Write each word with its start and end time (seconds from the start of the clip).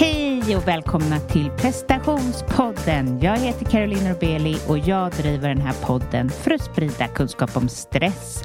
Hej 0.00 0.56
och 0.56 0.68
välkomna 0.68 1.20
till 1.20 1.50
prestationspodden. 1.50 3.20
Jag 3.20 3.38
heter 3.38 3.64
Caroline 3.64 4.08
Norbeli 4.08 4.56
och 4.68 4.78
jag 4.78 5.12
driver 5.12 5.48
den 5.48 5.60
här 5.60 5.74
podden 5.82 6.30
för 6.30 6.50
att 6.50 6.62
sprida 6.62 7.08
kunskap 7.08 7.56
om 7.56 7.68
stress. 7.68 8.42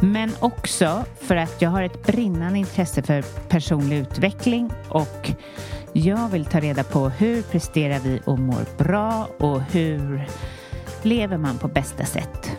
Men 0.00 0.30
också 0.40 1.04
för 1.20 1.36
att 1.36 1.62
jag 1.62 1.70
har 1.70 1.82
ett 1.82 2.06
brinnande 2.06 2.58
intresse 2.58 3.02
för 3.02 3.22
personlig 3.48 3.98
utveckling 3.98 4.72
och 4.88 5.30
jag 5.92 6.28
vill 6.28 6.44
ta 6.44 6.60
reda 6.60 6.84
på 6.84 7.08
hur 7.08 7.42
presterar 7.42 7.98
vi 7.98 8.20
och 8.24 8.38
mår 8.38 8.84
bra 8.84 9.28
och 9.38 9.60
hur 9.62 10.28
lever 11.02 11.36
man 11.36 11.58
på 11.58 11.68
bästa 11.68 12.04
sätt. 12.04 12.56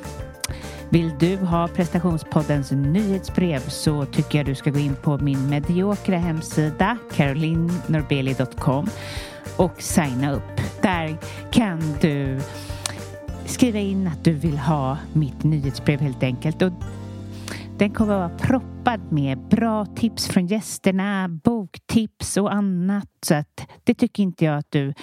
Vill 0.93 1.17
du 1.19 1.37
ha 1.37 1.67
prestationspoddens 1.67 2.71
nyhetsbrev 2.71 3.59
så 3.59 4.05
tycker 4.05 4.37
jag 4.39 4.45
du 4.45 4.55
ska 4.55 4.69
gå 4.69 4.79
in 4.79 4.95
på 4.95 5.17
min 5.17 5.49
mediokra 5.49 6.17
hemsida 6.17 6.97
carolinnorbeli.com 7.11 8.87
och 9.57 9.81
signa 9.81 10.31
upp. 10.31 10.61
Där 10.81 11.17
kan 11.51 11.79
du 12.01 12.41
skriva 13.45 13.79
in 13.79 14.07
att 14.07 14.23
du 14.23 14.33
vill 14.33 14.57
ha 14.57 14.97
mitt 15.13 15.43
nyhetsbrev 15.43 15.99
helt 15.99 16.23
enkelt. 16.23 16.61
Och 16.61 16.71
den 17.77 17.91
kommer 17.91 18.13
att 18.13 18.31
vara 18.31 18.39
proppad 18.39 19.11
med 19.11 19.47
bra 19.47 19.85
tips 19.85 20.27
från 20.27 20.47
gästerna, 20.47 21.29
boktips 21.43 22.37
och 22.37 22.53
annat. 22.53 23.09
Så 23.25 23.35
att 23.35 23.67
det 23.83 23.93
tycker 23.93 24.23
inte 24.23 24.45
jag 24.45 24.57
att 24.57 24.71
du 24.71 24.93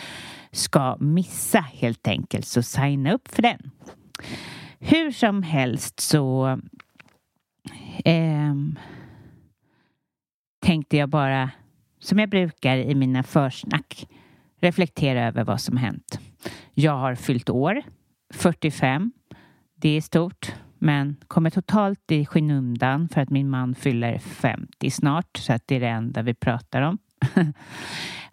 ska 0.53 0.97
missa 1.01 1.61
helt 1.61 2.09
enkelt. 2.09 2.47
Så 2.47 2.63
signa 2.63 3.13
upp 3.13 3.29
för 3.29 3.43
den. 3.43 3.71
Hur 4.83 5.11
som 5.11 5.43
helst 5.43 6.01
så 6.01 6.59
eh, 8.05 8.55
tänkte 10.61 10.97
jag 10.97 11.09
bara, 11.09 11.51
som 11.99 12.19
jag 12.19 12.31
brukar 12.31 12.77
i 12.77 12.95
mina 12.95 13.23
försnack, 13.23 14.09
reflektera 14.61 15.27
över 15.27 15.45
vad 15.45 15.61
som 15.61 15.77
hänt. 15.77 16.21
Jag 16.75 16.97
har 16.97 17.15
fyllt 17.15 17.51
år, 17.51 17.83
45. 18.35 19.13
Det 19.75 19.89
är 19.89 20.01
stort, 20.01 20.55
men 20.79 21.17
kommer 21.27 21.51
totalt 21.51 22.13
i 22.13 22.27
skymundan 22.27 23.09
för 23.09 23.21
att 23.21 23.31
min 23.31 23.51
man 23.51 23.75
fyller 23.75 24.19
50 24.19 24.91
snart, 24.91 25.37
så 25.37 25.53
att 25.53 25.63
det 25.67 25.75
är 25.77 25.81
det 25.81 25.89
enda 25.89 26.23
vi 26.23 26.35
pratar 26.35 26.83
om. 26.83 26.99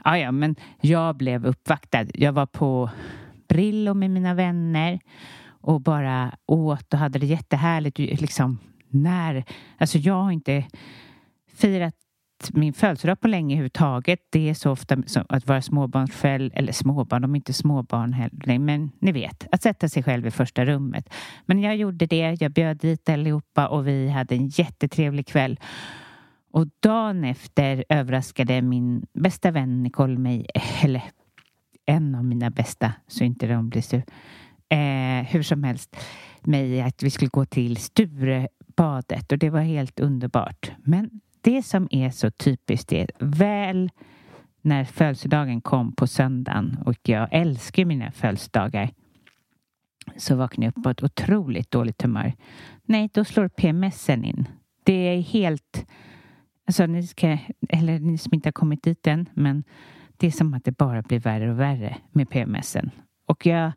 ja, 0.04 0.18
ja, 0.18 0.32
men 0.32 0.56
jag 0.82 1.16
blev 1.16 1.46
uppvaktad. 1.46 2.06
Jag 2.14 2.34
var 2.34 2.46
på 2.46 2.90
Brillo 3.48 3.94
med 3.94 4.12
mina 4.12 4.34
vänner 4.34 5.00
och 5.68 5.82
bara 5.82 6.38
åt 6.46 6.94
och 6.94 7.00
hade 7.00 7.20
det 7.20 7.26
jättehärligt. 7.26 8.00
Liksom, 8.00 8.60
när, 8.90 9.44
alltså 9.78 9.98
jag 9.98 10.24
har 10.24 10.32
inte 10.32 10.66
firat 11.54 11.96
min 12.54 12.74
födelsedag 12.74 13.20
på 13.22 13.28
länge 13.28 13.56
överhuvudtaget. 13.56 14.20
Det 14.30 14.50
är 14.50 14.54
så 14.54 14.72
ofta 14.72 15.04
som 15.06 15.26
att 15.30 15.48
vara 15.48 15.62
småbarnsförälder, 15.62 16.58
eller 16.58 16.72
småbarn, 16.72 17.22
de 17.22 17.32
är 17.32 17.36
inte 17.36 17.54
småbarn 17.54 18.14
heller, 18.14 18.60
men 18.60 18.92
ni 19.00 19.12
vet, 19.12 19.48
att 19.52 19.64
sätta 19.64 19.90
sig 19.90 20.04
själv 20.04 20.28
i 20.28 20.32
första 20.32 20.66
rummet. 20.66 21.14
Men 21.46 21.60
jag 21.60 21.76
gjorde 21.76 22.06
det, 22.06 22.38
jag 22.40 22.52
bjöd 22.52 22.78
dit 22.78 23.10
allihopa 23.10 23.68
och 23.68 23.88
vi 23.88 24.10
hade 24.10 24.36
en 24.36 24.48
jättetrevlig 24.48 25.28
kväll. 25.28 25.60
Och 26.52 26.68
dagen 26.80 27.24
efter 27.24 27.86
överraskade 27.90 28.62
min 28.62 29.06
bästa 29.14 29.52
vän 29.52 29.84
Nicole 29.84 30.18
mig, 30.18 30.48
eller 30.84 31.04
en 31.86 32.16
av 32.16 32.26
mina 32.26 32.50
bästa, 32.50 32.94
så 33.08 33.24
inte 33.24 33.48
de 33.48 33.70
blir 33.70 33.82
sur 33.82 34.04
eh, 34.70 35.28
hur 35.28 35.44
som 35.44 35.64
helst 35.64 35.98
mig 36.42 36.82
att 36.82 37.04
vi 37.04 37.10
skulle 37.10 37.30
gå 37.30 37.46
till 37.46 37.78
Sturebadet 37.78 39.32
och 39.32 39.38
det 39.38 39.50
var 39.50 39.62
helt 39.62 40.00
underbart. 40.00 40.72
Men 40.84 41.10
det 41.42 41.64
som 41.64 41.88
är 41.92 42.10
så 42.10 42.32
typiskt 42.32 42.94
är 42.94 43.10
väl 43.20 43.92
när 44.62 44.84
födelsedagen 44.84 45.62
kom 45.62 45.96
på 45.96 46.08
söndagen 46.08 46.78
och 46.86 46.98
jag 47.04 47.28
älskar 47.32 47.86
mina 47.86 48.12
födelsedagar 48.12 48.90
så 50.18 50.36
vaknade 50.36 50.66
jag 50.66 50.78
upp 50.78 50.84
på 50.84 50.90
ett 50.90 51.04
otroligt 51.04 51.72
dåligt 51.72 52.02
humör. 52.02 52.34
Nej, 52.86 53.10
då 53.14 53.26
slår 53.26 53.48
PMSen 53.48 54.24
in. 54.24 54.48
Det 54.84 54.94
är 54.94 55.22
helt... 55.22 55.86
Alltså, 56.68 56.86
ni 56.86 57.08
ska, 57.08 57.38
eller 57.70 58.00
ni 58.00 58.18
som 58.18 58.34
inte 58.34 58.48
har 58.48 58.52
kommit 58.52 58.84
dit 58.84 59.08
än, 59.08 59.30
men 59.34 59.64
det 60.18 60.28
är 60.28 60.32
som 60.32 60.54
att 60.54 60.64
det 60.64 60.78
bara 60.78 61.02
blir 61.02 61.20
värre 61.20 61.52
och 61.52 61.60
värre 61.60 61.98
med 62.12 62.30
PMSen. 62.30 62.92
Och 63.28 63.46
jag 63.46 63.72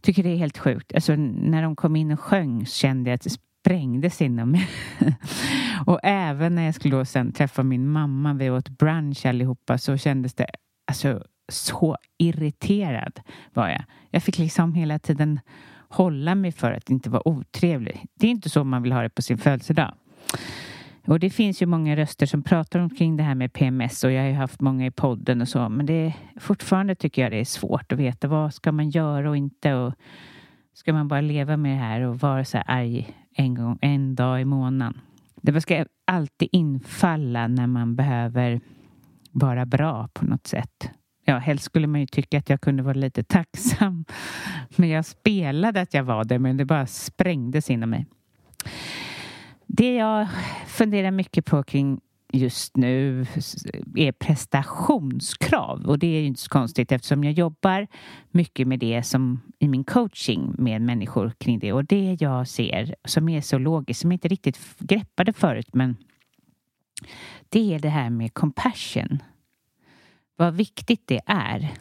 tycker 0.00 0.22
det 0.22 0.30
är 0.30 0.36
helt 0.36 0.58
sjukt. 0.58 0.94
Alltså, 0.94 1.16
när 1.16 1.62
de 1.62 1.76
kom 1.76 1.96
in 1.96 2.12
och 2.12 2.20
sjöng 2.20 2.66
kände 2.66 3.10
jag 3.10 3.14
att 3.14 3.22
det 3.22 3.30
sprängdes 3.30 4.22
inom 4.22 4.50
mig. 4.50 4.68
och 5.86 6.00
även 6.02 6.54
när 6.54 6.62
jag 6.64 6.74
skulle 6.74 6.96
då 6.96 7.04
sen 7.04 7.32
träffa 7.32 7.62
min 7.62 7.88
mamma, 7.88 8.34
vi 8.34 8.50
åt 8.50 8.68
brunch 8.68 9.26
allihopa, 9.26 9.78
så 9.78 9.96
kändes 9.96 10.34
det 10.34 10.46
alltså 10.86 11.22
så 11.48 11.96
irriterad 12.18 13.20
var 13.54 13.68
jag. 13.68 13.84
Jag 14.10 14.22
fick 14.22 14.38
liksom 14.38 14.74
hela 14.74 14.98
tiden 14.98 15.40
hålla 15.88 16.34
mig 16.34 16.52
för 16.52 16.72
att 16.72 16.90
inte 16.90 17.10
vara 17.10 17.28
otrevlig. 17.28 18.06
Det 18.14 18.26
är 18.26 18.30
inte 18.30 18.50
så 18.50 18.64
man 18.64 18.82
vill 18.82 18.92
ha 18.92 19.02
det 19.02 19.08
på 19.10 19.22
sin 19.22 19.38
födelsedag. 19.38 19.94
Och 21.06 21.20
det 21.20 21.30
finns 21.30 21.62
ju 21.62 21.66
många 21.66 21.96
röster 21.96 22.26
som 22.26 22.42
pratar 22.42 22.80
omkring 22.80 23.16
det 23.16 23.22
här 23.22 23.34
med 23.34 23.52
PMS 23.52 24.04
och 24.04 24.12
jag 24.12 24.22
har 24.22 24.28
ju 24.28 24.34
haft 24.34 24.60
många 24.60 24.86
i 24.86 24.90
podden 24.90 25.40
och 25.40 25.48
så 25.48 25.68
men 25.68 25.86
det 25.86 25.92
är, 25.92 26.12
fortfarande 26.40 26.94
tycker 26.94 27.22
jag 27.22 27.32
det 27.32 27.40
är 27.40 27.44
svårt 27.44 27.92
att 27.92 27.98
veta 27.98 28.28
vad 28.28 28.54
ska 28.54 28.72
man 28.72 28.90
göra 28.90 29.30
och 29.30 29.36
inte 29.36 29.74
och 29.74 29.94
ska 30.74 30.92
man 30.92 31.08
bara 31.08 31.20
leva 31.20 31.56
med 31.56 31.72
det 31.72 31.82
här 31.82 32.00
och 32.00 32.20
vara 32.20 32.44
så 32.44 32.56
här 32.56 32.64
arg 32.68 33.16
en, 33.34 33.54
gång, 33.54 33.78
en 33.80 34.14
dag 34.14 34.40
i 34.40 34.44
månaden. 34.44 35.00
Det 35.42 35.60
ska 35.60 35.84
alltid 36.04 36.48
infalla 36.52 37.48
när 37.48 37.66
man 37.66 37.96
behöver 37.96 38.60
vara 39.32 39.66
bra 39.66 40.08
på 40.12 40.24
något 40.24 40.46
sätt. 40.46 40.90
Ja, 41.24 41.38
helst 41.38 41.64
skulle 41.64 41.86
man 41.86 42.00
ju 42.00 42.06
tycka 42.06 42.38
att 42.38 42.50
jag 42.50 42.60
kunde 42.60 42.82
vara 42.82 42.94
lite 42.94 43.24
tacksam. 43.24 44.04
Men 44.76 44.88
jag 44.88 45.04
spelade 45.04 45.80
att 45.80 45.94
jag 45.94 46.04
var 46.04 46.24
det, 46.24 46.38
men 46.38 46.56
det 46.56 46.64
bara 46.64 46.86
sprängdes 46.86 47.70
inom 47.70 47.90
mig. 47.90 48.06
Det 49.72 49.94
jag 49.94 50.28
funderar 50.66 51.10
mycket 51.10 51.44
på 51.46 51.62
kring 51.62 52.00
just 52.32 52.76
nu 52.76 53.26
är 53.96 54.12
prestationskrav 54.12 55.86
och 55.86 55.98
det 55.98 56.06
är 56.06 56.20
ju 56.20 56.26
inte 56.26 56.40
så 56.40 56.48
konstigt 56.48 56.92
eftersom 56.92 57.24
jag 57.24 57.32
jobbar 57.32 57.86
mycket 58.30 58.68
med 58.68 58.78
det 58.78 59.02
som 59.02 59.40
i 59.58 59.68
min 59.68 59.84
coaching 59.84 60.54
med 60.58 60.82
människor 60.82 61.32
kring 61.38 61.58
det 61.58 61.72
och 61.72 61.84
det 61.84 62.16
jag 62.20 62.48
ser 62.48 62.94
som 63.04 63.28
är 63.28 63.40
så 63.40 63.58
logiskt 63.58 64.00
som 64.00 64.10
jag 64.10 64.16
inte 64.16 64.28
riktigt 64.28 64.58
greppade 64.78 65.32
förut 65.32 65.68
men 65.72 65.96
det 67.48 67.74
är 67.74 67.78
det 67.78 67.88
här 67.88 68.10
med 68.10 68.34
compassion. 68.34 69.22
Vad 70.36 70.54
viktigt 70.54 71.06
det 71.06 71.20
är 71.26 71.74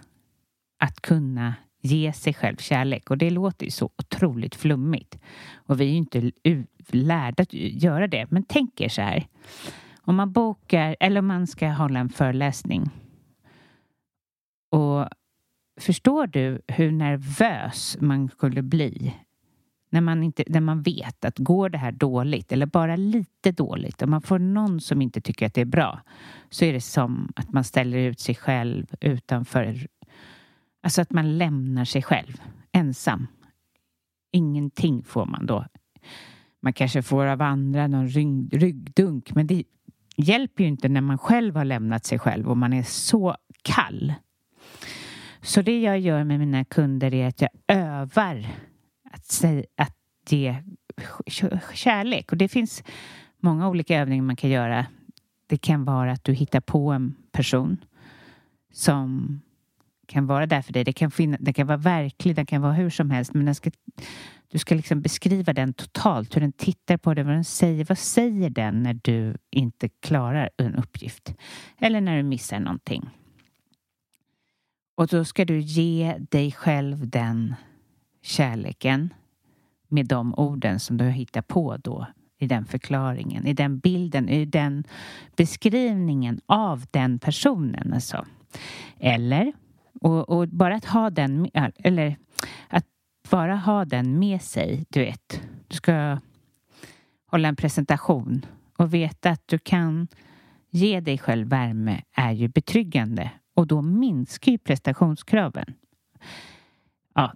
att 0.78 1.02
kunna 1.02 1.54
ge 1.82 2.14
sig 2.14 2.34
själv 2.34 2.58
kärlek 2.58 3.10
och 3.12 3.18
det 3.18 3.30
låter 3.30 3.66
ju 3.66 3.72
så 3.72 3.86
otroligt 3.98 4.56
flummigt 4.56 5.20
och 5.56 5.82
vi 5.82 5.86
är 5.86 5.90
ju 5.90 5.98
inte 5.98 6.32
lärda 6.88 7.44
att 7.44 7.54
göra 7.54 8.08
det. 8.08 8.32
Men 8.32 8.44
tänk 8.44 8.82
er 8.82 8.90
så 8.90 9.02
här. 9.02 9.28
Om 10.02 10.16
man 10.16 10.32
bokar 10.32 10.96
eller 11.00 11.20
om 11.20 11.28
man 11.28 11.48
ska 11.48 11.68
hålla 11.68 12.00
en 12.00 12.10
föreläsning. 12.10 12.90
Och 14.70 15.08
förstår 15.80 16.28
du 16.28 16.62
hur 16.68 16.92
nervös 16.92 17.98
man 18.00 18.30
skulle 18.30 18.62
bli 18.62 19.16
när 19.90 20.02
man, 20.02 20.24
inte, 20.24 20.44
när 20.48 20.62
man 20.62 20.82
vet 20.82 21.26
att 21.26 21.38
går 21.38 21.70
det 21.70 21.78
här 21.78 21.92
dåligt 21.92 22.52
eller 22.52 22.66
bara 22.66 22.96
lite 22.96 23.52
dåligt 23.52 24.02
och 24.02 24.10
man 24.10 24.22
får 24.22 24.40
någon 24.40 24.82
som 24.82 25.02
inte 25.02 25.22
tycker 25.22 25.46
att 25.46 25.54
det 25.54 25.62
är 25.62 25.66
bra 25.66 26.02
så 26.50 26.66
är 26.66 26.74
det 26.74 26.82
som 26.82 27.32
att 27.36 27.54
man 27.54 27.64
ställer 27.64 27.98
ut 27.98 28.20
sig 28.20 28.36
själv 28.36 28.86
utanför 29.02 29.88
Alltså 30.82 31.02
att 31.02 31.12
man 31.12 31.38
lämnar 31.38 31.86
sig 31.86 32.02
själv 32.02 32.42
ensam. 32.72 33.28
Ingenting 34.32 35.04
får 35.04 35.26
man 35.26 35.46
då 35.46 35.66
man 36.62 36.74
kanske 36.74 37.02
får 37.02 37.26
av 37.26 37.42
andra 37.42 37.88
någon 37.88 38.08
rygg, 38.08 38.64
ryggdunk 38.64 39.36
men 39.36 39.48
det 39.48 39.64
hjälper 40.16 40.64
ju 40.64 40.70
inte 40.70 40.90
när 40.90 41.02
man 41.02 41.18
själv 41.18 41.56
har 41.56 41.66
lämnat 41.66 42.06
sig 42.06 42.20
själv 42.20 42.50
och 42.50 42.58
man 42.58 42.74
är 42.74 42.84
så 42.84 43.36
kall. 43.62 44.14
Så 45.42 45.62
det 45.62 45.82
jag 45.82 46.00
gör 46.00 46.24
med 46.24 46.40
mina 46.40 46.66
kunder 46.66 47.14
är 47.14 47.28
att 47.28 47.42
jag 47.42 47.50
övar 47.68 48.48
att, 49.12 49.26
säga, 49.26 49.64
att 49.78 49.96
ge 50.30 50.56
kärlek 51.74 52.32
och 52.32 52.38
det 52.38 52.48
finns 52.48 52.84
många 53.40 53.70
olika 53.70 53.98
övningar 53.98 54.24
man 54.24 54.36
kan 54.36 54.50
göra. 54.50 54.86
Det 55.48 55.58
kan 55.58 55.86
vara 55.86 56.12
att 56.12 56.24
du 56.24 56.34
hittar 56.34 56.62
på 56.62 56.92
en 56.92 57.16
person 57.32 57.78
som 58.72 59.42
kan 60.10 60.28
vara 60.28 60.46
där 60.46 60.62
för 60.62 60.74
dig. 60.74 60.84
Det 60.84 60.94
kan, 60.94 61.12
finna, 61.12 61.38
det 61.40 61.54
kan 61.54 61.68
vara 61.68 61.78
verklig, 61.78 62.36
den 62.36 62.46
kan 62.46 62.62
vara 62.62 62.74
hur 62.74 62.90
som 62.90 63.12
helst 63.12 63.34
men 63.34 63.46
den 63.46 63.56
ska 63.56 63.72
du 64.52 64.58
ska 64.58 64.76
liksom 64.76 65.02
beskriva 65.02 65.54
den 65.54 65.74
totalt, 65.74 66.36
hur 66.36 66.42
den 66.42 66.52
tittar 66.52 66.98
på 66.98 67.14
dig, 67.14 67.24
vad 67.24 67.34
den 67.34 67.44
säger. 67.44 67.86
Vad 67.86 67.98
säger 67.98 68.50
den 68.50 68.84
när 68.84 69.00
du 69.04 69.38
inte 69.52 69.90
klarar 69.90 70.50
en 70.58 70.76
uppgift? 70.76 71.34
Eller 71.78 72.02
när 72.02 72.18
du 72.18 72.24
missar 72.24 72.60
någonting. 72.60 73.10
Och 74.96 75.08
då 75.08 75.26
ska 75.26 75.46
du 75.46 75.60
ge 75.60 76.16
dig 76.30 76.52
själv 76.52 77.10
den 77.10 77.56
kärleken 78.22 79.14
med 79.88 80.06
de 80.06 80.34
orden 80.36 80.80
som 80.80 80.98
du 80.98 81.04
har 81.04 81.12
hittat 81.12 81.48
på 81.48 81.78
då 81.78 82.08
i 82.40 82.48
den 82.48 82.66
förklaringen, 82.66 83.48
i 83.48 83.54
den 83.54 83.80
bilden, 83.80 84.30
i 84.30 84.46
den 84.46 84.84
beskrivningen 85.36 86.42
av 86.46 86.86
den 86.92 87.20
personen. 87.20 87.94
Alltså. 87.94 88.26
Eller, 89.00 89.54
och, 90.02 90.30
och 90.30 90.48
bara 90.48 90.76
att 90.76 90.86
ha 90.86 91.10
den, 91.10 91.50
eller 91.84 92.18
att 92.68 92.86
bara 93.30 93.56
ha 93.56 93.86
den 93.86 94.20
med 94.20 94.42
sig, 94.42 94.86
du 94.90 95.00
vet. 95.00 95.42
Du 95.68 95.76
ska 95.76 96.18
hålla 97.26 97.48
en 97.48 97.56
presentation 97.56 98.46
och 98.78 98.94
veta 98.94 99.30
att 99.30 99.44
du 99.46 99.60
kan 99.60 100.08
ge 100.70 101.00
dig 101.00 101.18
själv 101.18 101.48
värme 101.48 102.02
är 102.16 102.32
ju 102.32 102.48
betryggande 102.48 103.32
och 103.54 103.68
då 103.68 103.82
minskar 103.82 104.52
ju 104.52 104.58
prestationskraven. 104.58 105.74
Ja, 107.16 107.34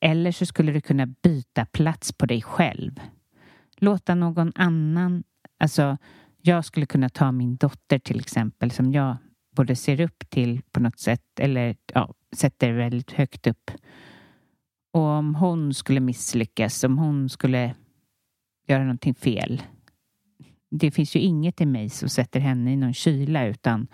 eller 0.00 0.32
så 0.32 0.46
skulle 0.46 0.72
du 0.72 0.80
kunna 0.80 1.06
byta 1.06 1.66
plats 1.66 2.12
på 2.12 2.26
dig 2.26 2.42
själv. 2.42 3.00
Låta 3.76 4.14
någon 4.14 4.52
annan, 4.54 5.24
alltså 5.58 5.98
jag 6.42 6.64
skulle 6.64 6.86
kunna 6.86 7.08
ta 7.08 7.32
min 7.32 7.56
dotter 7.56 7.98
till 7.98 8.20
exempel 8.20 8.70
som 8.70 8.92
jag 8.92 9.16
både 9.60 9.76
ser 9.76 10.00
upp 10.00 10.30
till 10.30 10.62
på 10.72 10.80
något 10.80 10.98
sätt 10.98 11.40
eller 11.40 11.76
ja, 11.94 12.14
sätter 12.36 12.72
väldigt 12.72 13.12
högt 13.12 13.46
upp. 13.46 13.70
Och 14.92 15.00
om 15.00 15.34
hon 15.34 15.74
skulle 15.74 16.00
misslyckas, 16.00 16.84
om 16.84 16.98
hon 16.98 17.28
skulle 17.28 17.74
göra 18.66 18.82
någonting 18.82 19.14
fel. 19.14 19.62
Det 20.70 20.90
finns 20.90 21.16
ju 21.16 21.20
inget 21.20 21.60
i 21.60 21.66
mig 21.66 21.88
som 21.88 22.08
sätter 22.08 22.40
henne 22.40 22.72
i 22.72 22.76
någon 22.76 22.94
kyla 22.94 23.46
utan 23.46 23.88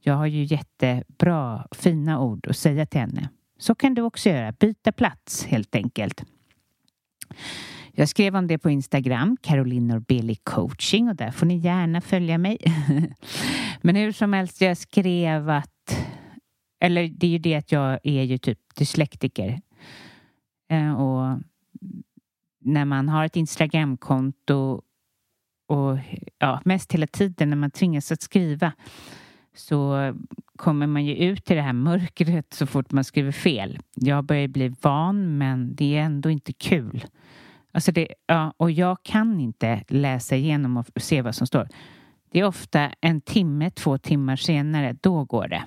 jag 0.00 0.14
har 0.14 0.26
ju 0.26 0.44
jättebra, 0.44 1.66
fina 1.72 2.20
ord 2.20 2.46
att 2.46 2.56
säga 2.56 2.86
till 2.86 3.00
henne. 3.00 3.28
Så 3.58 3.74
kan 3.74 3.94
du 3.94 4.02
också 4.02 4.28
göra. 4.28 4.52
Byta 4.52 4.92
plats 4.92 5.44
helt 5.44 5.74
enkelt. 5.74 6.24
Jag 7.92 8.08
skrev 8.08 8.36
om 8.36 8.46
det 8.46 8.58
på 8.58 8.70
Instagram, 8.70 9.36
Caroline 9.40 9.86
Norbeli 9.86 10.34
coaching 10.34 11.08
och 11.08 11.16
där 11.16 11.30
får 11.30 11.46
ni 11.46 11.56
gärna 11.56 12.00
följa 12.00 12.38
mig. 12.38 12.58
Men 13.82 13.96
hur 13.96 14.12
som 14.12 14.32
helst, 14.32 14.60
jag 14.60 14.76
skrev 14.76 15.50
att 15.50 15.68
eller 16.80 17.08
det 17.08 17.26
är 17.26 17.30
ju 17.30 17.38
det 17.38 17.54
att 17.54 17.72
jag 17.72 17.98
är 18.02 18.22
ju 18.22 18.38
typ 18.38 18.58
dyslektiker. 18.74 19.60
Eh, 20.68 21.00
och 21.00 21.38
när 22.60 22.84
man 22.84 23.08
har 23.08 23.24
ett 23.24 23.36
Instagramkonto 23.36 24.82
och 25.66 25.98
ja, 26.38 26.60
mest 26.64 26.92
hela 26.92 27.06
tiden 27.06 27.50
när 27.50 27.56
man 27.56 27.70
tvingas 27.70 28.12
att 28.12 28.22
skriva 28.22 28.72
så 29.54 30.12
kommer 30.56 30.86
man 30.86 31.04
ju 31.04 31.16
ut 31.16 31.50
i 31.50 31.54
det 31.54 31.62
här 31.62 31.72
mörkret 31.72 32.52
så 32.52 32.66
fort 32.66 32.92
man 32.92 33.04
skriver 33.04 33.32
fel. 33.32 33.78
Jag 33.94 34.24
börjar 34.24 34.48
bli 34.48 34.74
van 34.80 35.38
men 35.38 35.74
det 35.74 35.96
är 35.96 36.02
ändå 36.02 36.30
inte 36.30 36.52
kul. 36.52 37.04
Alltså 37.72 37.92
det, 37.92 38.08
ja, 38.26 38.54
och 38.56 38.70
jag 38.70 39.02
kan 39.02 39.40
inte 39.40 39.84
läsa 39.88 40.36
igenom 40.36 40.76
och 40.76 40.86
se 40.96 41.22
vad 41.22 41.34
som 41.34 41.46
står. 41.46 41.68
Det 42.32 42.40
är 42.40 42.44
ofta 42.44 42.92
en 43.00 43.20
timme, 43.20 43.70
två 43.70 43.98
timmar 43.98 44.36
senare, 44.36 44.96
då 45.00 45.24
går 45.24 45.48
det. 45.48 45.64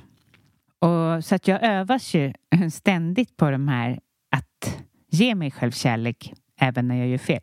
Och, 0.88 1.26
så 1.26 1.36
att 1.36 1.48
jag 1.48 1.64
övas 1.64 2.14
ju 2.14 2.34
ständigt 2.72 3.38
på 3.38 3.52
de 3.52 3.68
här 3.68 4.00
att 4.32 4.84
ge 5.12 5.36
mig 5.36 5.52
själv 5.52 5.72
kärlek 5.72 6.34
även 6.60 6.88
när 6.88 6.96
jag 6.96 7.08
gör 7.08 7.18
fel. 7.18 7.42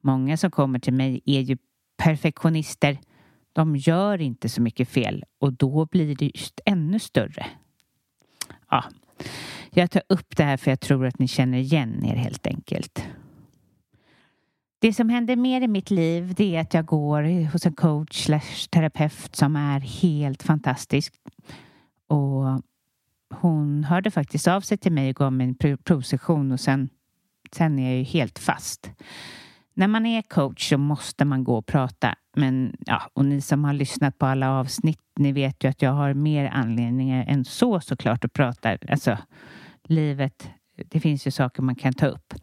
Många 0.00 0.36
som 0.36 0.50
kommer 0.50 0.78
till 0.78 0.92
mig 0.92 1.20
är 1.24 1.40
ju 1.40 1.56
perfektionister 1.96 2.98
de 3.54 3.76
gör 3.76 4.20
inte 4.20 4.48
så 4.48 4.62
mycket 4.62 4.88
fel 4.88 5.24
och 5.40 5.52
då 5.52 5.86
blir 5.86 6.16
det 6.16 6.24
just 6.24 6.60
ännu 6.64 6.98
större. 6.98 7.46
Ja, 8.70 8.84
jag 9.70 9.90
tar 9.90 10.02
upp 10.08 10.36
det 10.36 10.44
här 10.44 10.56
för 10.56 10.70
jag 10.70 10.80
tror 10.80 11.06
att 11.06 11.18
ni 11.18 11.28
känner 11.28 11.58
igen 11.58 12.04
er 12.04 12.16
helt 12.16 12.46
enkelt. 12.46 13.04
Det 14.84 14.92
som 14.92 15.08
händer 15.08 15.36
mer 15.36 15.60
i 15.60 15.68
mitt 15.68 15.90
liv 15.90 16.34
det 16.36 16.56
är 16.56 16.60
att 16.60 16.74
jag 16.74 16.86
går 16.86 17.50
hos 17.52 17.66
en 17.66 17.72
coach 17.72 18.24
slash 18.24 18.68
terapeut 18.70 19.36
som 19.36 19.56
är 19.56 19.80
helt 19.80 20.42
fantastisk. 20.42 21.14
Och 22.08 22.62
hon 23.34 23.84
hörde 23.84 24.10
faktiskt 24.10 24.48
av 24.48 24.60
sig 24.60 24.78
till 24.78 24.92
mig 24.92 25.10
och 25.10 25.16
gav 25.16 25.32
mig 25.32 25.46
en 25.46 25.78
provsession 25.84 26.52
och 26.52 26.60
sen, 26.60 26.88
sen 27.52 27.78
är 27.78 27.90
jag 27.90 27.98
ju 27.98 28.02
helt 28.02 28.38
fast. 28.38 28.90
När 29.74 29.88
man 29.88 30.06
är 30.06 30.22
coach 30.22 30.68
så 30.68 30.78
måste 30.78 31.24
man 31.24 31.44
gå 31.44 31.56
och 31.56 31.66
prata. 31.66 32.14
Men 32.36 32.76
ja, 32.86 33.02
och 33.12 33.24
ni 33.24 33.40
som 33.40 33.64
har 33.64 33.72
lyssnat 33.72 34.18
på 34.18 34.26
alla 34.26 34.50
avsnitt, 34.50 35.02
ni 35.18 35.32
vet 35.32 35.64
ju 35.64 35.68
att 35.68 35.82
jag 35.82 35.92
har 35.92 36.14
mer 36.14 36.50
anledningar 36.52 37.24
än 37.28 37.44
så 37.44 37.80
såklart 37.80 38.24
att 38.24 38.32
prata. 38.32 38.78
Alltså, 38.88 39.18
livet, 39.84 40.50
det 40.76 41.00
finns 41.00 41.26
ju 41.26 41.30
saker 41.30 41.62
man 41.62 41.74
kan 41.74 41.92
ta 41.92 42.06
upp. 42.06 42.34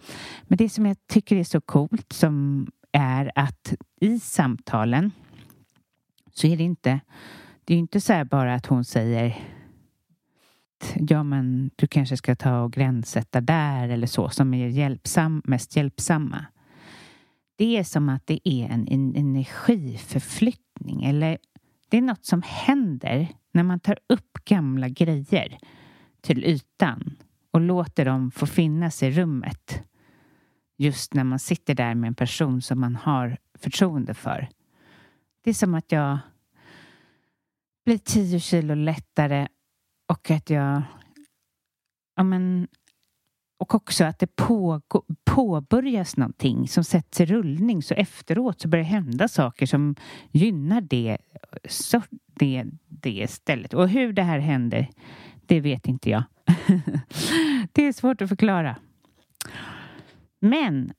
Men 0.44 0.57
det 0.57 0.69
som 0.69 0.86
jag 0.86 0.98
tycker 1.07 1.36
är 1.36 1.44
så 1.44 1.62
coolt 1.62 2.13
som 2.13 2.68
är 2.92 3.31
att 3.36 3.74
i 4.01 4.19
samtalen 4.19 5.12
så 6.33 6.48
är 6.48 6.57
det 6.57 6.63
inte, 6.63 7.00
det 7.66 7.74
är 7.74 7.78
inte 7.78 8.01
så 8.01 8.13
här 8.13 8.24
bara 8.24 8.54
att 8.54 8.66
hon 8.66 8.86
säger 8.86 9.38
ja 11.10 11.24
men 11.24 11.72
du 11.75 11.88
kanske 11.88 12.18
ska 12.18 12.36
ta 12.36 12.62
och 12.62 12.74
gränssätta 12.74 13.42
där 13.42 13.89
eller 13.89 14.07
så 14.07 14.30
som 14.30 14.54
är 14.54 14.68
hjälpsam, 14.68 15.42
mest 15.45 15.75
hjälpsamma. 15.75 16.45
Det 17.56 17.77
är 17.77 17.84
som 17.84 18.10
att 18.10 18.27
det 18.27 18.50
är 18.50 18.69
en, 18.69 18.88
en 18.88 19.16
energiförflyttning 19.16 21.04
eller 21.04 21.38
det 21.89 21.98
är 21.98 22.01
något 22.01 22.25
som 22.25 22.42
händer 22.45 23.27
när 23.51 23.63
man 23.63 23.80
tar 23.80 24.00
upp 24.10 24.34
gamla 24.45 24.89
grejer 24.89 25.57
till 26.22 26.45
ytan 26.45 27.16
och 27.51 27.62
låter 27.62 28.06
dem 28.06 28.31
få 28.31 28.45
finnas 28.45 29.03
i 29.03 29.12
rummet. 29.12 29.83
Just 30.77 31.13
när 31.13 31.24
man 31.24 31.39
sitter 31.39 31.75
där 31.75 31.95
med 31.95 32.07
en 32.07 32.15
person 32.15 32.62
som 32.62 32.80
man 32.80 32.95
har 32.95 33.38
förtroende 33.59 34.13
för. 34.13 34.50
Det 35.44 35.50
är 35.50 35.53
som 35.53 35.75
att 35.75 35.92
jag 35.92 36.19
blir 37.86 37.98
tio 37.98 38.39
kilo 38.39 38.75
lättare 38.75 39.48
och 40.07 40.31
att 40.31 40.50
jag 40.50 40.81
ja, 42.15 42.24
men, 42.24 42.68
och 43.59 43.75
också 43.75 44.03
att 44.03 44.19
det 44.19 44.36
på, 44.36 44.81
påbörjas 45.25 46.18
någonting 46.18 46.68
som 46.68 46.83
sätts 46.83 47.21
i 47.21 47.25
rullning 47.25 47.83
så 47.83 47.94
efteråt 47.94 48.62
så 48.62 48.68
börjar 48.68 48.83
det 48.83 48.89
hända 48.89 49.27
saker 49.27 49.65
som 49.65 49.95
gynnar 50.31 50.81
det, 50.81 51.18
så 51.69 52.01
det, 52.27 52.65
det 52.88 53.30
stället. 53.30 53.74
Och 53.74 53.89
hur 53.89 54.13
det 54.13 54.24
här 54.24 54.39
händer, 54.39 54.89
det 55.45 55.59
vet 55.59 55.88
inte 55.88 56.09
jag. 56.09 56.24
det 57.71 57.88
är 57.88 57.94
svårt 57.94 58.21
att 58.21 58.30
förklara. 58.30 58.75
Men 60.39 60.94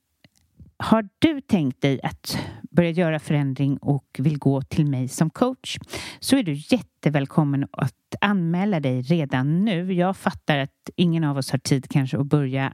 har 0.77 1.09
du 1.19 1.41
tänkt 1.41 1.81
dig 1.81 1.99
att 2.03 2.37
börja 2.71 2.89
göra 2.89 3.19
förändring 3.19 3.77
och 3.77 4.05
vill 4.19 4.37
gå 4.37 4.61
till 4.61 4.85
mig 4.85 5.07
som 5.07 5.29
coach 5.29 5.77
så 6.19 6.37
är 6.37 6.43
du 6.43 6.53
jättevälkommen 6.53 7.67
att 7.71 8.15
anmäla 8.21 8.79
dig 8.79 9.01
redan 9.01 9.65
nu. 9.65 9.93
Jag 9.93 10.17
fattar 10.17 10.57
att 10.57 10.89
ingen 10.95 11.23
av 11.23 11.37
oss 11.37 11.51
har 11.51 11.59
tid 11.59 11.89
kanske 11.89 12.17
att 12.17 12.25
börja 12.25 12.73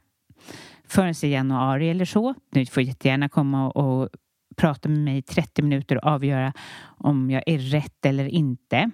förrän 0.87 1.13
i 1.23 1.27
januari 1.27 1.89
eller 1.89 2.05
så. 2.05 2.33
Du 2.51 2.65
får 2.65 2.83
jättegärna 2.83 3.29
komma 3.29 3.71
och 3.71 4.09
prata 4.55 4.89
med 4.89 4.99
mig 4.99 5.17
i 5.17 5.21
30 5.21 5.61
minuter 5.61 5.95
och 5.95 6.11
avgöra 6.11 6.53
om 6.83 7.31
jag 7.31 7.43
är 7.45 7.57
rätt 7.57 8.05
eller 8.05 8.25
inte. 8.25 8.91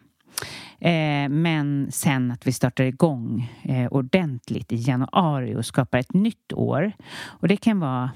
Eh, 0.80 1.30
men 1.30 1.92
sen 1.92 2.32
att 2.32 2.48
vi 2.48 2.52
startar 2.52 2.84
igång 2.84 3.52
eh, 3.64 3.88
ordentligt 3.88 4.72
i 4.72 4.76
januari 4.76 5.56
och 5.56 5.66
skapar 5.66 5.98
ett 5.98 6.14
nytt 6.14 6.54
år. 6.54 6.92
Och 7.24 7.48
det 7.48 7.58
kan 7.58 7.80
vara 7.80 8.12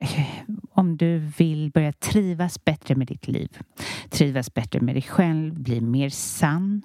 eh, 0.00 0.54
om 0.70 0.96
du 0.96 1.18
vill 1.18 1.70
börja 1.70 1.92
trivas 1.92 2.64
bättre 2.64 2.94
med 2.94 3.06
ditt 3.06 3.28
liv, 3.28 3.58
trivas 4.10 4.54
bättre 4.54 4.80
med 4.80 4.94
dig 4.94 5.02
själv, 5.02 5.60
bli 5.62 5.80
mer 5.80 6.08
sann, 6.08 6.82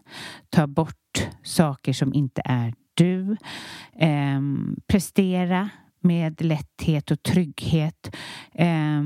ta 0.50 0.68
bort 0.68 1.28
saker 1.44 1.94
som 1.94 2.14
inte 2.14 2.42
är 2.46 2.74
du, 2.94 3.38
eh, 3.96 4.42
prestera 4.88 5.70
med 6.02 6.42
lätthet 6.42 7.12
och 7.12 7.24
trygghet, 7.24 8.16
eh, 8.54 9.02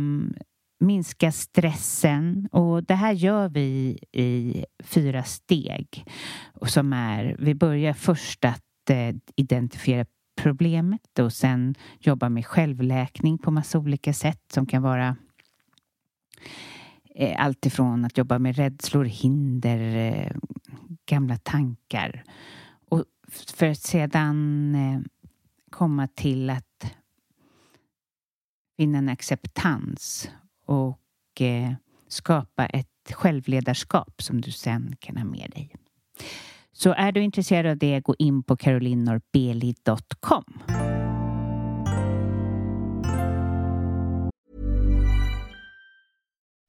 minska 0.86 1.32
stressen. 1.32 2.50
Och 2.51 2.84
det 2.84 2.96
här 2.96 3.12
gör 3.12 3.50
vi 3.50 4.00
i 4.12 4.65
fyra 4.84 5.24
steg 5.24 6.06
som 6.62 6.94
är, 6.94 7.36
vi 7.39 7.56
börjar 7.56 7.94
först 7.94 8.46
att 8.46 8.89
eh, 8.89 9.15
identifiera 9.36 10.06
problemet 10.42 11.20
och 11.20 11.34
sen 11.34 11.75
jobba 12.00 12.30
med 12.30 12.46
självläkning 12.46 13.38
på 13.38 13.51
massa 13.51 13.80
olika 13.80 14.13
sätt 14.13 14.42
som 14.54 14.65
kan 14.65 14.82
vara 14.82 15.15
eh, 17.15 17.46
allt 17.46 17.65
ifrån 17.65 18.06
att 18.06 18.18
jobba 18.18 18.39
med 18.39 18.56
rädslor, 18.56 19.06
hinder, 19.06 19.96
eh, 19.96 20.32
gamla 21.06 21.38
tankar. 21.38 22.24
Och 22.89 23.04
för 23.27 23.65
att 23.65 23.80
sedan 23.80 24.75
komma 25.70 26.08
till 26.08 26.50
att 26.50 26.96
finna 28.77 28.98
en 28.98 29.10
acceptans 29.10 30.30
och 30.65 31.41
eh, 31.41 31.74
skapa 32.07 32.65
ett 32.65 32.88
självledarskap 33.12 34.22
som 34.22 34.41
du 34.41 34.51
sen 34.51 34.95
kan 35.00 35.17
ha 35.17 35.25
med 35.25 35.51
dig. 35.55 35.75
Så 36.72 36.93
är 36.93 37.12
du 37.12 37.22
intresserad 37.22 37.65
av 37.72 37.77
det, 37.77 38.00
gå 38.00 38.15
in 38.19 38.43
på 38.43 38.57
carolinorbeli.com. 38.57 40.43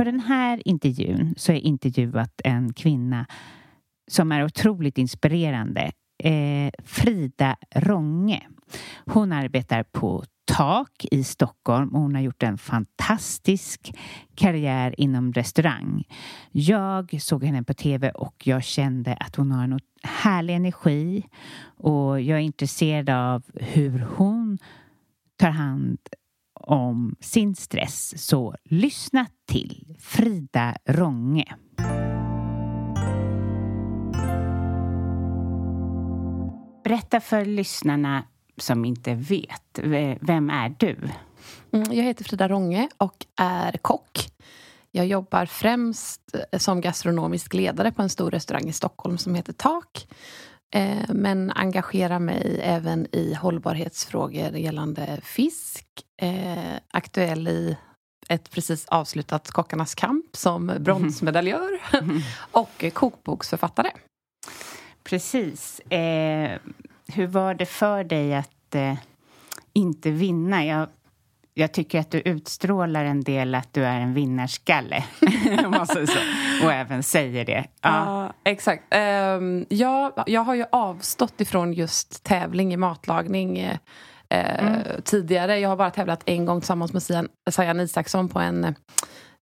För 0.00 0.04
den 0.04 0.20
här 0.20 0.68
intervjun 0.68 1.34
så 1.36 1.52
är 1.52 1.56
intervjuat 1.56 2.40
en 2.44 2.72
kvinna 2.72 3.26
som 4.10 4.32
är 4.32 4.44
otroligt 4.44 4.98
inspirerande. 4.98 5.92
Eh, 6.22 6.70
Frida 6.84 7.56
Ronge. 7.74 8.42
Hon 9.06 9.32
arbetar 9.32 9.82
på 9.82 10.24
Tak 10.44 11.04
i 11.10 11.24
Stockholm 11.24 11.88
och 11.94 12.00
hon 12.00 12.14
har 12.14 12.22
gjort 12.22 12.42
en 12.42 12.58
fantastisk 12.58 13.92
karriär 14.34 15.00
inom 15.00 15.32
restaurang. 15.32 16.04
Jag 16.50 17.22
såg 17.22 17.44
henne 17.44 17.62
på 17.62 17.74
tv 17.74 18.10
och 18.10 18.46
jag 18.46 18.64
kände 18.64 19.14
att 19.14 19.36
hon 19.36 19.52
har 19.52 19.64
en 19.64 19.80
härlig 20.02 20.54
energi 20.54 21.26
och 21.76 22.20
jag 22.20 22.38
är 22.38 22.42
intresserad 22.42 23.10
av 23.10 23.42
hur 23.54 23.98
hon 23.98 24.58
tar 25.36 25.50
hand 25.50 25.98
om 26.60 27.16
sin 27.20 27.54
stress. 27.54 28.26
Så 28.26 28.56
lyssna 28.64 29.26
till 29.46 29.96
Frida 30.00 30.76
Ronge. 30.84 31.54
Berätta 36.84 37.20
för 37.20 37.44
lyssnarna 37.44 38.24
som 38.56 38.84
inte 38.84 39.14
vet, 39.14 39.78
vem 40.20 40.50
är 40.50 40.74
du? 40.78 40.96
Mm, 41.72 41.92
jag 41.92 42.04
heter 42.04 42.24
Frida 42.24 42.48
Ronge 42.48 42.88
och 42.96 43.26
är 43.36 43.72
kock. 43.72 44.30
Jag 44.90 45.06
jobbar 45.06 45.46
främst 45.46 46.34
eh, 46.52 46.58
som 46.58 46.80
gastronomisk 46.80 47.54
ledare 47.54 47.92
på 47.92 48.02
en 48.02 48.08
stor 48.08 48.30
restaurang 48.30 48.68
i 48.68 48.72
Stockholm 48.72 49.18
som 49.18 49.34
heter 49.34 49.52
Tak. 49.52 50.06
Eh, 50.74 51.04
men 51.08 51.50
engagerar 51.50 52.18
mig 52.18 52.60
även 52.62 53.06
i 53.12 53.34
hållbarhetsfrågor 53.34 54.56
gällande 54.56 55.20
fisk. 55.22 55.86
Eh, 56.22 56.74
aktuell 56.90 57.48
i 57.48 57.76
ett 58.28 58.50
precis 58.50 58.86
avslutat 58.88 59.50
Kockarnas 59.50 59.94
kamp 59.94 60.36
som 60.36 60.72
bronsmedaljör 60.78 61.80
och 62.52 62.84
kokboksförfattare. 62.92 63.90
Precis. 65.02 65.80
Eh, 65.80 66.58
hur 67.06 67.26
var 67.26 67.54
det 67.54 67.66
för 67.66 68.04
dig 68.04 68.34
att 68.34 68.74
eh, 68.74 68.94
inte 69.72 70.10
vinna? 70.10 70.64
Jag, 70.64 70.88
jag 71.54 71.72
tycker 71.72 72.00
att 72.00 72.10
du 72.10 72.20
utstrålar 72.20 73.04
en 73.04 73.20
del 73.20 73.54
att 73.54 73.72
du 73.72 73.84
är 73.84 74.00
en 74.00 74.14
vinnarskalle. 74.14 75.04
Och 76.64 76.72
även 76.72 77.02
säger 77.02 77.44
det. 77.44 77.64
Ja, 77.82 78.24
uh, 78.24 78.52
exakt. 78.52 78.94
Um, 78.94 79.66
jag, 79.68 80.24
jag 80.26 80.40
har 80.40 80.54
ju 80.54 80.64
avstått 80.72 81.40
ifrån 81.40 81.72
just 81.72 82.24
tävling 82.24 82.72
i 82.72 82.76
matlagning 82.76 83.62
uh, 83.64 83.76
mm. 84.30 84.82
tidigare. 85.04 85.58
Jag 85.58 85.68
har 85.68 85.76
bara 85.76 85.90
tävlat 85.90 86.22
en 86.26 86.44
gång 86.44 86.60
tillsammans 86.60 87.10
med 87.10 87.28
Sajan 87.50 87.80
Isaksson 87.80 88.28
på 88.28 88.38
en 88.38 88.74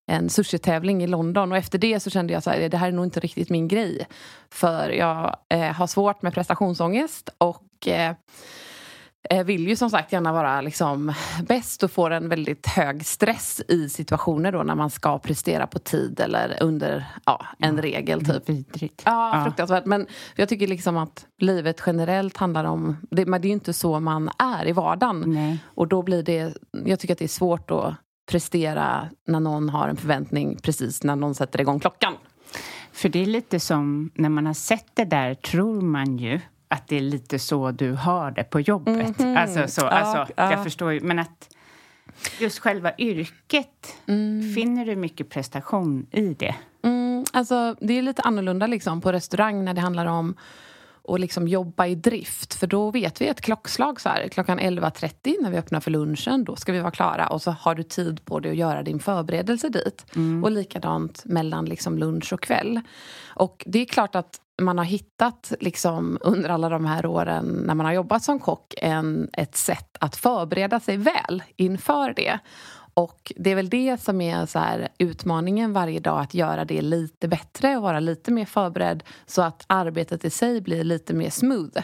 en 0.09 0.29
sushi-tävling 0.29 1.03
i 1.03 1.07
London 1.07 1.51
och 1.51 1.57
efter 1.57 1.77
det 1.77 1.99
så 1.99 2.09
kände 2.09 2.33
jag 2.33 2.37
att 2.37 2.71
det 2.71 2.77
här 2.77 2.87
är 2.87 2.91
nog 2.91 3.05
inte 3.05 3.19
riktigt 3.19 3.49
min 3.49 3.67
grej. 3.67 4.07
För 4.51 4.89
jag 4.89 5.35
eh, 5.49 5.59
har 5.59 5.87
svårt 5.87 6.21
med 6.21 6.33
prestationsångest 6.33 7.29
och 7.37 7.87
eh, 7.87 8.15
vill 9.45 9.67
ju 9.67 9.75
som 9.75 9.89
sagt 9.89 10.11
gärna 10.11 10.33
vara 10.33 10.61
liksom 10.61 11.13
bäst 11.47 11.83
och 11.83 11.91
får 11.91 12.11
en 12.11 12.29
väldigt 12.29 12.67
hög 12.67 13.05
stress 13.05 13.61
i 13.67 13.89
situationer 13.89 14.51
då 14.51 14.63
när 14.63 14.75
man 14.75 14.89
ska 14.89 15.19
prestera 15.19 15.67
på 15.67 15.79
tid 15.79 16.19
eller 16.19 16.57
under 16.61 17.05
ja, 17.25 17.45
en 17.59 17.75
ja, 17.75 17.81
regel. 17.81 18.25
Typ. 18.25 18.49
Vidrigt. 18.49 19.01
Ja, 19.05 19.37
ja, 19.37 19.43
fruktansvärt. 19.43 19.85
Men 19.85 20.07
jag 20.35 20.49
tycker 20.49 20.67
liksom 20.67 20.97
att 20.97 21.25
livet 21.37 21.81
generellt 21.85 22.37
handlar 22.37 22.63
om... 22.63 22.97
Det, 23.11 23.25
men 23.25 23.41
det 23.41 23.45
är 23.45 23.49
ju 23.49 23.53
inte 23.53 23.73
så 23.73 23.99
man 23.99 24.29
är 24.37 24.67
i 24.67 24.71
vardagen. 24.71 25.23
Nej. 25.27 25.59
Och 25.75 25.87
då 25.87 26.01
blir 26.01 26.23
det... 26.23 26.53
Jag 26.85 26.99
tycker 26.99 27.13
att 27.13 27.19
det 27.19 27.25
är 27.25 27.27
svårt 27.27 27.71
att 27.71 27.93
prestera 28.31 29.09
när 29.27 29.39
någon 29.39 29.69
har 29.69 29.87
en 29.87 29.97
förväntning 29.97 30.57
precis 30.63 31.03
när 31.03 31.15
någon 31.15 31.35
sätter 31.35 31.61
igång 31.61 31.79
klockan. 31.79 32.13
För 32.91 33.09
det 33.09 33.21
är 33.21 33.25
lite 33.25 33.59
som, 33.59 34.11
när 34.15 34.29
man 34.29 34.45
har 34.45 34.53
sett 34.53 34.95
det 34.95 35.05
där 35.05 35.35
tror 35.35 35.81
man 35.81 36.17
ju 36.17 36.39
att 36.69 36.87
det 36.87 36.97
är 36.97 37.01
lite 37.01 37.39
så 37.39 37.71
du 37.71 37.91
har 37.91 38.31
det 38.31 38.43
på 38.43 38.59
jobbet. 38.59 39.19
Mm 39.19 39.35
-hmm. 39.35 39.41
Alltså, 39.41 39.67
så, 39.67 39.81
ja, 39.81 39.89
alltså, 39.89 40.33
ja. 40.37 40.51
jag 40.51 40.63
förstår 40.63 40.91
ju, 40.91 40.99
men 40.99 41.19
att 41.19 41.55
just 42.39 42.59
själva 42.59 42.91
yrket, 42.97 43.95
mm. 44.05 44.53
finner 44.55 44.85
du 44.85 44.95
mycket 44.95 45.29
prestation 45.29 46.07
i 46.11 46.33
det? 46.33 46.55
Mm, 46.83 47.25
alltså, 47.33 47.75
det 47.81 47.93
är 47.97 48.01
lite 48.01 48.21
annorlunda 48.21 48.67
liksom, 48.67 49.01
på 49.01 49.11
restaurang 49.11 49.65
när 49.65 49.73
det 49.73 49.81
handlar 49.81 50.05
om 50.05 50.35
och 51.09 51.19
liksom 51.19 51.47
jobba 51.47 51.87
i 51.87 51.95
drift. 51.95 52.53
För 52.53 52.67
då 52.67 52.91
vet 52.91 53.21
vi 53.21 53.27
ett 53.27 53.41
klockslag 53.41 54.01
så 54.01 54.09
här, 54.09 54.27
klockan 54.27 54.59
11.30 54.59 55.35
när 55.41 55.51
vi 55.51 55.57
öppnar 55.57 55.79
för 55.79 55.91
lunchen, 55.91 56.43
då 56.43 56.55
ska 56.55 56.71
vi 56.71 56.79
vara 56.79 56.91
klara. 56.91 57.27
Och 57.27 57.41
så 57.41 57.51
har 57.51 57.75
du 57.75 57.83
tid 57.83 58.25
på 58.25 58.39
dig 58.39 58.51
att 58.51 58.57
göra 58.57 58.83
din 58.83 58.99
förberedelse 58.99 59.69
dit. 59.69 60.05
Mm. 60.15 60.43
Och 60.43 60.51
likadant 60.51 61.25
mellan 61.25 61.65
liksom 61.65 61.97
lunch 61.97 62.33
och 62.33 62.41
kväll. 62.41 62.81
Och 63.27 63.63
det 63.67 63.79
är 63.79 63.85
klart 63.85 64.15
att 64.15 64.41
man 64.61 64.77
har 64.77 64.85
hittat 64.85 65.53
liksom, 65.59 66.17
under 66.21 66.49
alla 66.49 66.69
de 66.69 66.85
här 66.85 67.05
åren 67.05 67.45
när 67.45 67.75
man 67.75 67.85
har 67.85 67.93
jobbat 67.93 68.23
som 68.23 68.39
kock 68.39 68.73
en, 68.77 69.29
ett 69.33 69.55
sätt 69.55 69.97
att 69.99 70.15
förbereda 70.15 70.79
sig 70.79 70.97
väl 70.97 71.43
inför 71.55 72.13
det. 72.13 72.39
Och 72.99 73.31
det 73.35 73.49
är 73.49 73.55
väl 73.55 73.69
det 73.69 74.01
som 74.01 74.21
är 74.21 74.45
så 74.45 74.59
här, 74.59 74.87
utmaningen 74.97 75.73
varje 75.73 75.99
dag, 75.99 76.21
att 76.21 76.33
göra 76.33 76.65
det 76.65 76.81
lite 76.81 77.27
bättre 77.27 77.77
och 77.77 77.83
vara 77.83 77.99
lite 77.99 78.31
mer 78.31 78.45
förberedd 78.45 79.03
så 79.25 79.41
att 79.41 79.63
arbetet 79.67 80.25
i 80.25 80.29
sig 80.29 80.61
blir 80.61 80.83
lite 80.83 81.13
mer 81.13 81.29
smooth. 81.29 81.77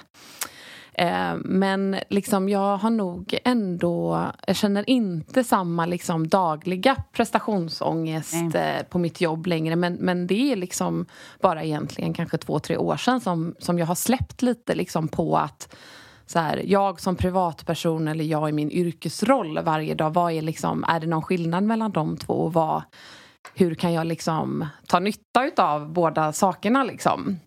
Eh, 0.94 1.36
men 1.36 1.98
liksom 2.10 2.50
jag 2.50 2.78
har 2.78 2.90
nog 2.90 3.40
ändå... 3.44 4.26
Jag 4.48 4.56
känner 4.56 4.90
inte 4.90 5.44
samma 5.44 5.86
liksom 5.86 6.28
dagliga 6.28 6.96
prestationsångest 7.12 8.56
eh, 8.56 8.84
på 8.90 9.00
mitt 9.00 9.22
jobb 9.22 9.48
längre. 9.48 9.76
Men, 9.76 9.94
men 9.94 10.28
det 10.28 10.52
är 10.52 10.56
liksom 10.56 11.06
bara 11.42 11.64
egentligen 11.64 12.14
kanske 12.14 12.38
två, 12.38 12.60
tre 12.60 12.78
år 12.78 12.98
sedan 12.98 13.22
som, 13.22 13.56
som 13.60 13.80
jag 13.80 13.86
har 13.86 13.96
släppt 13.96 14.42
lite 14.42 14.76
liksom 14.76 15.08
på 15.08 15.38
att 15.38 15.76
så 16.26 16.40
här, 16.40 16.62
jag 16.66 17.00
som 17.00 17.16
privatperson 17.16 18.08
eller 18.08 18.24
jag 18.24 18.50
i 18.50 18.52
min 18.52 18.72
yrkesroll 18.72 19.60
varje 19.64 19.94
dag, 19.94 20.14
vad 20.14 20.32
är, 20.32 20.42
liksom, 20.42 20.84
är 20.88 21.00
det 21.00 21.08
någon 21.08 21.22
skillnad 21.22 21.64
mellan 21.64 21.92
de 21.92 22.18
två? 22.18 22.34
Och 22.34 22.54
vad, 22.54 22.82
hur 23.54 23.76
kan 23.76 23.94
jag 23.94 24.08
liksom 24.08 24.68
ta 24.88 25.00
nytta 25.00 25.52
av 25.58 25.94
båda 25.94 26.34
sakerna? 26.34 26.84
Liksom? 26.84 27.40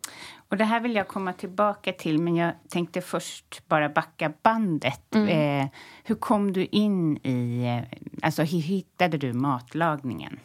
Och 0.50 0.56
det 0.56 0.64
här 0.64 0.80
vill 0.80 0.94
jag 0.94 1.08
komma 1.08 1.32
tillbaka 1.32 1.92
till, 1.92 2.18
men 2.18 2.36
jag 2.36 2.52
tänkte 2.68 3.00
först 3.00 3.68
bara 3.68 3.88
backa 3.88 4.32
bandet. 4.42 5.14
Mm. 5.14 5.28
Eh, 5.28 5.68
hur 6.04 6.14
kom 6.14 6.52
du 6.52 6.64
in 6.64 7.16
i... 7.16 7.64
Eh, 7.64 7.98
alltså, 8.22 8.42
hur 8.42 8.60
hittade 8.60 9.18
du 9.18 9.32
matlagningen? 9.32 10.40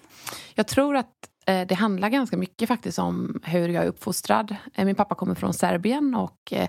Jag 0.55 0.67
tror 0.67 0.95
att 0.95 1.29
det 1.45 1.75
handlar 1.75 2.09
ganska 2.09 2.37
mycket 2.37 2.67
faktiskt 2.67 2.99
om 2.99 3.39
hur 3.43 3.69
jag 3.69 3.83
är 3.83 3.87
uppfostrad. 3.87 4.55
Eh, 4.73 4.85
min 4.85 4.95
pappa 4.95 5.15
kommer 5.15 5.35
från 5.35 5.53
Serbien 5.53 6.15
och 6.15 6.53
eh, 6.53 6.67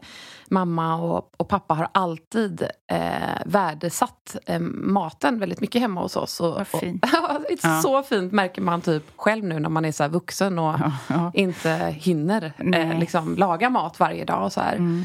mamma 0.48 0.96
och, 0.96 1.34
och 1.36 1.48
pappa 1.48 1.74
har 1.74 1.88
alltid 1.92 2.62
eh, 2.90 3.42
värdesatt 3.46 4.36
eh, 4.46 4.60
maten 4.60 5.38
väldigt 5.38 5.60
mycket 5.60 5.80
hemma 5.80 6.00
hos 6.00 6.16
oss. 6.16 6.40
Och, 6.40 6.54
Vad 6.54 6.66
fint. 6.66 7.06
Ja. 7.62 7.82
Så 7.82 8.02
fint 8.02 8.32
märker 8.32 8.62
man 8.62 8.80
typ 8.80 9.02
själv 9.16 9.44
nu 9.44 9.60
när 9.60 9.68
man 9.68 9.84
är 9.84 9.92
så 9.92 10.08
vuxen 10.08 10.58
och 10.58 10.74
ja, 10.80 10.92
ja. 11.08 11.30
inte 11.34 11.70
hinner 11.98 12.52
eh, 12.74 12.98
liksom, 12.98 13.36
laga 13.36 13.70
mat 13.70 14.00
varje 14.00 14.24
dag. 14.24 14.44
Och 14.44 14.52
så 14.52 14.60
här. 14.60 14.76
Mm. 14.76 15.04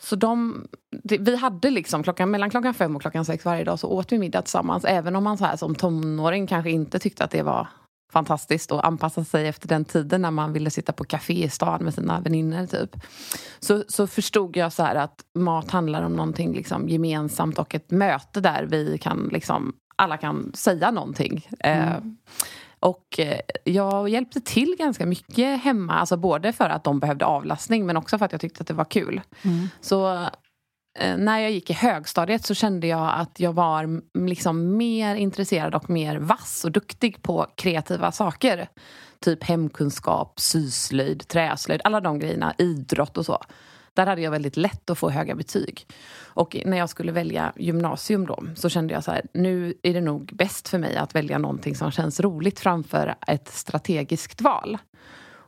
Så 0.00 0.16
de, 0.16 0.66
det, 1.04 1.18
vi 1.18 1.36
hade 1.36 1.70
liksom 1.70 2.02
klockan, 2.02 2.30
mellan 2.30 2.50
klockan 2.50 2.74
fem 2.74 2.96
och 2.96 3.02
klockan 3.02 3.24
sex 3.24 3.44
varje 3.44 3.64
dag 3.64 3.78
så 3.78 3.88
åt 3.88 4.12
vi 4.12 4.18
middag 4.18 4.42
tillsammans. 4.42 4.84
Även 4.84 5.16
om 5.16 5.24
man 5.24 5.38
så 5.38 5.44
här, 5.44 5.56
som 5.56 5.74
tonåring 5.74 6.46
kanske 6.46 6.70
inte 6.70 6.98
tyckte 6.98 7.24
att 7.24 7.30
det 7.30 7.42
var 7.42 7.68
fantastiskt 8.12 8.72
att 8.72 8.84
anpassa 8.84 9.24
sig 9.24 9.48
efter 9.48 9.68
den 9.68 9.84
tiden 9.84 10.22
när 10.22 10.30
man 10.30 10.52
ville 10.52 10.70
sitta 10.70 10.92
på 10.92 11.04
café 11.04 11.44
i 11.44 11.48
stan 11.48 11.84
med 11.84 11.94
sina 11.94 12.20
vänner. 12.20 12.66
Typ. 12.66 12.96
Så, 13.60 13.84
så 13.88 14.06
förstod 14.06 14.56
jag 14.56 14.72
så 14.72 14.82
att 14.82 15.24
mat 15.34 15.70
handlar 15.70 16.02
om 16.02 16.12
någonting 16.12 16.54
liksom 16.54 16.88
gemensamt 16.88 17.58
och 17.58 17.74
ett 17.74 17.90
möte 17.90 18.40
där 18.40 18.62
vi 18.62 18.98
kan 18.98 19.28
liksom, 19.32 19.72
alla 19.96 20.16
kan 20.16 20.52
säga 20.54 20.90
någonting. 20.90 21.48
Mm. 21.60 21.88
Eh, 21.88 21.98
och 22.80 23.18
eh, 23.18 23.40
jag 23.64 24.08
hjälpte 24.08 24.40
till 24.40 24.76
ganska 24.78 25.06
mycket 25.06 25.62
hemma, 25.62 25.94
alltså 25.94 26.16
både 26.16 26.52
för 26.52 26.68
att 26.68 26.84
de 26.84 27.00
behövde 27.00 27.24
avlastning 27.24 27.86
men 27.86 27.96
också 27.96 28.18
för 28.18 28.24
att 28.24 28.32
jag 28.32 28.40
tyckte 28.40 28.60
att 28.60 28.66
det 28.66 28.74
var 28.74 28.84
kul. 28.84 29.20
Mm. 29.42 29.68
Så 29.80 30.12
Eh, 30.12 30.28
Eh, 30.98 31.16
när 31.16 31.38
jag 31.38 31.50
gick 31.50 31.70
i 31.70 31.72
högstadiet 31.72 32.44
så 32.44 32.54
kände 32.54 32.86
jag 32.86 33.12
att 33.14 33.40
jag 33.40 33.52
var 33.52 34.00
liksom 34.26 34.76
mer 34.76 35.14
intresserad 35.14 35.74
och 35.74 35.90
mer 35.90 36.16
vass 36.16 36.64
och 36.64 36.72
duktig 36.72 37.22
på 37.22 37.46
kreativa 37.54 38.12
saker. 38.12 38.68
Typ 39.20 39.44
hemkunskap, 39.44 40.40
syslöjd, 40.40 41.28
träslöjd, 41.28 41.80
alla 41.84 42.00
de 42.00 42.18
grejerna, 42.18 42.54
idrott 42.58 43.18
och 43.18 43.26
så. 43.26 43.38
Där 43.94 44.06
hade 44.06 44.22
jag 44.22 44.30
väldigt 44.30 44.56
lätt 44.56 44.90
att 44.90 44.98
få 44.98 45.10
höga 45.10 45.34
betyg. 45.34 45.86
Och 46.24 46.56
när 46.64 46.76
jag 46.76 46.88
skulle 46.88 47.12
välja 47.12 47.52
gymnasium 47.56 48.26
då 48.26 48.44
så 48.54 48.68
kände 48.68 48.94
jag 48.94 49.04
så 49.04 49.10
här, 49.10 49.22
nu 49.32 49.74
är 49.82 49.94
det 49.94 50.00
nog 50.00 50.30
bäst 50.34 50.68
för 50.68 50.78
mig 50.78 50.96
att 50.96 51.14
välja 51.14 51.38
någonting 51.38 51.74
som 51.74 51.90
känns 51.90 52.20
roligt 52.20 52.60
framför 52.60 53.14
ett 53.26 53.48
strategiskt 53.48 54.40
val. 54.40 54.78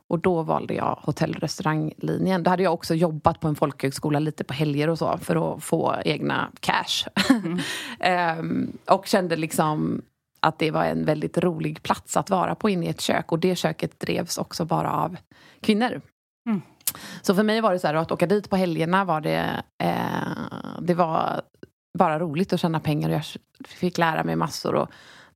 Och 0.09 0.19
då 0.19 0.43
valde 0.43 0.73
jag 0.73 0.99
hotell 1.01 1.35
och 1.35 1.41
restauranglinjen. 1.41 2.43
Då 2.43 2.49
hade 2.49 2.63
jag 2.63 2.73
också 2.73 2.95
jobbat 2.95 3.39
på 3.39 3.47
en 3.47 3.55
folkhögskola 3.55 4.19
lite 4.19 4.43
på 4.43 4.53
helger 4.53 4.89
och 4.89 4.97
så 4.97 5.17
för 5.17 5.53
att 5.55 5.63
få 5.63 5.95
egna 6.05 6.51
cash. 6.59 7.09
Mm. 7.29 7.59
um, 8.39 8.77
och 8.85 9.07
kände 9.07 9.35
liksom 9.35 10.01
att 10.39 10.59
det 10.59 10.71
var 10.71 10.85
en 10.85 11.05
väldigt 11.05 11.37
rolig 11.37 11.83
plats 11.83 12.17
att 12.17 12.29
vara 12.29 12.55
på 12.55 12.69
inne 12.69 12.85
i 12.85 12.89
ett 12.89 13.01
kök. 13.01 13.31
Och 13.31 13.39
det 13.39 13.55
köket 13.55 13.99
drevs 13.99 14.37
också 14.37 14.65
bara 14.65 14.91
av 14.91 15.17
kvinnor. 15.61 16.01
Mm. 16.49 16.61
Så 17.21 17.35
för 17.35 17.43
mig 17.43 17.61
var 17.61 17.73
det 17.73 17.79
så 17.79 17.87
här 17.87 17.93
att 17.93 18.11
åka 18.11 18.27
dit 18.27 18.49
på 18.49 18.55
helgerna 18.55 19.05
var 19.05 19.21
det, 19.21 19.63
eh, 19.83 20.81
det 20.81 20.93
var 20.93 21.41
bara 21.97 22.19
roligt 22.19 22.53
att 22.53 22.59
tjäna 22.59 22.79
pengar. 22.79 23.09
Jag 23.09 23.23
fick 23.67 23.97
lära 23.97 24.23
mig 24.23 24.35
massor. 24.35 24.75
Och 24.75 24.89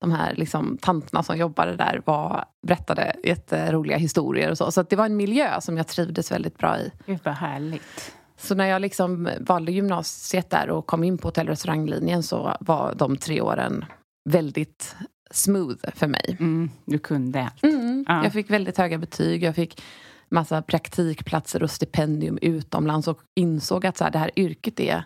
de 0.03 0.11
här 0.11 0.35
liksom, 0.35 0.77
tanterna 0.81 1.23
som 1.23 1.37
jobbade 1.37 1.75
där 1.75 2.01
var, 2.05 2.45
berättade 2.67 3.15
jätteroliga 3.23 3.97
historier 3.97 4.51
och 4.51 4.57
så. 4.57 4.71
Så 4.71 4.83
det 4.83 4.95
var 4.95 5.05
en 5.05 5.17
miljö 5.17 5.61
som 5.61 5.77
jag 5.77 5.87
trivdes 5.87 6.31
väldigt 6.31 6.57
bra 6.57 6.79
i. 6.79 6.91
Gud 7.05 7.19
vad 7.23 7.33
härligt. 7.33 8.15
Så 8.37 8.55
när 8.55 8.65
jag 8.65 8.81
liksom 8.81 9.29
valde 9.39 9.71
gymnasiet 9.71 10.49
där 10.49 10.69
och 10.69 10.85
kom 10.85 11.03
in 11.03 11.17
på 11.17 11.27
hotell 11.27 11.47
och 11.47 11.49
restauranglinjen 11.49 12.23
så 12.23 12.57
var 12.59 12.93
de 12.95 13.17
tre 13.17 13.41
åren 13.41 13.85
väldigt 14.29 14.95
smooth 15.31 15.89
för 15.95 16.07
mig. 16.07 16.37
Mm, 16.39 16.69
du 16.85 16.99
kunde 16.99 17.41
allt. 17.41 17.63
Mm, 17.63 18.05
ja. 18.07 18.23
Jag 18.23 18.33
fick 18.33 18.49
väldigt 18.49 18.77
höga 18.77 18.97
betyg. 18.97 19.43
Jag 19.43 19.55
fick 19.55 19.81
massa 20.29 20.61
praktikplatser 20.61 21.63
och 21.63 21.71
stipendium 21.71 22.39
utomlands 22.41 23.07
och 23.07 23.19
insåg 23.35 23.85
att 23.85 23.97
så 23.97 24.03
här, 24.03 24.11
det 24.11 24.19
här 24.19 24.31
yrket 24.35 24.79
är 24.79 25.03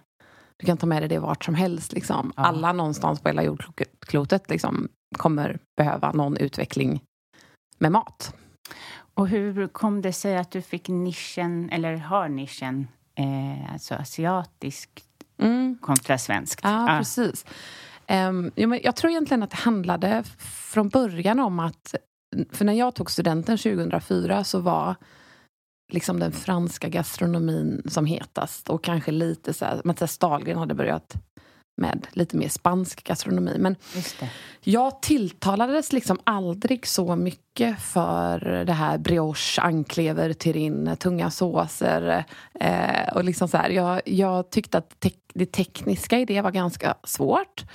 du 0.60 0.66
kan 0.66 0.78
ta 0.78 0.86
med 0.86 1.02
dig 1.02 1.10
det 1.10 1.20
vart 1.20 1.46
som 1.46 1.56
helst. 1.56 1.94
Liksom. 1.94 2.34
Ja. 2.36 2.44
Alla 2.44 2.74
någonstans 2.74 3.22
på 3.22 3.30
hela 3.30 3.44
jordklotet 3.44 4.50
liksom, 4.50 4.88
kommer 5.18 5.60
behöva 5.78 6.12
någon 6.12 6.38
utveckling 6.38 7.02
med 7.78 7.92
mat. 7.92 8.36
Och 9.14 9.28
hur 9.28 9.68
kom 9.68 10.02
det 10.02 10.14
sig 10.14 10.38
att 10.38 10.52
du 10.52 10.62
fick 10.62 10.88
nischen, 10.88 11.70
eller 11.70 11.96
har 11.96 12.30
nischen, 12.30 12.88
eh, 13.16 13.74
alltså 13.74 13.96
asiatisk 13.96 14.90
mm. 15.38 15.78
kontra 15.82 16.18
svenskt? 16.18 16.60
Ja, 16.64 16.84
ah. 16.84 16.98
precis. 16.98 17.46
Um, 18.10 18.52
jag 18.56 18.96
tror 18.96 19.12
egentligen 19.12 19.44
att 19.44 19.50
det 19.50 19.58
handlade 19.58 20.24
från 20.38 20.90
början 20.90 21.40
om 21.40 21.60
att... 21.60 21.96
För 22.52 22.66
när 22.66 22.74
jag 22.74 22.96
tog 22.96 23.12
studenten 23.12 23.58
2004 23.58 24.44
så 24.44 24.60
var 24.60 24.96
liksom 25.90 26.20
den 26.20 26.32
franska 26.32 26.90
gastronomin 26.90 27.82
som 27.90 28.06
hetast. 28.06 28.70
Och 28.70 28.84
kanske 28.84 29.12
lite 29.12 29.54
så 29.54 29.66
här, 29.66 29.82
Mattias 29.84 30.18
Dahlgren 30.18 30.58
hade 30.58 30.74
börjat 30.74 31.16
med 31.78 32.08
lite 32.12 32.38
mer 32.38 32.50
spansk 32.50 33.04
gastronomi. 33.04 33.56
Men 33.60 33.76
jag 34.64 35.02
tilltalades 35.02 35.94
liksom 35.94 36.20
aldrig 36.24 36.88
så 36.88 37.16
mycket 37.16 37.80
för 37.80 38.64
det 38.66 38.74
här 38.74 38.98
brioche, 38.98 39.62
anklever, 39.62 40.34
terrine, 40.34 40.96
tunga 40.96 41.32
såser. 41.32 42.26
Eh, 42.60 43.14
och 43.16 43.24
liksom 43.24 43.48
så 43.48 43.58
här, 43.58 43.70
jag, 43.70 44.02
jag 44.06 44.50
tyckte 44.50 44.78
att 44.78 45.00
te 45.00 45.12
det 45.34 45.52
tekniska 45.52 46.20
i 46.20 46.26
det 46.26 46.42
var 46.42 46.52
ganska 46.52 46.96
svårt. 47.04 47.66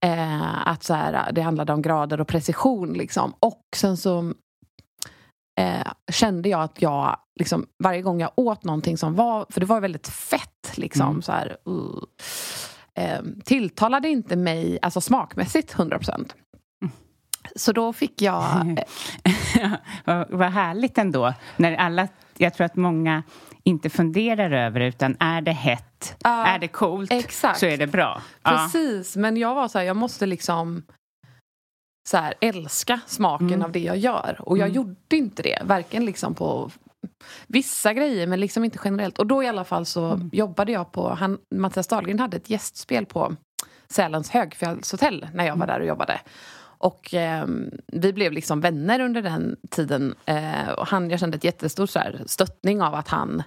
Eh, 0.00 0.68
att 0.68 0.84
så 0.84 0.94
här, 0.94 1.32
det 1.32 1.42
handlade 1.42 1.72
om 1.72 1.82
grader 1.82 2.20
och 2.20 2.28
precision. 2.28 2.92
Liksom. 2.92 3.34
Och 3.40 3.62
sen 3.76 3.96
så 3.96 4.32
eh, 5.58 5.92
kände 6.12 6.48
jag 6.48 6.60
att 6.60 6.82
jag 6.82 7.16
liksom, 7.40 7.66
varje 7.78 8.02
gång 8.02 8.20
jag 8.20 8.30
åt 8.36 8.64
någonting 8.64 8.98
som 8.98 9.14
var, 9.14 9.46
för 9.50 9.60
det 9.60 9.66
var 9.66 9.80
väldigt 9.80 10.08
fett 10.08 10.72
liksom 10.74 11.08
mm. 11.08 11.22
så 11.22 11.32
här, 11.32 11.56
uh, 11.68 12.02
eh, 12.94 13.22
tilltalade 13.44 14.08
inte 14.08 14.36
mig 14.36 14.78
alltså 14.82 15.00
smakmässigt 15.00 15.74
100 15.74 15.98
procent. 15.98 16.34
Så 17.56 17.72
då 17.72 17.92
fick 17.92 18.22
jag... 18.22 18.78
Eh, 20.06 20.24
vad 20.28 20.50
härligt 20.52 20.98
ändå. 20.98 21.34
När 21.56 21.76
alla, 21.76 22.08
jag 22.36 22.54
tror 22.54 22.64
att 22.64 22.76
många 22.76 23.22
inte 23.62 23.90
funderar 23.90 24.50
över 24.50 24.80
utan 24.80 25.16
är 25.20 25.40
det 25.40 25.52
hett, 25.52 26.16
uh, 26.26 26.32
är 26.32 26.58
det 26.58 26.68
coolt, 26.68 27.12
exakt. 27.12 27.58
så 27.58 27.66
är 27.66 27.76
det 27.76 27.86
bra. 27.86 28.22
Precis, 28.42 29.16
uh. 29.16 29.20
men 29.20 29.36
jag 29.36 29.54
var 29.54 29.68
så 29.68 29.78
här, 29.78 29.84
jag 29.84 29.96
måste 29.96 30.26
liksom 30.26 30.82
så 32.04 32.16
här, 32.16 32.34
älska 32.40 33.00
smaken 33.06 33.48
mm. 33.48 33.62
av 33.62 33.72
det 33.72 33.80
jag 33.80 33.96
gör. 33.96 34.36
Och 34.40 34.58
jag 34.58 34.66
mm. 34.66 34.76
gjorde 34.76 35.16
inte 35.16 35.42
det, 35.42 35.62
varken 35.64 36.04
liksom 36.04 36.34
på 36.34 36.70
vissa 37.46 37.92
grejer 37.92 38.26
men 38.26 38.40
liksom 38.40 38.64
inte 38.64 38.78
generellt. 38.84 39.18
Och 39.18 39.26
då 39.26 39.42
i 39.42 39.46
alla 39.46 39.64
fall 39.64 39.86
så 39.86 40.04
mm. 40.04 40.30
jobbade 40.32 40.72
jag 40.72 40.92
på, 40.92 41.08
han, 41.08 41.38
Mattias 41.54 41.86
Dahlgren 41.86 42.18
hade 42.18 42.36
ett 42.36 42.50
gästspel 42.50 43.06
på 43.06 43.36
Sälens 43.88 44.30
högfjällshotell 44.30 45.26
när 45.34 45.44
jag 45.44 45.56
var 45.56 45.64
mm. 45.64 45.68
där 45.68 45.80
och 45.80 45.86
jobbade. 45.86 46.20
Och 46.62 47.14
eh, 47.14 47.46
vi 47.86 48.12
blev 48.12 48.32
liksom 48.32 48.60
vänner 48.60 49.00
under 49.00 49.22
den 49.22 49.56
tiden. 49.70 50.14
Eh, 50.24 50.68
och 50.78 50.86
han, 50.86 51.10
jag 51.10 51.20
kände 51.20 51.36
ett 51.36 51.44
jättestort 51.44 51.90
så 51.90 51.98
här, 51.98 52.22
stöttning 52.26 52.82
av 52.82 52.94
att 52.94 53.08
han 53.08 53.42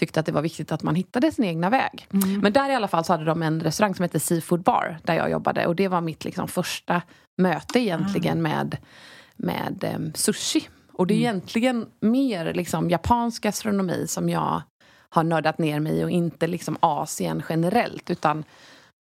tyckte 0.00 0.20
att 0.20 0.26
det 0.26 0.32
var 0.32 0.42
viktigt 0.42 0.72
att 0.72 0.82
man 0.82 0.94
hittade 0.94 1.32
sin 1.32 1.44
egna 1.44 1.70
väg. 1.70 2.06
Mm. 2.12 2.40
Men 2.40 2.52
där 2.52 2.70
i 2.70 2.74
alla 2.74 2.88
fall 2.88 3.04
så 3.04 3.12
hade 3.12 3.24
de 3.24 3.42
en 3.42 3.60
restaurang 3.60 3.94
som 3.94 4.02
hette 4.02 4.20
Seafood 4.20 4.62
Bar 4.62 4.98
där 5.02 5.14
jag 5.14 5.30
jobbade 5.30 5.66
och 5.66 5.76
det 5.76 5.88
var 5.88 6.00
mitt 6.00 6.24
liksom 6.24 6.48
första 6.48 7.02
möte 7.42 7.78
egentligen 7.78 8.38
mm. 8.38 8.52
med, 8.52 8.76
med 9.36 9.94
um, 9.96 10.12
sushi. 10.14 10.68
Och 10.92 11.06
det 11.06 11.14
är 11.14 11.16
mm. 11.16 11.22
egentligen 11.22 11.86
mer 12.00 12.54
liksom 12.54 12.90
japansk 12.90 13.42
gastronomi 13.42 14.06
som 14.08 14.28
jag 14.28 14.62
har 15.08 15.24
nördat 15.24 15.58
ner 15.58 15.80
mig 15.80 16.00
i 16.00 16.04
och 16.04 16.10
inte 16.10 16.46
liksom 16.46 16.76
Asien 16.80 17.42
generellt 17.48 18.10
utan 18.10 18.44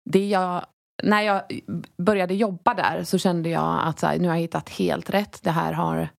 det 0.10 0.28
jag 0.28 0.66
när 1.04 1.22
jag 1.22 1.42
började 1.98 2.34
jobba 2.34 2.74
där 2.74 3.04
så 3.04 3.18
kände 3.18 3.50
jag 3.50 3.80
att 3.84 4.00
så 4.00 4.08
här, 4.08 4.20
nu 4.20 4.28
har 4.28 4.36
jag 4.36 4.42
hittat 4.42 4.70
helt 4.70 5.10
rätt. 5.10 5.40
Det 5.44 5.52
här 5.52 5.74
har 5.74 6.10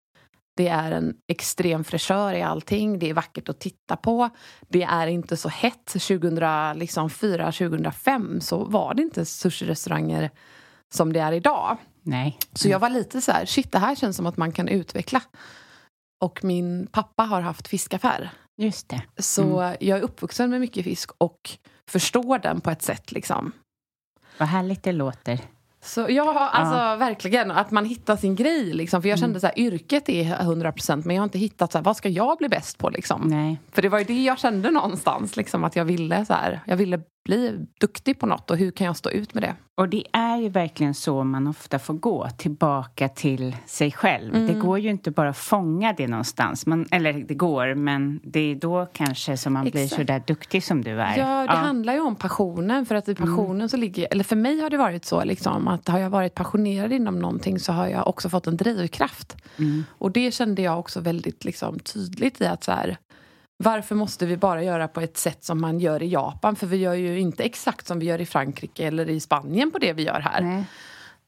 Det 0.58 0.68
är 0.68 0.92
en 0.92 1.14
extrem 1.28 1.84
fräschör 1.84 2.34
i 2.34 2.42
allting. 2.42 2.98
Det 2.98 3.10
är 3.10 3.14
vackert 3.14 3.48
att 3.48 3.60
titta 3.60 3.96
på. 3.96 4.30
Det 4.68 4.82
är 4.82 5.06
inte 5.06 5.36
så 5.36 5.48
hett. 5.48 5.86
2004, 5.86 6.72
liksom 6.74 7.10
2005 7.10 8.40
så 8.40 8.64
var 8.64 8.94
det 8.94 9.02
inte 9.02 9.24
sushi-restauranger 9.24 10.30
som 10.94 11.12
det 11.12 11.20
är 11.20 11.32
idag. 11.32 11.76
Nej. 12.02 12.38
Så 12.52 12.68
jag 12.68 12.78
var 12.78 12.90
lite 12.90 13.20
så 13.20 13.32
här, 13.32 13.46
shit 13.46 13.72
det 13.72 13.78
här 13.78 13.94
känns 13.94 14.16
som 14.16 14.26
att 14.26 14.36
man 14.36 14.52
kan 14.52 14.68
utveckla. 14.68 15.22
Och 16.20 16.44
min 16.44 16.86
pappa 16.86 17.22
har 17.22 17.40
haft 17.40 17.68
fiskaffär. 17.68 18.30
Just 18.56 18.88
det. 18.88 19.02
Så 19.16 19.74
jag 19.80 19.98
är 19.98 20.02
uppvuxen 20.02 20.50
med 20.50 20.60
mycket 20.60 20.84
fisk 20.84 21.10
och 21.18 21.50
förstår 21.90 22.38
den 22.38 22.60
på 22.60 22.70
ett 22.70 22.82
sätt 22.82 23.12
liksom. 23.12 23.52
Vad 24.38 24.48
härligt 24.48 24.82
det 24.82 24.92
låter. 24.92 25.40
Så 25.88 26.06
ja, 26.08 26.48
alltså 26.52 26.96
verkligen. 26.98 27.50
Att 27.50 27.70
man 27.70 27.84
hittar 27.84 28.16
sin 28.16 28.36
grej. 28.36 28.72
Liksom. 28.72 29.02
För 29.02 29.08
jag 29.08 29.18
kände 29.18 29.40
så 29.40 29.46
här, 29.46 29.58
yrket 29.58 30.08
är 30.08 30.24
100% 30.24 31.02
men 31.04 31.16
jag 31.16 31.20
har 31.20 31.24
inte 31.24 31.38
hittat 31.38 31.72
så 31.72 31.78
här, 31.78 31.84
vad 31.84 31.96
ska 31.96 32.08
jag 32.08 32.38
bli 32.38 32.48
bäst 32.48 32.78
på. 32.78 32.90
Liksom. 32.90 33.22
Nej. 33.24 33.60
För 33.72 33.82
det 33.82 33.88
var 33.88 33.98
ju 33.98 34.04
det 34.04 34.22
jag 34.22 34.38
kände 34.38 34.70
någonstans. 34.70 35.36
Liksom, 35.36 35.64
att 35.64 35.76
jag 35.76 35.84
ville, 35.84 36.24
så 36.24 36.32
här, 36.32 36.60
jag 36.66 36.76
ville 36.76 37.00
bli 37.24 37.66
duktig 37.80 38.18
på 38.18 38.26
något 38.26 38.50
och 38.50 38.56
hur 38.56 38.70
kan 38.70 38.86
jag 38.86 38.96
stå 38.96 39.10
ut 39.10 39.34
med 39.34 39.42
det? 39.42 39.54
Och 39.74 39.88
det 39.88 40.04
är 40.12 40.36
ju 40.36 40.48
verkligen 40.48 40.94
så 40.94 41.24
man 41.24 41.46
ofta 41.46 41.78
får 41.78 41.94
gå 41.94 42.28
tillbaka 42.38 43.08
till 43.08 43.56
sig 43.66 43.92
själv. 43.92 44.34
Mm. 44.34 44.46
Det 44.46 44.60
går 44.60 44.78
ju 44.78 44.90
inte 44.90 45.10
bara 45.10 45.28
att 45.28 45.36
fånga 45.36 45.92
det 45.92 46.08
någonstans. 46.08 46.66
Man, 46.66 46.86
eller 46.90 47.12
det 47.12 47.34
går, 47.34 47.74
men 47.74 48.20
det 48.24 48.40
är 48.40 48.54
då 48.54 48.86
kanske 48.92 49.36
som 49.36 49.52
man 49.52 49.70
blir 49.70 49.84
Exakt. 49.84 50.00
så 50.00 50.02
där 50.02 50.22
duktig 50.26 50.64
som 50.64 50.84
du 50.84 51.00
är. 51.00 51.18
Ja, 51.18 51.46
det 51.46 51.56
handlar 51.56 51.94
ju 51.94 52.00
om 52.00 52.16
passionen. 52.16 52.86
För 52.86 52.94
att 52.94 53.08
i 53.08 53.14
passionen 53.14 53.68
så 53.68 53.76
ligger, 53.76 54.08
eller 54.10 54.24
för 54.24 54.36
mig 54.36 54.60
har 54.60 54.70
det 54.70 54.76
varit 54.76 55.04
så 55.04 55.24
liksom, 55.24 55.68
att 55.68 55.88
har 55.88 55.98
jag 55.98 56.10
varit 56.10 56.34
passionerad 56.34 56.92
inom 56.92 57.18
någonting 57.18 57.60
så 57.60 57.72
har 57.72 57.86
jag 57.88 58.08
också 58.08 58.28
fått 58.28 58.46
en 58.46 58.56
drivkraft. 58.56 59.36
Och 59.88 60.12
det 60.12 60.34
kände 60.34 60.62
jag 60.62 60.78
också 60.78 61.00
väldigt 61.00 61.44
liksom, 61.44 61.78
tydligt 61.78 62.40
i 62.40 62.46
att 62.46 62.64
så 62.64 62.72
här, 62.72 62.98
varför 63.64 63.94
måste 63.94 64.26
vi 64.26 64.36
bara 64.36 64.62
göra 64.62 64.88
på 64.88 65.00
ett 65.00 65.16
sätt 65.16 65.44
som 65.44 65.60
man 65.60 65.80
gör 65.80 66.02
i 66.02 66.08
Japan? 66.08 66.56
För 66.56 66.66
vi 66.66 66.76
gör 66.76 66.94
ju 66.94 67.20
inte 67.20 67.44
exakt 67.44 67.86
som 67.86 67.98
vi 67.98 68.06
gör 68.06 68.20
i 68.20 68.26
Frankrike 68.26 68.86
eller 68.86 69.10
i 69.10 69.20
Spanien 69.20 69.70
på 69.70 69.78
det 69.78 69.92
vi 69.92 70.02
gör 70.02 70.20
här. 70.20 70.40
Nej. 70.40 70.64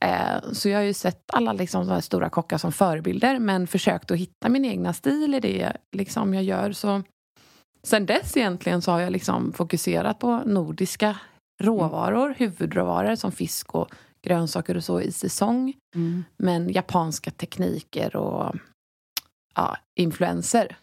Eh, 0.04 0.52
så 0.52 0.68
jag 0.68 0.78
har 0.78 0.84
ju 0.84 0.94
sett 0.94 1.30
alla 1.32 1.52
liksom, 1.52 2.02
stora 2.02 2.30
kockar 2.30 2.58
som 2.58 2.72
förebilder 2.72 3.38
men 3.38 3.66
försökt 3.66 4.10
att 4.10 4.16
hitta 4.16 4.48
min 4.48 4.64
egna 4.64 4.92
stil 4.92 5.34
i 5.34 5.40
det 5.40 5.72
liksom, 5.92 6.34
jag 6.34 6.44
gör. 6.44 6.72
Så 6.72 7.02
sen 7.82 8.06
dess 8.06 8.36
egentligen 8.36 8.82
så 8.82 8.92
har 8.92 9.00
jag 9.00 9.12
liksom 9.12 9.52
fokuserat 9.52 10.18
på 10.18 10.42
nordiska 10.46 11.18
råvaror, 11.62 12.34
huvudråvaror 12.38 13.14
som 13.14 13.32
fisk 13.32 13.74
och 13.74 13.94
grönsaker 14.22 14.76
och 14.76 14.84
så 14.84 15.00
i 15.00 15.12
säsong. 15.12 15.74
Mm. 15.94 16.24
Men 16.36 16.72
japanska 16.72 17.30
tekniker 17.30 18.16
och 18.16 18.54
ja, 19.54 19.76
influenser. 19.94 20.76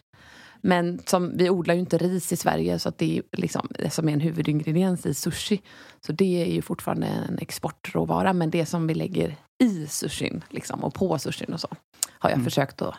Men 0.60 1.00
som, 1.06 1.36
vi 1.36 1.50
odlar 1.50 1.74
ju 1.74 1.80
inte 1.80 1.98
ris 1.98 2.32
i 2.32 2.36
Sverige 2.36 2.78
så 2.78 2.92
det 2.96 3.18
är 3.18 3.22
liksom, 3.32 3.68
som 3.90 4.08
är 4.08 4.12
en 4.12 4.20
huvudingrediens 4.20 5.06
i 5.06 5.14
sushi. 5.14 5.62
Så 6.06 6.12
det 6.12 6.42
är 6.42 6.52
ju 6.54 6.62
fortfarande 6.62 7.06
en 7.06 7.38
exportråvara. 7.38 8.32
Men 8.32 8.50
det 8.50 8.66
som 8.66 8.86
vi 8.86 8.94
lägger 8.94 9.36
i 9.62 9.86
sushin 9.86 10.44
liksom, 10.50 10.84
och 10.84 10.94
på 10.94 11.18
sushin 11.18 11.52
och 11.52 11.60
så 11.60 11.68
har 12.18 12.30
jag 12.30 12.44
försökt 12.44 12.82
att 12.82 12.94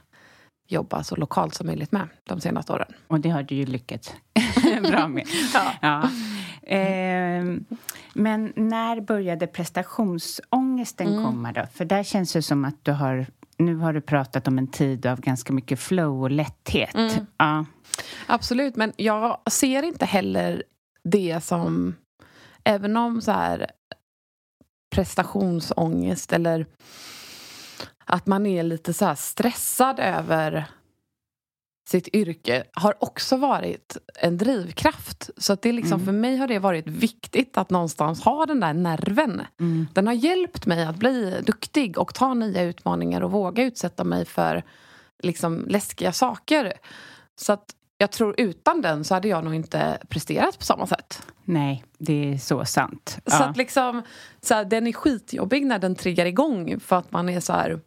jobba 0.67 1.04
så 1.04 1.15
lokalt 1.15 1.56
som 1.56 1.67
möjligt 1.67 1.91
med 1.91 2.08
de 2.24 2.41
senaste 2.41 2.74
åren. 2.74 2.93
Och 3.08 3.19
det 3.19 3.30
har 3.30 3.43
du 3.43 3.56
ju 3.56 3.65
lyckats 3.65 4.13
bra 4.82 5.08
med. 5.08 5.28
ja. 5.82 6.10
Ehm, 6.63 7.65
men 8.13 8.54
när 8.56 9.02
började 9.02 9.48
prestationsångesten 9.48 11.08
Mm. 11.08 11.24
komma 11.24 11.52
då? 11.52 11.65
För 11.74 11.86
där 11.86 12.04
känns 12.04 12.34
det 12.34 12.41
som 12.41 12.65
att 12.65 12.86
du 12.86 12.91
har... 12.91 13.26
Nu 13.60 13.76
har 13.76 13.93
du 13.93 14.02
pratat 14.02 14.48
om 14.48 14.58
en 14.58 14.67
tid 14.67 15.06
av 15.06 15.22
ganska 15.22 15.54
mycket 15.54 15.80
flow 15.80 16.24
och 16.24 16.32
lätthet. 16.32 16.95
Mm. 16.95 17.26
Ja. 17.38 17.65
Absolut, 18.28 18.76
men 18.76 18.93
jag 18.98 19.41
ser 19.52 19.84
inte 19.84 20.06
heller 20.06 20.63
det 21.04 21.43
som... 21.43 21.95
Även 22.63 22.98
om 22.98 23.22
så 23.22 23.32
här 23.32 23.72
prestationsångest 24.95 26.34
eller 26.34 26.65
att 28.06 28.28
man 28.28 28.45
är 28.45 28.63
lite 28.63 28.93
så 28.93 29.06
här 29.06 29.15
stressad 29.15 30.00
över 30.00 30.65
sitt 31.89 32.08
yrke 32.15 32.63
har 32.73 33.04
också 33.04 33.38
varit 33.38 33.97
en 34.21 34.38
drivkraft. 34.38 35.30
Så 35.38 35.54
att 35.54 35.62
det 35.62 35.69
är 35.69 35.73
liksom, 35.73 36.06
för 36.06 36.12
mig 36.12 36.38
har 36.38 36.47
det 36.47 36.60
varit 36.60 36.88
viktigt 36.88 37.58
att 37.58 37.69
någonstans 37.69 38.21
ha 38.23 38.45
den 38.45 38.60
där 38.60 38.73
nerven. 38.73 39.41
Den 39.93 40.08
har 40.08 40.13
hjälpt 40.13 40.65
mig 40.65 40.84
att 40.86 40.95
bli 40.95 41.41
duktig 41.45 41.97
och 41.97 42.13
ta 42.13 42.34
nya 42.34 42.63
utmaningar 42.63 43.21
och 43.21 43.32
våga 43.32 43.63
utsätta 43.63 44.04
mig 44.04 44.25
för 44.25 44.63
liksom, 45.23 45.65
läskiga 45.67 46.12
saker. 46.12 46.73
Så 47.36 47.54
att 47.54 47.75
jag 47.97 48.12
tror 48.12 48.36
utan 48.38 48.82
den 48.82 49.04
så 49.04 49.13
hade 49.13 49.28
jag 49.28 49.43
nog 49.43 49.56
inte 49.56 49.97
presterat 50.10 50.60
på 50.60 50.65
samma 50.65 50.88
sätt. 50.88 51.23
Nej, 51.45 51.84
det 51.97 52.34
är 52.34 52.38
så 52.38 52.65
sant. 52.65 53.19
Så 53.25 53.36
Ja. 53.36 53.45
att 53.45 53.58
liksom, 53.58 54.02
så 54.41 54.54
här, 54.54 54.65
den 54.65 54.88
är 54.88 54.91
skitjobbig 54.93 55.65
när 55.65 55.80
den 55.80 55.95
triggar 55.95 56.25
igång 56.25 56.80
för 56.80 56.95
att 56.95 57.12
man 57.12 57.30
är 57.30 57.39
så 57.39 57.54
här... 57.54 57.80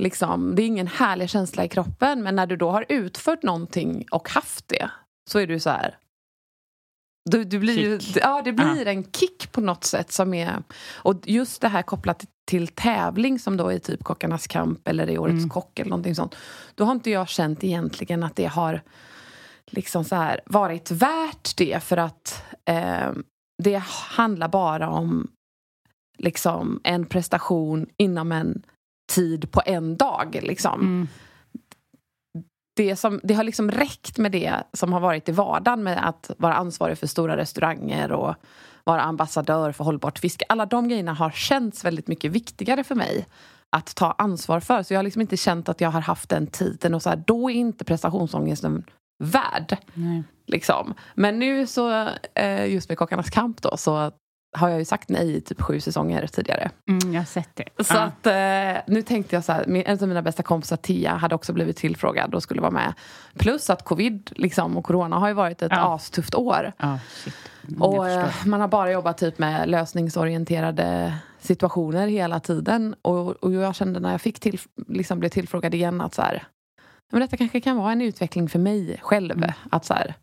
Liksom, 0.00 0.54
det 0.54 0.62
är 0.62 0.66
ingen 0.66 0.86
härlig 0.86 1.30
känsla 1.30 1.64
i 1.64 1.68
kroppen 1.68 2.22
men 2.22 2.36
när 2.36 2.46
du 2.46 2.56
då 2.56 2.70
har 2.70 2.84
utfört 2.88 3.42
någonting 3.42 4.04
och 4.10 4.28
haft 4.28 4.68
det 4.68 4.90
så 5.30 5.38
är 5.38 5.46
du 5.46 5.60
så 5.60 5.70
här... 5.70 5.98
Du, 7.30 7.44
du 7.44 7.58
blir 7.58 7.78
ju, 7.78 8.00
ja, 8.14 8.42
det 8.44 8.52
blir 8.52 8.86
en 8.86 9.04
kick 9.04 9.52
på 9.52 9.60
något 9.60 9.84
sätt 9.84 10.12
som 10.12 10.34
är... 10.34 10.62
Och 10.92 11.14
just 11.24 11.60
det 11.60 11.68
här 11.68 11.82
kopplat 11.82 12.18
till, 12.18 12.28
till 12.46 12.68
tävling 12.68 13.38
som 13.38 13.56
då 13.56 13.68
är 13.68 13.78
typ 13.78 14.04
Kockarnas 14.04 14.46
kamp 14.46 14.88
eller 14.88 15.10
i 15.10 15.18
Årets 15.18 15.52
kock 15.52 15.78
eller 15.78 15.90
någonting 15.90 16.14
sånt. 16.14 16.36
Då 16.74 16.84
har 16.84 16.92
inte 16.92 17.10
jag 17.10 17.28
känt 17.28 17.64
egentligen 17.64 18.22
att 18.22 18.36
det 18.36 18.46
har 18.46 18.82
liksom 19.66 20.04
så 20.04 20.16
här, 20.16 20.40
varit 20.46 20.90
värt 20.90 21.56
det 21.56 21.82
för 21.82 21.96
att 21.96 22.44
eh, 22.64 23.12
det 23.62 23.82
handlar 23.86 24.48
bara 24.48 24.88
om 24.88 25.30
liksom 26.18 26.80
en 26.84 27.06
prestation 27.06 27.86
inom 27.96 28.32
en 28.32 28.62
tid 29.10 29.50
på 29.50 29.62
en 29.66 29.96
dag. 29.96 30.38
Liksom. 30.42 30.80
Mm. 30.80 31.08
Det, 32.76 32.96
som, 32.96 33.20
det 33.22 33.34
har 33.34 33.44
liksom 33.44 33.70
räckt 33.70 34.18
med 34.18 34.32
det 34.32 34.54
som 34.72 34.92
har 34.92 35.00
varit 35.00 35.28
i 35.28 35.32
vardagen 35.32 35.82
med 35.82 36.08
att 36.08 36.30
vara 36.36 36.54
ansvarig 36.54 36.98
för 36.98 37.06
stora 37.06 37.36
restauranger 37.36 38.12
och 38.12 38.34
vara 38.84 39.02
ambassadör 39.02 39.72
för 39.72 39.84
hållbart 39.84 40.18
fiske. 40.18 40.44
Alla 40.48 40.66
de 40.66 40.88
grejerna 40.88 41.12
har 41.12 41.30
känts 41.30 41.84
väldigt 41.84 42.08
mycket 42.08 42.32
viktigare 42.32 42.84
för 42.84 42.94
mig 42.94 43.26
att 43.76 43.94
ta 43.94 44.12
ansvar 44.18 44.60
för. 44.60 44.82
Så 44.82 44.94
jag 44.94 44.98
har 44.98 45.02
liksom 45.02 45.22
inte 45.22 45.36
känt 45.36 45.68
att 45.68 45.80
jag 45.80 45.90
har 45.90 46.00
haft 46.00 46.28
den 46.28 46.46
tiden 46.46 46.94
och 46.94 47.02
så 47.02 47.08
här, 47.08 47.22
då 47.26 47.50
är 47.50 47.54
inte 47.54 47.84
prestationsångesten 47.84 48.84
värd. 49.24 49.76
Nej. 49.94 50.22
Liksom. 50.46 50.94
Men 51.14 51.38
nu 51.38 51.66
så, 51.66 52.08
eh, 52.34 52.66
just 52.66 52.88
med 52.88 52.98
Kockarnas 52.98 53.30
kamp 53.30 53.62
då, 53.62 53.76
så 53.76 54.12
har 54.58 54.68
jag 54.68 54.78
ju 54.78 54.84
sagt 54.84 55.08
nej 55.08 55.36
i 55.36 55.40
typ 55.40 55.60
sju 55.62 55.80
säsonger 55.80 56.26
tidigare. 56.26 56.70
Mm, 56.88 57.12
jag 57.14 57.20
har 57.20 57.26
sett 57.26 57.48
det. 57.54 57.84
Så 57.84 57.94
Ja. 57.94 58.00
att 58.00 58.26
eh, 58.26 58.82
nu 58.94 59.02
tänkte 59.02 59.36
jag 59.36 59.44
så 59.44 59.52
här, 59.52 59.64
min- 59.66 59.82
en 59.86 59.98
av 60.02 60.08
mina 60.08 60.22
bästa 60.22 60.42
kompisar 60.42 60.76
Tia 60.76 61.14
hade 61.14 61.34
också 61.34 61.52
blivit 61.52 61.76
tillfrågad 61.76 62.34
och 62.34 62.42
skulle 62.42 62.60
vara 62.60 62.70
med. 62.70 62.94
Plus 63.38 63.70
att 63.70 63.84
covid 63.84 64.30
liksom, 64.36 64.76
och 64.76 64.84
corona 64.84 65.16
har 65.18 65.28
ju 65.28 65.34
varit 65.34 65.62
ett 65.62 65.72
Ja. 65.72 65.94
astufft 65.94 66.34
år. 66.34 66.72
Shit. 67.14 67.34
Mm, 67.68 67.82
Och 67.82 68.08
eh, 68.08 68.28
man 68.46 68.60
har 68.60 68.68
bara 68.68 68.90
jobbat 68.92 69.18
typ 69.18 69.38
med 69.38 69.68
lösningsorienterade 69.68 71.14
situationer 71.38 72.06
hela 72.08 72.40
tiden. 72.40 72.94
Och, 73.02 73.28
och 73.30 73.52
jag 73.52 73.74
kände 73.74 74.00
när 74.00 74.10
jag 74.10 74.20
fick 74.20 74.40
till, 74.40 74.60
liksom 74.88 75.18
blev 75.18 75.28
tillfrågad 75.30 75.74
igen 75.74 76.00
att 76.00 76.14
så 76.14 76.22
här, 76.22 76.42
men 77.12 77.20
detta 77.20 77.36
kanske 77.36 77.60
kan 77.60 77.76
vara 77.76 77.92
en 77.92 78.02
utveckling 78.02 78.48
för 78.48 78.58
mig 78.58 78.98
själv. 79.02 79.32
Mm. 79.36 79.50
Att 79.70 79.84
så 79.84 79.94
här, 79.94 80.14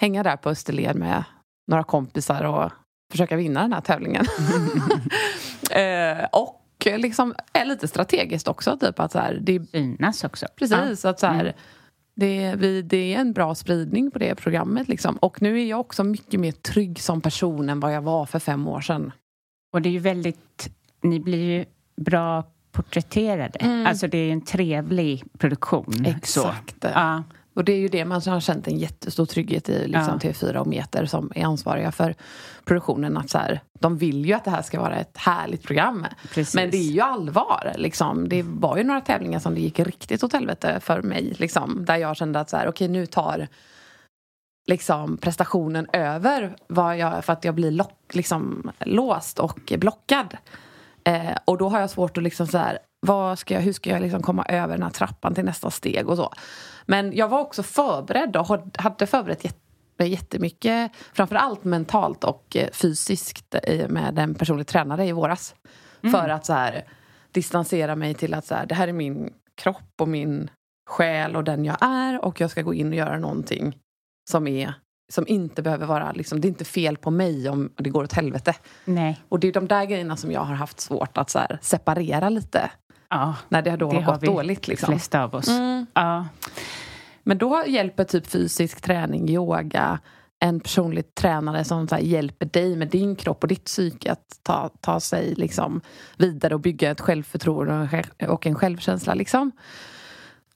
hänga 0.00 0.22
där 0.22 0.36
på 0.36 0.50
Österlen 0.50 0.98
med 0.98 1.24
några 1.70 1.84
kompisar 1.84 2.44
och 2.44 2.70
försöka 3.10 3.36
vinna 3.36 3.62
den 3.62 3.72
här 3.72 3.80
tävlingen. 3.80 4.24
eh, 5.70 6.24
och 6.32 6.56
liksom 6.86 7.34
är 7.52 7.64
lite 7.64 7.88
strategiskt 7.88 8.48
också. 8.48 8.76
Typ 8.76 9.00
att 9.00 9.12
så 9.12 9.18
här, 9.18 9.38
det 9.42 9.70
Synas 9.70 10.24
också. 10.24 10.46
Precis, 10.56 11.04
att 11.04 11.20
så 11.20 11.26
här, 11.26 11.40
Mm. 11.40 11.54
det, 12.14 12.54
vi, 12.56 12.82
det 12.82 13.14
är 13.14 13.20
en 13.20 13.32
bra 13.32 13.54
spridning 13.54 14.10
på 14.10 14.18
det 14.18 14.34
programmet. 14.34 14.88
Liksom. 14.88 15.16
Och 15.16 15.42
nu 15.42 15.60
är 15.60 15.64
jag 15.64 15.80
också 15.80 16.04
mycket 16.04 16.40
mer 16.40 16.52
trygg 16.52 17.00
som 17.00 17.20
person 17.20 17.68
än 17.68 17.80
vad 17.80 17.94
jag 17.94 18.02
var 18.02 18.26
för 18.26 18.38
fem 18.38 18.68
år 18.68 18.80
sedan. 18.80 19.12
Och 19.72 19.82
det 19.82 19.88
är 19.88 19.92
ju 19.92 19.98
väldigt... 19.98 20.70
Ni 21.02 21.20
blir 21.20 21.58
ju 21.58 21.64
bra 21.96 22.44
porträtterade. 22.72 23.58
Mm. 23.58 23.86
Alltså 23.86 24.06
det 24.06 24.18
är 24.18 24.24
ju 24.24 24.32
en 24.32 24.44
trevlig 24.44 25.24
produktion. 25.38 26.04
Exakt. 26.06 26.82
Så. 26.82 26.88
Ja. 26.94 27.22
Och 27.54 27.64
det 27.64 27.72
är 27.72 27.76
ju 27.76 27.88
det 27.88 28.04
man 28.04 28.22
har 28.26 28.40
känt 28.40 28.68
en 28.68 28.78
jättestor 28.78 29.26
trygghet 29.26 29.68
i 29.68 29.88
liksom, 29.88 30.18
Ja. 30.22 30.30
TV4 30.30 30.56
och 30.56 30.66
Meter 30.66 31.06
som 31.06 31.32
är 31.34 31.44
ansvariga 31.44 31.92
för 31.92 32.14
produktionen. 32.64 33.16
Att 33.16 33.30
så 33.30 33.38
här, 33.38 33.60
de 33.80 33.98
vill 33.98 34.26
ju 34.26 34.32
att 34.32 34.44
det 34.44 34.50
här 34.50 34.62
ska 34.62 34.80
vara 34.80 34.96
ett 34.96 35.16
härligt 35.16 35.62
program. 35.62 36.06
Precis. 36.34 36.54
Men 36.54 36.70
det 36.70 36.76
är 36.76 36.90
ju 36.90 37.00
allvar. 37.00 37.72
Liksom. 37.76 38.28
Det 38.28 38.42
var 38.42 38.76
ju 38.76 38.84
några 38.84 39.00
tävlingar 39.00 39.38
som 39.38 39.54
det 39.54 39.60
gick 39.60 39.78
riktigt 39.78 40.22
åt 40.22 40.32
helvete 40.32 40.80
för 40.80 41.02
mig. 41.02 41.34
Liksom, 41.38 41.84
där 41.84 41.96
jag 41.96 42.16
kände 42.16 42.40
att 42.40 42.50
så 42.50 42.56
här, 42.56 42.68
okej, 42.68 42.88
nu 42.88 43.06
tar 43.06 43.48
liksom, 44.66 45.16
prestationen 45.16 45.86
över 45.92 46.56
vad 46.66 46.98
jag, 46.98 47.24
för 47.24 47.32
att 47.32 47.44
jag 47.44 47.54
blir 47.54 47.70
lock, 47.70 48.14
liksom, 48.14 48.70
låst 48.78 49.38
och 49.38 49.72
blockad. 49.78 50.36
Eh, 51.04 51.36
och 51.44 51.58
då 51.58 51.68
har 51.68 51.80
jag 51.80 51.90
svårt 51.90 52.16
att 52.16 52.22
liksom 52.22 52.46
så 52.46 52.58
här, 52.58 52.78
vad 53.06 53.38
ska 53.38 53.54
jag, 53.54 53.60
hur 53.60 53.72
ska 53.72 53.90
jag 53.90 54.02
liksom 54.02 54.22
komma 54.22 54.44
över 54.44 54.74
den 54.74 54.82
här 54.82 54.90
trappan 54.90 55.34
till 55.34 55.44
nästa 55.44 55.70
steg 55.70 56.08
och 56.08 56.16
så. 56.16 56.32
Men 56.90 57.16
jag 57.16 57.28
var 57.28 57.40
också 57.40 57.62
förberedd 57.62 58.36
och 58.36 58.46
hade 58.78 59.06
förberett 59.06 59.44
jätte, 59.44 60.04
jättemycket, 60.04 60.92
framförallt 61.12 61.64
mentalt 61.64 62.24
och 62.24 62.56
eh, 62.56 62.70
fysiskt 62.72 63.54
eh, 63.62 63.88
med 63.88 64.18
en 64.18 64.34
personlig 64.34 64.66
tränare 64.66 65.06
i 65.06 65.12
våras. 65.12 65.54
Mm. 66.02 66.12
För 66.12 66.28
att 66.28 66.46
så 66.46 66.52
här, 66.52 66.84
distansera 67.32 67.96
mig 67.96 68.14
till 68.14 68.34
att 68.34 68.46
så 68.46 68.54
här, 68.54 68.66
det 68.66 68.74
här 68.74 68.88
är 68.88 68.92
min 68.92 69.32
kropp 69.54 70.00
och 70.00 70.08
min 70.08 70.50
själ 70.90 71.36
och 71.36 71.44
den 71.44 71.64
jag 71.64 71.76
är 71.80 72.24
och 72.24 72.40
jag 72.40 72.50
ska 72.50 72.62
gå 72.62 72.74
in 72.74 72.88
och 72.88 72.94
göra 72.94 73.18
någonting 73.18 73.78
som 74.30 74.46
är 74.46 74.74
som 75.12 75.28
inte 75.28 75.62
behöver 75.62 75.86
vara, 75.86 76.12
liksom, 76.12 76.40
det 76.40 76.48
är 76.48 76.50
inte 76.50 76.64
fel 76.64 76.96
på 76.96 77.10
mig 77.10 77.48
om 77.48 77.72
det 77.76 77.90
går 77.90 78.04
åt 78.04 78.12
helvete. 78.12 78.54
Nej. 78.84 79.20
Och 79.28 79.40
det 79.40 79.48
är 79.48 79.52
de 79.52 79.68
där 79.68 79.84
grejerna 79.84 80.16
som 80.16 80.32
jag 80.32 80.40
har 80.40 80.54
haft 80.54 80.80
svårt 80.80 81.18
att 81.18 81.30
så 81.30 81.38
här, 81.38 81.58
separera 81.62 82.28
lite. 82.28 82.70
Ja, 83.10 83.34
när 83.48 83.62
det 83.62 83.76
då 83.76 83.90
det 83.90 84.00
har 84.00 84.12
gått 84.12 84.22
dåligt. 84.22 84.68
Liksom. 84.68 84.86
flesta 84.86 85.24
av 85.24 85.34
oss. 85.34 85.48
Mm. 85.48 85.86
Ja. 85.94 86.26
Men 87.22 87.38
då 87.38 87.64
hjälper 87.66 88.04
typ 88.04 88.26
fysisk 88.26 88.80
träning, 88.80 89.28
yoga, 89.28 89.98
en 90.38 90.60
personlig 90.60 91.14
tränare 91.14 91.64
som 91.64 91.88
hjälper 92.00 92.46
dig 92.46 92.76
med 92.76 92.88
din 92.88 93.16
kropp 93.16 93.42
och 93.42 93.48
ditt 93.48 93.64
psyke 93.64 94.12
att 94.12 94.40
ta, 94.42 94.70
ta 94.80 95.00
sig 95.00 95.34
liksom, 95.34 95.80
vidare 96.16 96.54
och 96.54 96.60
bygga 96.60 96.90
ett 96.90 97.00
självförtroende 97.00 98.04
och 98.28 98.46
en 98.46 98.54
självkänsla. 98.54 99.14
Liksom. 99.14 99.52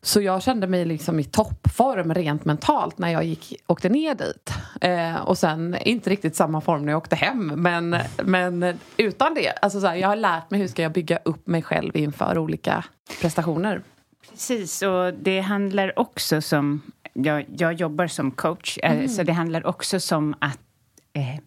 Så 0.05 0.21
jag 0.21 0.43
kände 0.43 0.67
mig 0.67 0.85
liksom 0.85 1.21
i 1.21 1.25
toppform 1.25 2.15
rent 2.15 2.45
mentalt 2.45 2.99
när 2.99 3.09
jag 3.09 3.25
gick, 3.25 3.55
åkte 3.67 3.89
ner 3.89 4.15
dit. 4.15 4.53
Eh, 4.81 5.17
och 5.17 5.39
sen 5.39 5.77
inte 5.81 6.11
riktigt 6.11 6.37
samma 6.37 6.61
form 6.61 6.85
när 6.85 6.93
jag 6.93 6.99
åkte 6.99 7.17
hem. 7.17 7.47
Men, 7.47 7.97
men 8.25 8.79
utan 8.97 9.35
det. 9.35 9.53
Alltså 9.63 9.81
så 9.81 9.87
här, 9.87 9.95
jag 9.95 10.09
har 10.09 10.17
lärt 10.17 10.51
mig 10.51 10.61
hur 10.61 10.69
ska 10.69 10.83
jag 10.83 10.93
bygga 10.93 11.19
upp 11.25 11.47
mig 11.47 11.63
själv 11.63 11.97
inför 11.97 12.39
olika 12.39 12.85
prestationer. 13.21 13.83
Precis, 14.31 14.83
och 14.83 15.15
det 15.15 15.41
handlar 15.41 15.99
också 15.99 16.41
som... 16.41 16.83
Jag, 17.13 17.47
jag 17.57 17.73
jobbar 17.73 18.07
som 18.07 18.31
coach, 18.31 18.79
eh, 18.83 18.93
mm. 18.93 19.09
så 19.09 19.23
det 19.23 19.33
handlar 19.33 19.67
också 19.67 20.01
som 20.01 20.35
att, 20.39 20.61
eh, 21.13 21.41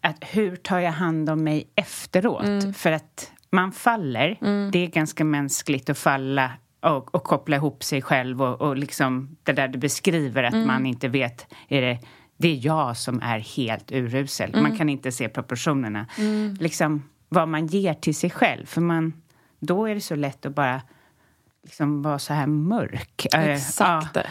att... 0.00 0.16
Hur 0.20 0.56
tar 0.56 0.78
jag 0.78 0.92
hand 0.92 1.30
om 1.30 1.44
mig 1.44 1.70
efteråt? 1.74 2.44
Mm. 2.44 2.74
För 2.74 2.92
att 2.92 3.32
man 3.50 3.72
faller. 3.72 4.38
Mm. 4.40 4.70
Det 4.70 4.78
är 4.78 4.86
ganska 4.86 5.24
mänskligt 5.24 5.90
att 5.90 5.98
falla 5.98 6.50
och, 6.80 7.14
och 7.14 7.24
koppla 7.24 7.56
ihop 7.56 7.84
sig 7.84 8.02
själv 8.02 8.42
och, 8.42 8.60
och 8.60 8.76
liksom 8.76 9.36
det 9.42 9.52
där 9.52 9.68
du 9.68 9.78
beskriver 9.78 10.42
att 10.42 10.54
mm. 10.54 10.66
man 10.66 10.86
inte 10.86 11.08
vet, 11.08 11.54
är 11.68 11.82
det, 11.82 11.98
det 12.36 12.48
är 12.48 12.66
jag 12.66 12.96
som 12.96 13.22
är 13.22 13.38
helt 13.38 13.92
urusel. 13.92 14.50
Mm. 14.50 14.62
Man 14.62 14.78
kan 14.78 14.88
inte 14.88 15.12
se 15.12 15.28
proportionerna. 15.28 16.06
Mm. 16.18 16.56
Liksom 16.60 17.02
vad 17.28 17.48
man 17.48 17.66
ger 17.66 17.94
till 17.94 18.14
sig 18.14 18.30
själv, 18.30 18.66
för 18.66 18.80
man, 18.80 19.12
då 19.60 19.86
är 19.86 19.94
det 19.94 20.00
så 20.00 20.14
lätt 20.14 20.46
att 20.46 20.54
bara 20.54 20.82
liksom 21.62 22.02
vara 22.02 22.18
så 22.18 22.32
här 22.34 22.46
mörk. 22.46 23.26
Exakt. 23.34 24.16
Ja. 24.16 24.22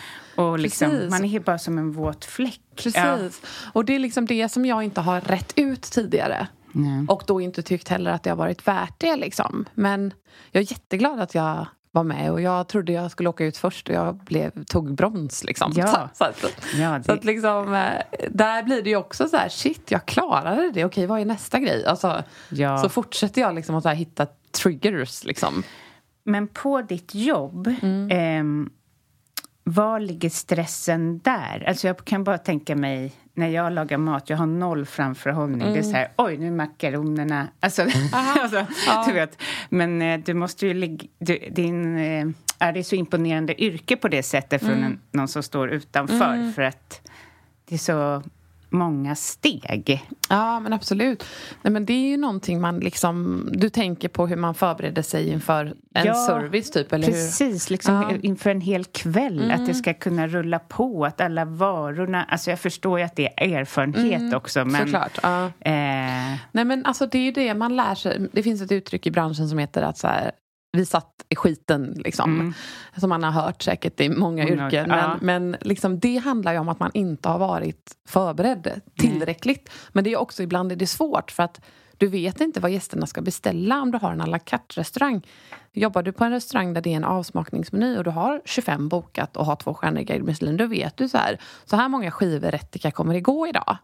Och 0.44 0.60
liksom, 0.60 1.08
man 1.10 1.26
är 1.26 1.40
bara 1.40 1.58
som 1.58 1.78
en 1.78 1.92
våt 1.92 2.26
fläck. 2.26 2.62
Precis. 2.76 2.96
Ja. 2.96 3.30
Och 3.74 3.86
det 3.86 3.96
är 3.96 4.00
liksom 4.00 4.26
det 4.26 4.50
som 4.50 4.66
jag 4.66 4.84
inte 4.84 5.02
har 5.02 5.22
rätt 5.22 5.54
ut 5.56 5.82
tidigare. 5.82 6.48
Nej. 6.72 7.06
Och 7.08 7.24
då 7.28 7.42
inte 7.42 7.62
tyckt 7.62 7.88
heller 7.88 8.12
att 8.12 8.24
det 8.24 8.30
har 8.30 8.38
varit 8.38 8.68
värt 8.68 8.94
det. 8.98 9.16
Liksom. 9.16 9.66
Men 9.74 10.14
jag 10.52 10.62
är 10.62 10.72
jätteglad 10.72 11.20
att 11.20 11.36
jag 11.36 11.68
var 11.92 12.04
med 12.04 12.32
och 12.32 12.42
jag 12.42 12.68
trodde 12.68 12.92
jag 12.92 13.12
skulle 13.12 13.30
åka 13.30 13.46
ut 13.46 13.58
först 13.58 13.90
och 13.90 13.96
jag 13.96 14.16
blev, 14.16 14.64
tog 14.64 14.96
brons. 14.96 15.44
Liksom. 15.44 15.72
Ja. 15.76 15.88
Så, 16.14 16.26
så, 16.36 16.48
att, 16.48 16.66
ja, 16.80 16.98
det... 16.98 17.04
så 17.04 17.12
att 17.12 17.24
liksom, 17.24 17.74
eh, 17.74 18.26
där 18.30 18.64
blir 18.64 18.82
det 18.82 18.90
ju 18.90 18.96
också 18.96 19.28
så 19.28 19.38
här, 19.38 19.50
shit, 19.50 19.92
jag 19.92 20.06
klarade 20.06 20.72
det. 20.74 20.86
Okej, 20.86 21.06
vad 21.06 21.22
är 21.22 21.26
nästa 21.26 21.60
grej? 21.60 21.86
Alltså, 21.86 22.24
ja. 22.50 22.78
Så 22.78 22.90
fortsätter 22.90 23.42
jag 23.42 23.56
liksom 23.56 23.76
att 23.76 23.86
hitta 23.86 24.28
triggers. 24.52 25.24
Liksom. 25.24 25.64
Men 26.24 26.48
på 26.48 26.82
ditt 26.82 27.16
jobb, 27.16 27.76
mm. 27.82 28.10
eh, 28.12 28.70
var 29.72 30.00
ligger 30.00 30.30
stressen 30.30 31.20
där? 31.20 31.64
Alltså 31.68 31.88
jag 31.88 32.06
kan 32.06 32.24
bara 32.24 32.38
tänka 32.38 32.76
mig 32.76 33.14
när 33.34 33.48
jag 33.48 33.74
lagar 33.74 33.98
mat, 33.98 34.30
jag 34.30 34.38
har 34.38 34.46
noll 34.46 34.86
framförhållning. 34.86 35.62
Mm. 35.62 35.74
Det 35.74 35.80
är 35.80 35.84
så 35.84 35.92
här, 35.92 36.12
oj, 36.18 36.38
nu 36.38 36.48
är 36.48 36.52
makaronerna... 36.52 37.48
Alltså, 37.60 37.82
alltså 38.12 38.66
ja. 38.88 39.04
du 39.08 39.14
vet. 39.14 39.42
Men 39.70 40.02
eh, 40.02 40.20
du 40.20 40.34
måste 40.34 40.68
ju 40.68 40.74
ligga... 40.74 41.08
Din, 41.52 41.98
eh, 41.98 42.28
är 42.60 42.74
det 42.74 42.84
så 42.84 42.96
imponerande 42.96 43.64
yrke 43.64 43.98
på 43.98 44.08
det 44.08 44.24
sättet 44.24 44.62
från 44.62 44.74
mm. 44.74 44.84
en, 44.84 45.00
någon 45.12 45.28
som 45.28 45.44
står 45.44 45.70
utanför? 45.70 46.34
Mm. 46.34 46.54
För 46.54 46.62
att 46.62 47.10
det 47.70 47.76
är 47.76 47.80
så 47.80 48.24
många 48.70 49.16
steg. 49.16 50.06
Ja, 50.30 50.60
men 50.60 50.74
absolut. 50.74 51.26
Nej, 51.62 51.74
men 51.74 51.86
det 51.86 51.94
är 51.94 52.08
ju 52.08 52.18
någonting 52.18 52.62
man 52.62 52.80
liksom... 52.80 53.48
Du 53.54 53.70
tänker 53.70 54.10
på 54.10 54.28
hur 54.28 54.36
man 54.36 54.56
förbereder 54.56 55.02
sig 55.02 55.30
inför 55.30 55.66
en 55.94 56.06
ja, 56.06 56.14
service, 56.14 56.72
typ? 56.72 56.94
Eller 56.94 57.08
precis. 57.08 57.68
Hur? 57.68 57.72
Liksom 57.72 57.96
ja. 57.96 58.12
inför 58.22 58.50
en 58.50 58.62
hel 58.62 58.86
kväll. 58.86 59.40
Mm. 59.44 59.52
Att 59.62 59.68
det 59.68 59.74
ska 59.74 59.94
kunna 59.94 60.28
rulla 60.28 60.60
på, 60.60 61.06
att 61.06 61.22
alla 61.22 61.46
varorna... 61.46 62.24
Alltså 62.24 62.50
jag 62.50 62.60
förstår 62.60 63.00
ju 63.00 63.06
att 63.06 63.16
det 63.16 63.28
är 63.38 63.60
erfarenhet 63.60 64.22
mm, 64.22 64.34
också, 64.34 64.66
men... 64.66 64.82
Såklart. 64.82 65.20
Ja. 65.24 65.46
Eh... 65.46 66.36
Nej, 66.52 66.66
men 66.66 66.86
alltså 66.86 67.06
det 67.06 67.18
är 67.18 67.24
ju 67.24 67.32
det 67.32 67.54
man 67.54 67.76
lär 67.76 67.96
sig. 67.96 68.30
Det 68.32 68.44
finns 68.44 68.62
ett 68.62 68.72
uttryck 68.72 69.08
i 69.08 69.12
branschen 69.12 69.50
som 69.50 69.58
heter 69.58 69.82
att 69.82 69.98
så 69.98 70.08
här, 70.08 70.32
vi 70.72 70.86
satt 70.86 71.26
i 71.30 71.36
skiten, 71.36 72.02
liksom. 72.06 72.40
Mm. 72.40 72.54
Som 72.98 73.10
man 73.10 73.24
har 73.24 73.32
hört 73.32 73.62
säkert 73.62 74.00
i 74.02 74.10
många 74.10 74.44
mm, 74.44 74.54
yrken. 74.54 74.90
Men, 74.90 74.98
ja. 74.98 75.18
men 75.22 75.56
liksom, 75.62 76.00
det 76.00 76.18
handlar 76.18 76.54
ju 76.54 76.60
om 76.60 76.70
att 76.70 76.80
man 76.80 76.92
inte 76.94 77.30
har 77.30 77.40
varit 77.40 77.96
förberedd 78.08 78.82
tillräckligt. 78.98 79.70
Mm. 79.70 79.90
Men 79.94 80.04
det 80.04 80.14
är 80.14 80.18
också 80.18 80.44
ibland 80.44 80.72
är 80.72 80.76
det 80.76 80.88
svårt 80.88 81.32
för 81.32 81.44
att 81.44 81.62
du 81.98 82.08
vet 82.08 82.42
inte 82.42 82.60
vad 82.60 82.72
gästerna 82.72 83.06
ska 83.06 83.22
beställa 83.22 83.82
om 83.82 83.92
du 83.92 83.98
har 83.98 84.12
en 84.12 84.22
à 84.22 84.26
la 84.26 84.40
carte-restaurang. 84.40 85.28
Jobbar 85.74 86.04
du 86.04 86.12
på 86.12 86.24
en 86.24 86.32
restaurang 86.32 86.74
där 86.74 86.82
det 86.82 86.94
är 86.94 86.98
en 86.98 87.04
avsmakningsmeny 87.04 87.98
och 87.98 88.04
du 88.04 88.10
har 88.10 88.42
25 88.46 88.90
bokat 88.90 89.38
och 89.38 89.46
har 89.46 89.98
i 90.00 90.04
Guide 90.04 90.24
Michelin, 90.24 90.58
då 90.58 90.66
vet 90.66 90.98
du 90.98 91.10
så 91.10 91.18
här, 91.18 91.40
så 91.66 91.76
här 91.76 91.90
många 91.90 92.12
skivor 92.12 92.52
rättika 92.52 92.92
kommer 92.92 93.14
det 93.14 93.22
gå 93.22 93.48
idag. 93.48 93.78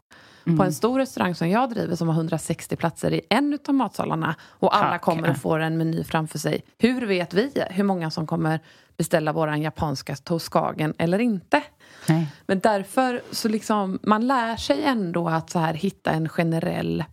Mm. 0.46 0.58
På 0.58 0.64
en 0.64 0.74
stor 0.74 1.00
restaurang 1.00 1.36
som 1.36 1.50
jag 1.50 1.70
driver 1.70 1.96
som 1.96 2.08
har 2.08 2.16
160 2.16 2.76
platser 2.76 3.14
i 3.14 3.22
en 3.30 3.60
av 3.68 3.76
matsalarna 3.76 4.36
och 4.42 4.76
alla 4.76 4.92
Tack. 4.92 5.02
kommer 5.02 5.30
och 5.30 5.38
får 5.38 5.60
en 5.60 5.78
meny 5.78 6.04
framför 6.04 6.40
sig. 6.40 6.64
Hur 6.78 7.06
vet 7.06 7.34
vi 7.34 7.52
hur 7.70 7.84
många 7.84 8.12
som 8.12 8.28
kommer 8.28 8.60
beställa 8.98 9.34
våran 9.34 9.62
japanska 9.62 10.16
toskagen 10.16 10.94
eller 10.98 11.20
inte? 11.20 11.64
Nej. 12.08 12.28
Men 12.48 12.60
därför 12.60 13.22
så 13.32 13.50
liksom, 13.50 14.00
man 14.04 14.28
lär 14.28 14.58
sig 14.58 14.84
ändå 14.84 15.30
att 15.30 15.50
så 15.50 15.60
här 15.60 15.74
hitta 15.74 16.12
en 16.12 16.30
generell 16.30 17.04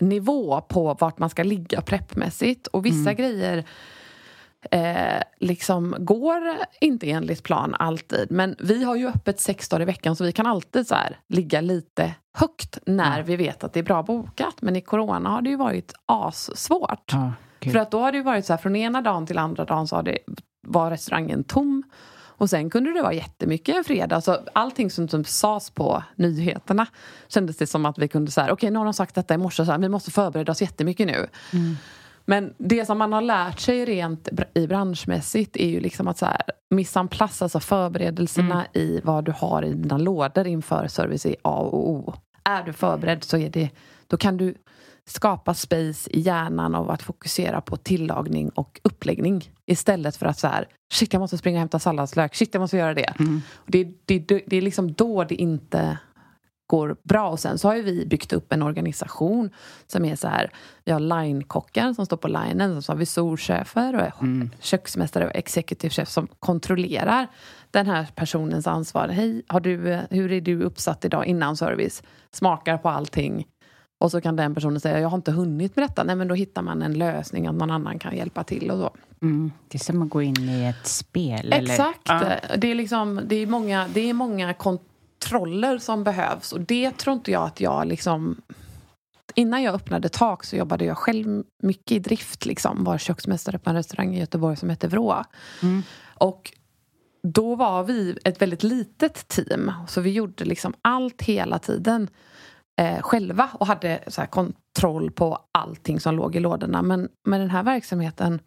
nivå 0.00 0.60
på 0.60 0.94
vart 0.94 1.18
man 1.18 1.30
ska 1.30 1.42
ligga 1.42 1.80
preppmässigt. 1.80 2.66
Och 2.66 2.86
vissa 2.86 3.10
mm. 3.10 3.16
grejer 3.16 3.64
eh, 4.70 5.22
liksom 5.40 5.96
går 5.98 6.42
inte 6.80 7.10
enligt 7.10 7.42
plan 7.42 7.74
alltid. 7.78 8.30
Men 8.30 8.56
vi 8.58 8.84
har 8.84 8.96
ju 8.96 9.08
öppet 9.08 9.40
sex 9.40 9.68
dagar 9.68 9.82
i 9.82 9.84
veckan 9.84 10.16
så 10.16 10.24
vi 10.24 10.32
kan 10.32 10.46
alltid 10.46 10.86
så 10.86 10.94
här, 10.94 11.18
ligga 11.28 11.60
lite 11.60 12.14
högt 12.34 12.78
när 12.86 13.14
mm. 13.14 13.26
vi 13.26 13.36
vet 13.36 13.64
att 13.64 13.72
det 13.72 13.80
är 13.80 13.84
bra 13.84 14.02
bokat. 14.02 14.54
Men 14.60 14.76
i 14.76 14.80
corona 14.80 15.30
har 15.30 15.42
det 15.42 15.50
ju 15.50 15.56
varit 15.56 15.94
assvårt. 16.06 17.12
Ja, 17.12 17.32
För 17.72 17.78
att 17.78 17.90
då 17.90 18.00
har 18.00 18.12
det 18.12 18.22
varit 18.22 18.46
så 18.46 18.52
här, 18.52 18.58
från 18.58 18.76
ena 18.76 19.02
dagen 19.02 19.26
till 19.26 19.38
andra 19.38 19.64
dagen 19.64 19.88
så 19.88 19.96
har 19.96 20.02
det, 20.02 20.18
var 20.66 20.90
restaurangen 20.90 21.44
tom. 21.44 21.82
Och 22.42 22.50
sen 22.50 22.70
kunde 22.70 22.92
det 22.92 23.02
vara 23.02 23.12
jättemycket 23.12 23.76
en 23.76 23.84
fredag. 23.84 24.20
Så 24.20 24.38
allting 24.52 24.90
som, 24.90 25.08
som 25.08 25.24
sades 25.24 25.70
på 25.70 26.02
nyheterna 26.16 26.86
kändes 27.28 27.56
det 27.56 27.66
som 27.66 27.86
att 27.86 27.98
vi 27.98 28.08
kunde 28.08 28.30
säga 28.30 28.44
okej 28.44 28.52
okay, 28.52 28.70
nu 28.70 28.78
har 28.78 28.84
de 28.84 28.94
sagt 28.94 29.14
detta 29.14 29.34
i 29.34 29.38
morse, 29.38 29.64
så 29.64 29.70
här, 29.70 29.78
vi 29.78 29.88
måste 29.88 30.10
förbereda 30.10 30.52
oss 30.52 30.62
jättemycket 30.62 31.06
nu. 31.06 31.26
Mm. 31.52 31.76
Men 32.24 32.54
det 32.58 32.86
som 32.86 32.98
man 32.98 33.12
har 33.12 33.22
lärt 33.22 33.60
sig 33.60 33.84
rent 33.84 34.28
i 34.54 34.66
branschmässigt 34.66 35.56
är 35.56 35.68
ju 35.68 35.80
liksom 35.80 36.08
att 36.08 36.18
så 36.18 36.26
här, 36.26 37.06
place, 37.08 37.44
alltså 37.44 37.60
förberedelserna 37.60 38.54
mm. 38.54 38.66
i 38.72 39.00
vad 39.04 39.24
du 39.24 39.32
har 39.32 39.64
i 39.64 39.72
dina 39.72 39.98
lådor 39.98 40.46
inför 40.46 40.88
service 40.88 41.26
är 41.26 41.36
A 41.42 41.56
och 41.56 41.90
O. 41.90 42.14
Är 42.44 42.62
du 42.62 42.72
förberedd 42.72 43.24
så 43.24 43.36
är 43.36 43.50
det, 43.50 43.70
då 44.06 44.16
kan 44.16 44.36
du 44.36 44.54
skapa 45.06 45.54
space 45.54 46.10
i 46.10 46.20
hjärnan 46.20 46.74
av 46.74 46.90
att 46.90 47.02
fokusera 47.02 47.60
på 47.60 47.76
tillagning 47.76 48.48
och 48.48 48.80
uppläggning 48.84 49.50
istället 49.66 50.16
för 50.16 50.26
att 50.26 50.38
så 50.38 50.46
här, 50.46 50.68
shit 50.92 51.12
jag 51.12 51.20
måste 51.20 51.38
springa 51.38 51.56
och 51.56 51.60
hämta 51.60 51.78
salladslök, 51.78 52.34
shit 52.34 52.54
jag 52.54 52.60
måste 52.60 52.76
göra 52.76 52.94
det. 52.94 53.14
Mm. 53.18 53.42
Det, 53.66 53.84
det, 54.04 54.18
det, 54.18 54.42
det 54.46 54.56
är 54.56 54.62
liksom 54.62 54.92
då 54.92 55.24
det 55.24 55.34
inte 55.34 55.98
går 56.72 56.96
bra. 57.02 57.28
Och 57.28 57.40
sen 57.40 57.58
så 57.58 57.68
har 57.68 57.74
vi 57.74 58.06
byggt 58.06 58.32
upp 58.32 58.52
en 58.52 58.62
organisation 58.62 59.50
som 59.86 60.04
är 60.04 60.16
så 60.16 60.28
här, 60.28 60.50
vi 60.84 60.92
har 60.92 61.00
linekocken 61.00 61.94
som 61.94 62.06
står 62.06 62.16
på 62.16 62.28
linen, 62.28 62.82
så 62.82 62.92
har 62.92 62.96
vi 62.96 63.06
storchefer 63.06 63.94
och 63.94 64.22
mm. 64.22 64.50
köksmästare 64.60 65.26
och 65.26 65.34
executive 65.34 65.90
chef 65.90 66.08
som 66.08 66.28
kontrollerar 66.38 67.26
den 67.70 67.86
här 67.86 68.06
personens 68.14 68.66
ansvar. 68.66 69.08
Hej, 69.08 69.42
har 69.46 69.60
du, 69.60 69.98
hur 70.10 70.32
är 70.32 70.40
du 70.40 70.62
uppsatt 70.62 71.04
idag 71.04 71.26
innan 71.26 71.56
service? 71.56 72.02
Smakar 72.30 72.78
på 72.78 72.88
allting. 72.88 73.46
Och 74.00 74.10
så 74.10 74.20
kan 74.20 74.36
den 74.36 74.54
personen 74.54 74.80
säga, 74.80 75.00
jag 75.00 75.08
har 75.08 75.16
inte 75.16 75.32
hunnit 75.32 75.76
med 75.76 75.84
detta. 75.84 76.04
Nej, 76.04 76.16
men 76.16 76.28
då 76.28 76.34
hittar 76.34 76.62
man 76.62 76.82
en 76.82 76.98
lösning, 76.98 77.46
att 77.46 77.54
någon 77.54 77.70
annan 77.70 77.98
kan 77.98 78.16
hjälpa 78.16 78.44
till 78.44 78.70
och 78.70 78.78
så. 78.78 78.90
Mm. 79.22 79.52
Det 79.68 79.76
är 79.76 79.84
som 79.84 80.02
att 80.02 80.10
gå 80.10 80.22
in 80.22 80.48
i 80.48 80.64
ett 80.64 80.86
spel. 80.86 81.52
Exakt. 81.52 82.10
Eller? 82.10 82.40
Ja. 82.50 82.56
Det, 82.56 82.70
är 82.70 82.74
liksom, 82.74 83.20
det 83.24 83.36
är 83.36 83.46
många, 83.46 83.86
det 83.94 84.10
är 84.10 84.14
många 84.14 84.54
kont 84.54 84.82
kontroller 85.22 85.78
som 85.78 86.04
behövs. 86.04 86.52
Och 86.52 86.60
det 86.60 86.90
tror 86.90 87.14
inte 87.14 87.30
jag 87.30 87.44
att 87.44 87.60
jag 87.60 87.86
liksom... 87.86 88.42
innan 89.34 89.62
jag 89.62 89.74
öppnade 89.74 90.08
Tak 90.08 90.44
så 90.44 90.56
jobbade 90.56 90.84
jag 90.84 90.98
själv 90.98 91.44
mycket 91.62 91.92
i 91.92 91.98
drift. 91.98 92.46
Liksom. 92.46 92.84
Var 92.84 92.98
köksmästare 92.98 93.58
på 93.58 93.70
en 93.70 93.76
restaurang 93.76 94.14
i 94.14 94.20
Göteborg 94.20 94.56
som 94.56 94.70
hette 94.70 94.88
Vrå. 94.88 95.24
Mm. 95.62 95.82
Och 96.18 96.52
då 97.22 97.54
var 97.54 97.84
vi 97.84 98.18
ett 98.24 98.42
väldigt 98.42 98.62
litet 98.62 99.28
team. 99.28 99.72
Så 99.88 100.00
vi 100.00 100.10
gjorde 100.10 100.44
liksom 100.44 100.74
allt 100.82 101.22
hela 101.22 101.58
tiden 101.58 102.08
eh, 102.80 103.02
själva 103.02 103.50
och 103.52 103.66
hade 103.66 104.04
så 104.06 104.22
kontroll 104.26 105.10
på 105.10 105.38
allting 105.52 106.00
som 106.00 106.14
låg 106.14 106.36
i 106.36 106.40
lådorna. 106.40 106.82
Men 106.82 107.08
med 107.28 107.40
den 107.40 107.50
här 107.50 107.62
verksamheten 107.62 108.40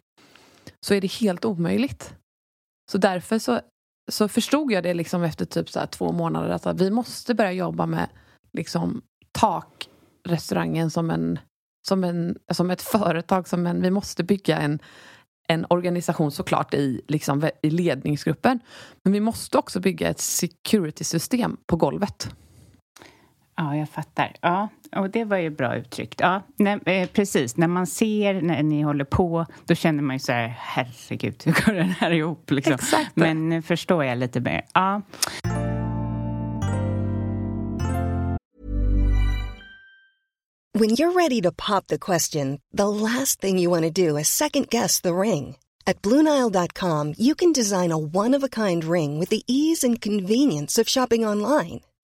så 0.86 0.94
är 0.94 1.00
det 1.00 1.12
helt 1.12 1.44
omöjligt. 1.44 2.14
Så 2.92 2.98
därför 2.98 3.38
så, 3.38 3.60
så 4.08 4.28
förstod 4.28 4.72
jag 4.72 4.82
det 4.82 4.94
liksom 4.94 5.22
efter 5.22 5.44
typ 5.44 5.70
så 5.70 5.86
två 5.86 6.12
månader 6.12 6.48
att 6.48 6.80
vi 6.80 6.90
måste 6.90 7.34
börja 7.34 7.52
jobba 7.52 7.86
med 7.86 8.08
liksom, 8.52 9.02
takrestaurangen 9.32 10.90
som, 10.90 11.10
en, 11.10 11.38
som, 11.88 12.04
en, 12.04 12.38
som 12.52 12.70
ett 12.70 12.82
företag. 12.82 13.48
Som 13.48 13.66
en, 13.66 13.82
vi 13.82 13.90
måste 13.90 14.24
bygga 14.24 14.58
en, 14.58 14.78
en 15.48 15.66
organisation 15.70 16.30
såklart 16.30 16.74
i, 16.74 17.02
liksom, 17.08 17.48
i 17.62 17.70
ledningsgruppen. 17.70 18.60
Men 19.02 19.12
vi 19.12 19.20
måste 19.20 19.58
också 19.58 19.80
bygga 19.80 20.08
ett 20.08 20.20
security-system 20.20 21.56
på 21.66 21.76
golvet. 21.76 22.30
Ja, 23.56 23.76
jag 23.76 23.88
fattar. 23.88 24.36
Ja, 24.40 24.68
och 24.96 25.10
det 25.10 25.24
var 25.24 25.36
ju 25.36 25.50
bra 25.50 25.76
uttryckt. 25.76 26.20
Ja, 26.20 26.42
nej, 26.56 26.78
eh, 26.86 27.08
precis. 27.08 27.56
När 27.56 27.68
man 27.68 27.86
ser 27.86 28.42
när 28.42 28.62
ni 28.62 28.82
håller 28.82 29.04
på, 29.04 29.46
då 29.66 29.74
känner 29.74 30.02
man 30.02 30.16
ju 30.16 30.20
så 30.20 30.32
här, 30.32 30.54
herregud, 30.58 31.42
hur 31.44 31.52
går 31.52 31.72
den 31.72 31.90
här 31.90 32.10
ihop? 32.10 32.50
Liksom. 32.50 32.74
Exakt. 32.74 33.16
Men 33.16 33.48
nu 33.48 33.62
förstår 33.62 34.04
jag 34.04 34.18
lite 34.18 34.40
mer. 34.40 34.64
Ja. 34.74 35.02
When 40.78 40.90
you're 40.90 41.12
ready 41.12 41.40
to 41.40 41.52
pop 41.52 41.86
the 41.86 41.98
question, 41.98 42.60
the 42.76 42.88
last 42.88 43.40
thing 43.40 43.58
you 43.58 43.70
want 43.70 43.84
to 43.84 43.90
do 44.06 44.18
is 44.18 44.28
second 44.28 44.68
guess 44.68 45.00
the 45.00 45.14
ring. 45.14 45.56
At 45.86 46.02
Bluenile.com, 46.02 47.14
you 47.16 47.34
can 47.34 47.52
design 47.52 47.92
a 47.92 47.96
one-of-a-kind 47.96 48.84
ring 48.84 49.20
with 49.20 49.30
the 49.30 49.42
ease 49.46 49.86
and 49.86 50.00
convenience 50.00 50.82
of 50.82 50.88
shopping 50.88 51.24
online. 51.24 51.80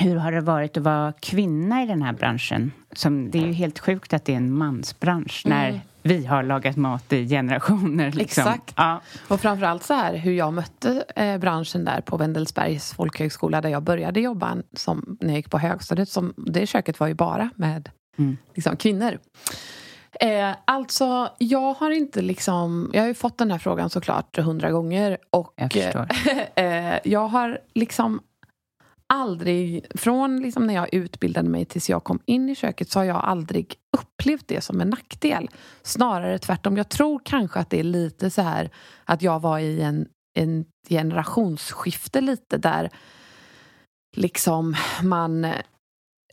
Hur 0.00 0.16
har 0.16 0.32
det 0.32 0.40
varit 0.40 0.76
att 0.76 0.82
vara 0.82 1.12
kvinna 1.20 1.82
i 1.82 1.86
den 1.86 2.02
här 2.02 2.12
branschen? 2.12 2.72
Som, 2.92 3.30
det 3.30 3.38
är 3.38 3.46
ju 3.46 3.52
helt 3.52 3.78
sjukt 3.78 4.12
att 4.12 4.24
det 4.24 4.32
är 4.32 4.36
en 4.36 4.52
mansbransch 4.52 5.42
när 5.46 5.68
Mm. 5.68 5.80
vi 6.02 6.26
har 6.26 6.42
lagat 6.42 6.76
mat 6.76 7.12
i 7.12 7.28
generationer. 7.28 8.12
Liksom. 8.12 8.42
Exakt. 8.42 8.74
Ja. 8.76 9.00
Och 9.28 9.40
framförallt 9.40 9.82
så 9.82 9.94
här 9.94 10.14
hur 10.16 10.32
jag 10.32 10.52
mötte 10.52 11.04
eh, 11.16 11.38
branschen 11.38 11.84
där 11.84 12.00
på 12.00 12.16
Wendelsbergs 12.16 12.92
folkhögskola 12.92 13.60
där 13.60 13.68
jag 13.68 13.82
började 13.82 14.20
jobba 14.20 14.56
som, 14.76 15.16
när 15.20 15.28
jag 15.28 15.36
gick 15.36 15.50
på 15.50 15.58
högstadiet. 15.58 16.08
Som, 16.08 16.34
det 16.36 16.66
köket 16.66 17.00
var 17.00 17.06
ju 17.06 17.14
bara 17.14 17.50
med 17.56 17.88
Mm. 18.18 18.36
liksom, 18.54 18.76
kvinnor. 18.76 19.18
Eh, 20.20 20.50
alltså, 20.64 21.28
jag 21.38 21.74
har 21.74 21.90
inte 21.90 22.22
liksom... 22.22 22.90
Jag 22.92 23.00
har 23.02 23.08
ju 23.08 23.14
fått 23.14 23.38
den 23.38 23.50
här 23.50 23.58
frågan 23.58 23.90
såklart 23.90 24.38
hundra 24.38 24.70
gånger. 24.70 25.18
Och, 25.30 25.54
Jag 25.56 26.06
eh, 26.54 26.98
jag 27.04 27.28
har 27.28 27.58
liksom 27.74 28.20
aldrig... 29.12 29.86
Från 29.94 30.42
liksom 30.42 30.66
när 30.66 30.74
jag 30.74 30.94
utbildade 30.94 31.48
mig 31.48 31.64
tills 31.64 31.90
jag 31.90 32.04
kom 32.04 32.20
in 32.26 32.48
i 32.48 32.54
köket 32.54 32.90
så 32.90 32.98
har 32.98 33.04
jag 33.04 33.16
aldrig 33.16 33.74
upplevt 33.98 34.48
det 34.48 34.60
som 34.60 34.80
en 34.80 34.90
nackdel. 34.90 35.50
Snarare 35.82 36.38
tvärtom. 36.38 36.76
Jag 36.76 36.88
tror 36.88 37.20
kanske 37.24 37.60
att 37.60 37.70
det 37.70 37.80
är 37.80 37.84
lite 37.84 38.30
så 38.30 38.42
här 38.42 38.70
att 39.04 39.22
jag 39.22 39.40
var 39.40 39.58
i 39.58 39.80
en, 39.80 40.08
en 40.34 40.64
generationsskifte 40.88 42.20
lite 42.20 42.58
där 42.58 42.90
liksom 44.16 44.76
man 45.02 45.46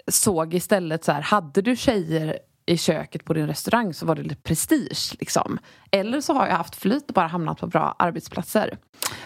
såg 0.07 0.53
istället 0.53 1.03
så 1.03 1.11
här, 1.11 1.21
hade 1.21 1.61
du 1.61 1.75
tjejer 1.75 2.39
i 2.67 2.77
köket 2.77 3.25
på 3.25 3.33
din 3.33 3.47
restaurang 3.47 3.93
så 3.93 4.05
var 4.05 4.15
det 4.15 4.23
lite 4.23 4.41
prestige. 4.41 5.15
Liksom. 5.19 5.59
Eller 5.91 6.21
så 6.21 6.33
har 6.33 6.47
jag 6.47 6.55
haft 6.55 6.75
flyt 6.75 7.07
och 7.07 7.13
bara 7.13 7.27
hamnat 7.27 7.59
på 7.59 7.67
bra 7.67 7.95
arbetsplatser. 7.99 8.77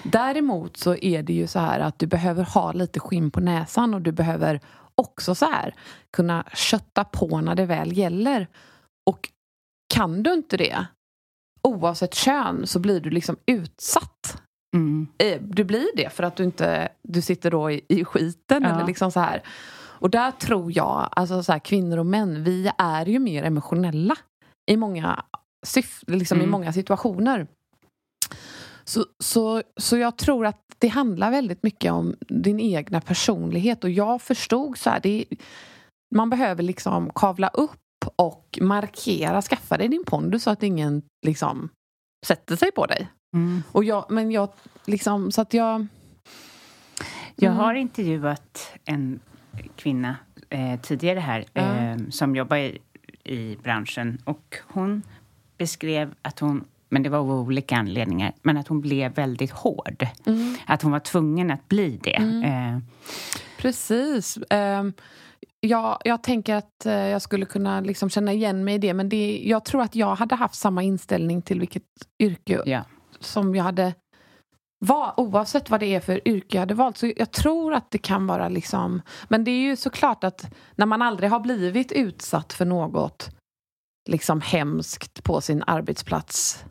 Däremot 0.03 0.77
så 0.77 0.95
är 0.95 1.23
det 1.23 1.33
ju 1.33 1.47
så 1.47 1.59
här 1.59 1.79
att 1.79 1.99
du 1.99 2.07
behöver 2.07 2.43
ha 2.43 2.71
lite 2.71 2.99
skinn 2.99 3.31
på 3.31 3.39
näsan 3.39 3.93
och 3.93 4.01
du 4.01 4.11
behöver 4.11 4.59
också 4.95 5.35
så 5.35 5.45
här 5.45 5.75
kunna 6.11 6.45
kötta 6.53 7.03
på 7.03 7.41
när 7.41 7.55
det 7.55 7.65
väl 7.65 7.97
gäller. 7.97 8.47
Och 9.09 9.29
kan 9.93 10.23
du 10.23 10.33
inte 10.33 10.57
det, 10.57 10.85
oavsett 11.67 12.13
kön, 12.13 12.67
så 12.67 12.79
blir 12.79 12.99
du 12.99 13.09
liksom 13.09 13.37
utsatt. 13.45 14.41
Mm. 14.75 15.07
Eh, 15.17 15.41
Du 15.41 15.63
blir 15.63 15.87
det 15.95 16.09
för 16.13 16.23
att 16.23 16.35
du 16.35 16.43
inte 16.43 16.89
du 17.03 17.21
sitter 17.21 17.51
då 17.51 17.71
i, 17.71 17.81
i 17.87 18.05
skiten. 18.05 18.63
Ja. 18.63 18.69
Eller 18.69 18.85
liksom 18.87 19.11
så 19.11 19.19
här. 19.19 19.43
Och 20.01 20.09
där 20.09 20.31
tror 20.31 20.77
jag, 20.77 21.09
alltså 21.11 21.43
så 21.43 21.51
här, 21.51 21.59
kvinnor 21.59 21.97
och 21.97 22.05
män, 22.05 22.43
vi 22.43 22.71
är 22.77 23.05
ju 23.05 23.19
mer 23.19 23.43
emotionella 23.43 24.15
i 24.71 24.77
många, 24.77 25.23
syf- 25.67 26.03
liksom 26.07 26.37
i 26.37 26.41
Mm. 26.41 26.51
många 26.51 26.73
situationer. 26.73 27.47
Så, 28.83 29.05
så, 29.19 29.63
så 29.77 29.97
jag 29.97 30.17
tror 30.17 30.45
att 30.45 30.61
det 30.77 30.87
handlar 30.87 31.31
väldigt 31.31 31.63
mycket 31.63 31.91
om 31.91 32.15
din 32.19 32.59
egna 32.59 33.01
personlighet. 33.01 33.83
Och 33.83 33.89
jag 33.89 34.21
förstod 34.21 34.77
så 34.77 34.89
här, 34.89 34.99
det, 35.03 35.25
man 36.15 36.29
behöver 36.29 36.63
liksom 36.63 37.11
kavla 37.15 37.47
upp 37.47 37.77
och 38.15 38.59
markera, 38.61 39.41
skaffa 39.41 39.77
dig 39.77 39.87
din 39.87 40.03
pondus 40.03 40.43
så 40.43 40.49
att 40.49 40.63
ingen 40.63 41.01
liksom 41.25 41.69
sätter 42.27 42.55
sig 42.55 42.71
på 42.71 42.85
dig. 42.85 43.07
Mm. 43.35 43.63
Och 43.71 43.83
jag, 43.83 44.05
men 44.09 44.31
jag, 44.31 44.49
liksom, 44.85 45.31
så 45.31 45.41
att 45.41 45.53
jag... 45.53 45.87
Jag 47.35 47.51
Mm. 47.51 47.57
har 47.63 47.73
intervjuat 47.73 48.71
en 48.85 49.19
kvinna 49.75 50.15
eh, 50.49 50.79
tidigare 50.79 51.19
här 51.19 51.45
eh, 51.53 51.97
som 52.09 52.35
jobbar 52.35 52.57
i, 52.57 52.77
i 53.23 53.57
branschen 53.63 54.21
och 54.23 54.57
hon 54.67 55.03
beskrev 55.57 56.13
att 56.21 56.39
hon, 56.39 56.63
men 56.89 57.03
det 57.03 57.09
var 57.09 57.17
av 57.19 57.31
olika 57.31 57.75
anledningar, 57.75 58.33
men 58.41 58.57
att 58.57 58.67
hon 58.67 58.81
blev 58.81 59.13
väldigt 59.13 59.51
hård. 59.51 60.07
Mm. 60.25 60.55
Att 60.65 60.81
hon 60.81 60.91
var 60.91 60.99
tvungen 60.99 61.51
att 61.51 61.67
bli 61.67 61.99
det. 62.03 62.15
Eh, 62.45 62.79
Precis. 63.57 64.37
Um, 64.49 64.93
jag, 65.59 65.97
jag 66.03 66.23
tänker 66.23 66.55
att 66.55 66.85
eh, 66.85 66.93
jag 66.93 67.21
skulle 67.21 67.45
kunna 67.45 67.81
liksom 67.81 68.09
känna 68.09 68.33
igen 68.33 68.63
mig 68.63 68.75
i 68.75 68.77
det. 68.77 68.93
Men 68.93 69.09
det, 69.09 69.41
jag 69.43 69.65
tror 69.65 69.81
att 69.81 69.95
jag 69.95 70.15
hade 70.15 70.35
haft 70.35 70.55
samma 70.55 70.83
inställning 70.83 71.41
till 71.41 71.59
vilket 71.59 71.83
yrke 72.19 72.61
ja. 72.65 72.83
som 73.19 73.55
jag 73.55 73.63
hade 73.63 73.93
var, 74.85 75.13
oavsett 75.19 75.69
vad 75.69 75.79
det 75.79 75.85
är 75.85 75.99
för 75.99 76.27
yrke 76.27 76.57
jag 76.57 76.59
hade 76.59 76.73
valt. 76.73 76.97
Så 76.97 77.13
jag 77.17 77.31
tror 77.31 77.73
att 77.73 77.91
det 77.91 77.97
kan 77.97 78.27
vara 78.27 78.49
liksom... 78.49 79.01
Men 79.27 79.43
det 79.43 79.51
är 79.51 79.61
ju 79.61 79.75
såklart 79.75 80.23
att 80.23 80.53
när 80.75 80.85
man 80.85 81.01
aldrig 81.01 81.29
har 81.29 81.39
blivit 81.39 81.91
utsatt 81.91 82.53
för 82.53 82.65
något 82.65 83.29
liksom 84.09 84.41
hemskt 84.41 85.23
på 85.23 85.41
sin 85.41 85.63
arbetsplats 85.67 86.65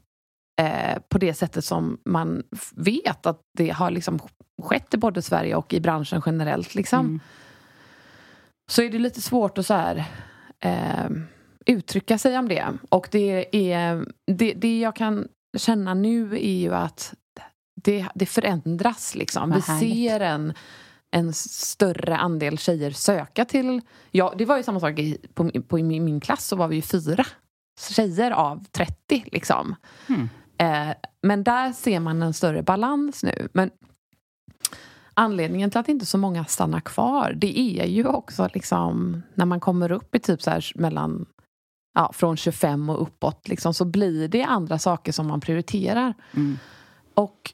eh, 0.61 0.99
på 1.09 1.19
det 1.19 1.35
sättet 1.35 1.65
som 1.65 1.99
man 2.05 2.43
vet 2.77 3.27
att 3.27 3.41
det 3.59 3.71
har 3.71 3.91
liksom 3.91 4.19
skett 4.63 4.95
i 4.95 4.97
både 4.97 5.23
Sverige 5.23 5.55
och 5.55 5.75
i 5.75 5.81
branschen 5.81 6.23
generellt. 6.27 6.75
Liksom. 6.75 7.01
Mm. 7.01 7.21
Så 8.71 8.83
är 8.83 8.91
det 8.91 8.99
lite 8.99 9.23
svårt 9.23 9.59
att 9.59 9.67
så 9.67 9.75
här, 9.75 10.05
eh, 10.61 11.11
uttrycka 11.67 12.19
sig 12.19 12.39
om 12.39 12.49
det. 12.49 12.67
Och 12.89 13.09
det, 13.11 13.73
är, 13.73 14.07
det, 14.27 14.53
det 14.53 14.81
jag 14.81 14.97
kan 14.97 15.29
känna 15.57 15.95
nu 15.95 16.33
är 16.33 16.59
ju 16.59 16.75
att 16.75 17.15
det, 17.85 18.07
det 18.15 18.27
förändras. 18.27 19.15
Liksom. 19.15 19.51
Vi 19.51 19.63
ser 19.63 20.21
en, 20.21 20.55
en 21.11 21.33
större 21.33 22.17
andel 22.17 22.59
tjejer 22.59 22.91
söka 22.91 23.45
till... 23.45 23.81
Ja, 24.11 24.35
det 24.39 24.45
var 24.45 24.57
ju 24.57 24.63
samma 24.63 24.81
sak 24.81 24.99
i, 24.99 25.19
på, 25.35 25.51
på, 25.69 25.79
i 25.79 25.83
min, 25.83 26.21
klass, 26.21 26.47
så 26.47 26.57
var 26.57 26.69
vi 26.69 26.77
ju 26.77 26.83
fyra 26.83 27.27
tjejer 27.81 28.31
av 28.31 28.65
30. 28.71 29.25
Liksom. 29.33 29.75
Mm. 30.09 30.29
Eh, 30.59 30.95
men 31.23 31.45
där 31.45 31.73
ser 31.73 32.01
man 32.01 32.23
en 32.23 32.35
större 32.35 32.63
balans 32.63 33.23
nu. 33.23 33.49
Men 33.53 33.71
anledningen 35.15 35.71
till 35.71 35.81
att 35.81 35.89
inte 35.89 36.07
så 36.07 36.19
många 36.19 36.45
stannar 36.45 36.81
kvar 36.81 37.33
det 37.37 37.59
är 37.59 37.87
ju 37.87 38.07
också 38.07 38.49
liksom 38.55 39.23
när 39.35 39.45
man 39.45 39.61
kommer 39.61 39.93
upp 39.93 40.15
i 40.15 40.19
typ 40.19 40.43
så 40.43 40.51
här 40.51 40.73
mellan 40.75 41.27
ja, 41.95 42.13
från 42.15 42.37
25 42.37 42.91
och 42.91 43.03
uppåt 43.03 43.49
liksom, 43.49 43.75
så 43.75 43.85
blir 43.85 44.29
det 44.29 44.43
andra 44.43 44.79
saker 44.79 45.13
som 45.13 45.27
man 45.27 45.41
prioriterar. 45.41 46.15
Mm. 46.33 46.59
Och 47.15 47.53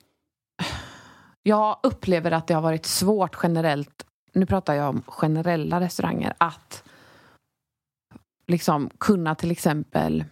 jag 1.46 1.78
upplever 1.82 2.30
att 2.30 2.46
det 2.46 2.54
har 2.54 2.62
varit 2.62 2.86
svårt 2.86 3.38
generellt, 3.42 4.06
nu 4.32 4.46
pratar 4.46 4.74
jag 4.74 4.88
om 4.88 5.02
generella 5.06 5.80
restauranger, 5.80 6.34
att 6.38 6.84
liksom 8.46 8.90
kunna 8.98 9.34
till 9.34 9.50
exempel 9.50 10.24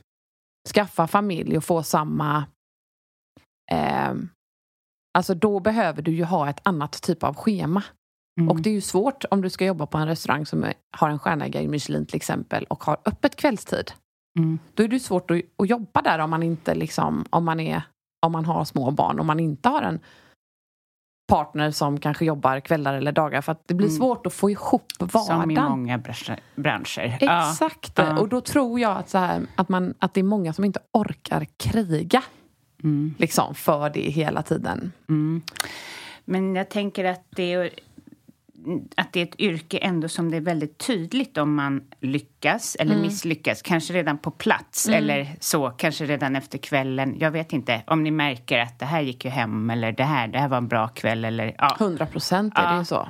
skaffa 0.75 1.07
familj 1.07 1.57
och 1.57 1.65
få 1.65 1.83
samma... 1.83 2.45
Eh, 3.73 4.15
alltså 5.19 5.35
då 5.35 5.61
behöver 5.61 6.03
du 6.03 6.13
ju 6.13 6.25
ha 6.25 6.51
ett 6.51 6.61
annat 6.63 7.03
typ 7.03 7.23
av 7.23 7.35
schema. 7.35 7.83
Mm. 8.41 8.51
Och 8.51 8.61
det 8.61 8.71
är 8.71 8.75
ju 8.75 8.81
svårt 8.81 9.25
om 9.31 9.43
du 9.43 9.51
ska 9.51 9.65
jobba 9.65 9.87
på 9.87 9.99
en 9.99 10.09
restaurang 10.09 10.47
som 10.47 10.67
har 10.97 11.09
en 11.09 11.19
stjärna 11.19 11.47
i 11.47 11.69
Michelin 11.69 12.07
till 12.07 12.17
exempel 12.17 12.65
och 12.65 12.85
har 12.85 12.97
öppet 13.05 13.37
kvällstid. 13.37 13.93
Mm. 14.39 14.59
Då 14.75 14.83
är 14.83 14.89
det 14.89 15.01
svårt 15.01 15.31
att, 15.31 15.41
att, 15.59 15.69
jobba 15.69 16.03
där 16.03 16.19
om 16.19 16.31
man 16.31 16.43
inte 16.43 16.75
liksom, 16.75 17.25
om 17.31 17.45
man 17.45 17.61
är 17.61 17.83
om 18.27 18.33
man 18.33 18.45
har 18.45 18.65
små 18.65 18.91
barn, 18.91 19.21
om 19.21 19.27
man 19.27 19.41
inte 19.41 19.69
har 19.69 19.83
en 19.83 20.01
partner 21.27 21.71
som 21.71 22.01
kanske 22.01 22.25
jobbar 22.25 22.61
kvällar 22.61 22.95
eller 22.95 23.13
dagar 23.13 23.41
för 23.41 23.53
att 23.53 23.69
det 23.69 23.75
blir 23.75 23.89
mm. 23.89 23.99
svårt 23.99 24.27
att 24.27 24.33
få 24.33 24.51
ihop 24.51 24.93
vardagen. 24.99 25.43
Som 25.43 25.51
i 25.51 25.55
många 25.55 25.99
branscher. 26.57 27.19
Exakt. 27.21 27.93
Ja. 27.97 28.19
Och 28.19 28.29
då 28.29 28.41
tror 28.41 28.81
jag 28.81 28.97
att, 28.97 29.09
så 29.09 29.19
här, 29.19 29.43
att, 29.57 29.69
man, 29.69 29.95
att 29.99 30.15
det 30.15 30.21
är 30.21 30.25
många 30.25 30.53
som 30.53 30.65
inte 30.65 30.81
orkar 30.93 31.47
kriga 31.57 32.23
mm. 32.83 33.15
liksom, 33.19 33.55
för 33.55 33.91
det 33.91 34.01
hela 34.01 34.43
tiden. 34.43 34.93
Mm. 35.09 35.43
Men 36.25 36.57
jag 36.57 36.69
tänker 36.69 37.05
att 37.05 37.25
det 37.31 37.53
är 37.53 37.71
att 38.97 39.13
det 39.13 39.21
är 39.21 39.25
ett 39.25 39.41
yrke 39.41 39.79
ändå 39.79 40.09
som 40.09 40.31
det 40.31 40.37
är 40.37 40.41
väldigt 40.41 40.79
tydligt 40.79 41.39
om 41.39 41.55
man 41.55 41.83
lyckas 42.01 42.77
eller 42.77 42.93
mm. 42.93 43.03
misslyckas. 43.03 43.63
Kanske 43.63 43.95
redan 43.95 44.19
på 44.19 44.31
plats 44.31 44.89
mm. 44.89 44.99
eller 44.99 45.37
så, 45.41 45.71
kanske 45.71 46.05
redan 46.05 46.37
efter 46.37 46.59
kvällen. 46.59 47.17
Jag 47.19 47.31
vet 47.31 47.53
inte 47.53 47.83
om 47.87 48.03
ni 48.03 48.11
märker 48.11 48.59
att 48.59 48.79
det 48.79 48.87
här 48.87 49.01
gick 49.01 49.25
ju 49.25 49.31
hem 49.31 49.71
eller 49.71 49.93
det 49.93 50.05
här, 50.05 50.29
det 50.29 50.39
här 50.39 50.49
var 50.49 50.57
en 50.57 50.69
bra 50.69 50.89
kväll. 50.89 51.25
Eller, 51.25 51.55
ja. 51.59 51.77
100 51.81 52.07
procent 52.07 52.59
är 52.59 52.63
ja. 52.63 52.71
det 52.73 52.79
ju 52.79 52.85
så. 52.85 53.09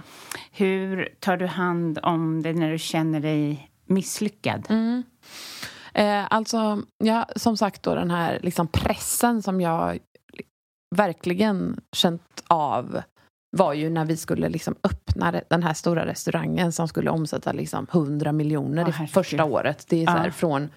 Hur 0.52 1.08
tar 1.20 1.36
du 1.36 1.46
hand 1.46 1.98
om 2.02 2.42
det 2.42 2.52
när 2.52 2.70
du 2.70 2.78
känner 2.78 3.20
dig 3.20 3.70
misslyckad? 3.86 4.66
Mm. 4.70 5.02
Eh, 5.94 6.24
alltså, 6.30 6.82
ja, 6.98 7.26
som 7.36 7.56
sagt 7.56 7.82
då 7.82 7.94
den 7.94 8.10
här 8.10 8.38
liksom 8.42 8.68
pressen 8.68 9.42
som 9.42 9.60
jag 9.60 9.98
verkligen 10.96 11.80
känt 11.92 12.44
av 12.46 13.02
var 13.56 13.72
ju 13.72 13.90
när 13.90 14.04
vi 14.04 14.16
skulle 14.16 14.48
liksom 14.48 14.74
öppna 14.82 15.40
den 15.48 15.62
här 15.62 15.74
stora 15.74 16.06
restaurangen 16.06 16.72
som 16.72 16.88
skulle 16.88 17.10
omsätta 17.10 17.52
liksom 17.52 17.86
100 17.92 18.32
miljoner 18.32 18.84
oh, 18.84 19.06
första 19.06 19.44
året. 19.44 19.86
Det 19.88 20.02
är 20.02 20.06
så 20.06 20.12
här, 20.12 20.30
från 20.30 20.68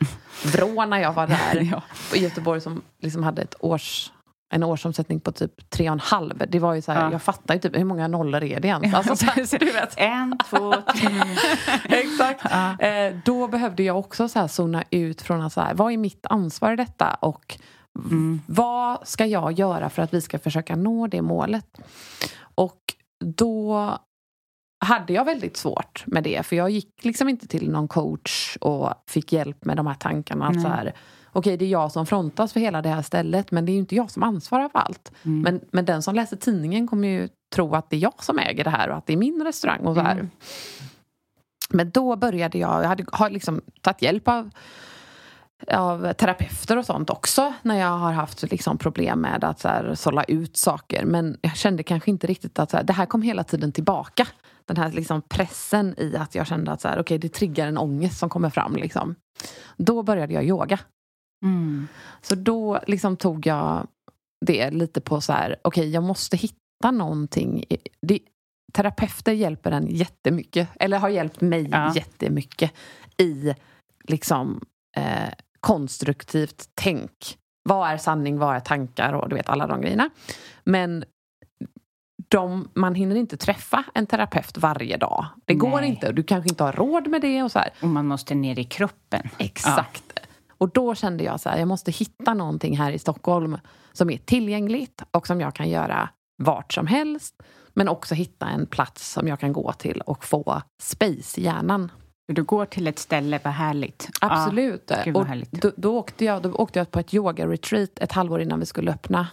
Vrå 0.45 0.86
när 0.86 0.97
jag 0.97 1.13
var 1.13 1.28
där 1.28 1.69
ja. 1.71 1.82
i 2.15 2.19
Göteborg 2.19 2.61
som 2.61 2.82
liksom 3.01 3.23
hade 3.23 3.41
ett 3.41 3.55
års 3.59 4.11
en 4.49 4.63
årsomsättning 4.63 5.19
på 5.19 5.32
typ 5.32 5.69
tre 5.69 5.89
och 5.89 5.93
en 5.93 5.99
halv. 5.99 6.43
Det 6.49 6.59
var 6.59 6.73
ju 6.73 6.82
så 6.82 6.91
här, 6.91 7.03
ja. 7.03 7.11
jag 7.11 7.21
fattar 7.21 7.53
ju 7.53 7.59
typ 7.59 7.78
hur 7.78 7.84
många 7.84 8.07
nollor 8.07 8.43
är 8.43 8.59
det 8.59 8.67
ens? 8.67 8.93
Alltså, 8.93 9.15
så 9.45 9.57
du 9.59 9.65
vet. 9.65 9.93
En, 9.97 10.38
två, 10.49 10.73
tre. 10.95 11.09
Exakt. 11.97 12.41
Ja. 12.49 12.80
Eh, 12.80 13.15
då 13.25 13.47
behövde 13.47 13.84
jag 13.84 13.99
också 13.99 14.30
så 14.30 14.39
här 14.39 14.47
zona 14.47 14.84
ut 14.89 15.21
från 15.21 15.41
att 15.41 15.53
så 15.53 15.61
här, 15.61 15.73
vad 15.73 15.93
är 15.93 15.97
mitt 15.97 16.25
ansvar 16.30 16.73
i 16.73 16.75
detta? 16.75 17.17
Och 17.19 17.59
mm. 17.95 18.41
vad 18.45 19.07
ska 19.07 19.25
jag 19.25 19.51
göra 19.51 19.89
för 19.89 20.01
att 20.01 20.13
vi 20.13 20.21
ska 20.21 20.39
försöka 20.39 20.75
nå 20.75 21.07
det 21.07 21.21
målet? 21.21 21.82
Och 22.58 22.82
då 23.20 23.97
hade 24.86 25.14
jag 25.14 25.26
väldigt 25.26 25.58
svårt 25.58 26.03
med 26.05 26.24
det. 26.24 26.45
För 26.45 26.55
jag 26.55 26.70
gick 26.70 27.05
liksom 27.05 27.30
inte 27.30 27.47
till 27.47 27.72
någon 27.72 27.88
coach 27.88 28.58
och 28.62 28.93
fick 29.08 29.34
hjälp 29.34 29.66
med 29.66 29.78
de 29.78 29.88
här 29.88 29.93
tankarna. 29.93 30.47
Att 30.47 30.62
så 30.62 30.68
här, 30.68 30.93
okej, 31.32 31.58
det 31.58 31.66
är 31.66 31.70
jag 31.70 31.91
som 31.91 32.05
frontas 32.05 32.53
för 32.53 32.60
hela 32.60 32.82
det 32.82 32.89
här 32.89 33.01
stället 33.01 33.51
men 33.51 33.66
det 33.66 33.72
är 33.72 33.74
ju 33.74 33.80
inte 33.80 33.95
jag 33.95 34.12
som 34.12 34.24
ansvarar 34.24 34.70
för 34.70 34.80
allt. 34.80 35.12
Mm. 35.24 35.41
Men, 35.41 35.62
men 35.72 35.86
den 35.86 36.03
som 36.03 36.16
läser 36.16 36.38
tidningen 36.38 36.88
kommer 36.88 37.08
ju 37.08 37.30
tro 37.55 37.76
att 37.76 37.89
det 37.89 37.95
är 37.95 37.99
jag 37.99 38.24
som 38.24 38.39
äger 38.39 38.64
det 38.64 38.70
här 38.70 38.89
och 38.89 38.97
att 38.97 39.05
det 39.05 39.14
är 39.14 39.18
min 39.18 39.43
restaurang. 39.43 39.86
och 39.86 39.95
så 39.95 40.01
här. 40.01 40.12
Mm. 40.12 40.30
Men 41.70 41.89
då 41.89 42.16
började 42.16 42.58
jag, 42.58 42.84
jag 42.84 42.88
hade, 42.88 43.05
har 43.12 43.30
liksom 43.30 43.62
tagit 43.82 44.01
hjälp 44.01 44.28
av 44.28 44.49
av 45.68 46.14
terapeuter 46.14 46.78
och 46.78 46.86
sånt 46.86 47.10
också 47.10 47.53
när 47.62 47.80
jag 47.80 47.97
har 47.97 48.12
haft 48.12 48.51
liksom 48.51 48.78
problem 48.78 49.22
med 49.22 49.43
att 49.43 49.60
så 49.60 49.68
här, 49.68 49.95
sålla 49.95 50.24
ut 50.24 50.58
saker. 50.58 51.05
Men 51.05 51.38
jag 51.41 51.58
kände 51.58 51.84
kanske 51.84 52.12
inte 52.12 52.28
riktigt 52.28 52.60
att 52.60 52.72
så 52.72 52.78
här, 52.78 52.84
det 52.84 52.93
här 52.93 53.05
kom 53.05 53.22
hela 53.22 53.43
tiden 53.43 53.72
tillbaka. 53.72 54.28
Den 54.66 54.78
här 54.78 54.91
liksom 54.91 55.22
pressen 55.22 55.95
i 55.97 56.18
att 56.18 56.36
jag 56.36 56.47
kände 56.47 56.72
att 56.72 56.82
så 56.82 56.88
här, 56.88 56.99
okay, 56.99 57.18
det 57.18 57.30
triggar 57.30 57.68
en 57.68 57.78
ångest 57.78 58.20
som 58.20 58.30
kommer 58.30 58.49
fram. 58.49 58.76
Liksom. 58.76 59.16
Då 59.78 60.03
började 60.03 60.34
jag 60.34 60.45
yoga. 60.45 60.80
Mm. 61.43 61.88
Så 62.22 62.36
då 62.36 62.80
liksom 62.88 63.18
tog 63.18 63.47
jag 63.47 63.88
det 64.45 64.72
lite 64.72 65.01
på 65.01 65.22
så 65.22 65.34
här, 65.34 65.55
okej 65.62 65.82
okay, 65.82 65.91
jag 65.91 66.03
måste 66.03 66.38
hitta 66.38 66.91
någonting. 66.91 67.64
Det, 68.01 68.20
terapeuter 68.74 69.32
hjälper 69.32 69.72
en 69.72 69.88
jättemycket, 69.88 70.70
eller 70.80 70.99
har 70.99 71.10
hjälpt 71.10 71.41
mig 71.41 71.70
ja. 71.72 71.93
jättemycket 71.95 72.72
i 73.18 73.53
liksom 74.03 74.62
eh, 74.97 75.30
konstruktivt 75.68 76.70
tänk. 76.76 77.38
Vad 77.63 77.89
är 77.89 77.97
sanning, 77.97 78.38
vad 78.38 78.55
är 78.55 78.59
tankar 78.59 79.13
och 79.13 79.30
du 79.30 79.36
vet 79.36 79.49
alla 79.49 79.68
de 79.68 79.82
grejerna. 79.82 80.09
Men 80.63 81.03
de, 82.28 82.70
man 82.74 82.95
hinner 82.95 83.15
inte 83.15 83.38
träffa 83.38 83.84
en 83.93 84.07
terapeut 84.07 84.57
varje 84.57 84.97
dag. 84.97 85.26
Det 85.45 85.53
Nej. 85.53 85.72
går 85.72 85.82
inte. 85.82 86.11
Du 86.11 86.24
kanske 86.24 86.49
inte 86.49 86.63
har 86.63 86.72
råd 86.74 87.07
med 87.07 87.22
det. 87.22 87.43
Och, 87.43 87.51
så 87.51 87.59
här. 87.59 87.70
och 87.82 87.88
man 87.88 88.05
måste 88.05 88.36
ner 88.36 88.59
i 88.59 88.63
kroppen. 88.63 89.30
Exakt. 89.38 90.03
Ja. 90.15 90.22
Och 90.57 90.70
då 90.70 90.95
kände 90.95 91.24
jag 91.24 91.39
så 91.39 91.49
här, 91.49 91.57
jag 91.57 91.68
måste 91.68 91.91
hitta 91.91 92.34
någonting 92.34 92.78
här 92.78 92.91
i 92.91 92.99
Stockholm 92.99 93.57
som 93.91 94.09
är 94.09 94.18
tillgängligt 94.18 95.03
och 95.11 95.28
som 95.28 95.41
jag 95.41 95.55
kan 95.55 95.70
göra 95.70 96.09
vart 96.43 96.74
som 96.74 96.88
helst. 96.88 97.43
Men 97.74 97.89
också 97.89 98.15
hitta 98.15 98.45
en 98.45 98.68
plats 98.68 99.11
som 99.11 99.28
jag 99.28 99.39
kan 99.39 99.53
gå 99.53 99.74
till 99.74 100.01
och 100.01 100.26
få 100.26 100.61
space 100.82 101.41
i 101.41 101.43
hjärnan. 101.43 101.91
Du 102.34 102.43
går 102.43 102.65
till 102.65 102.88
ett 102.88 102.99
ställe, 102.99 103.39
vad 103.43 103.53
härligt. 103.53 104.09
Absolut. 104.21 104.91
Ja, 105.05 105.13
och 105.13 105.25
härligt. 105.25 105.51
Då, 105.51 105.71
då, 105.78 105.97
åkte 105.97 106.25
jag, 106.25 106.41
då 106.41 106.51
åkte 106.51 106.80
jag 106.80 106.91
på 106.91 106.99
ett 106.99 107.13
yoga-retreat 107.13 107.99
ett 107.99 108.11
halvår 108.11 108.41
innan 108.41 108.59
vi 108.59 108.65
skulle 108.65 108.91
öppna 108.91 109.28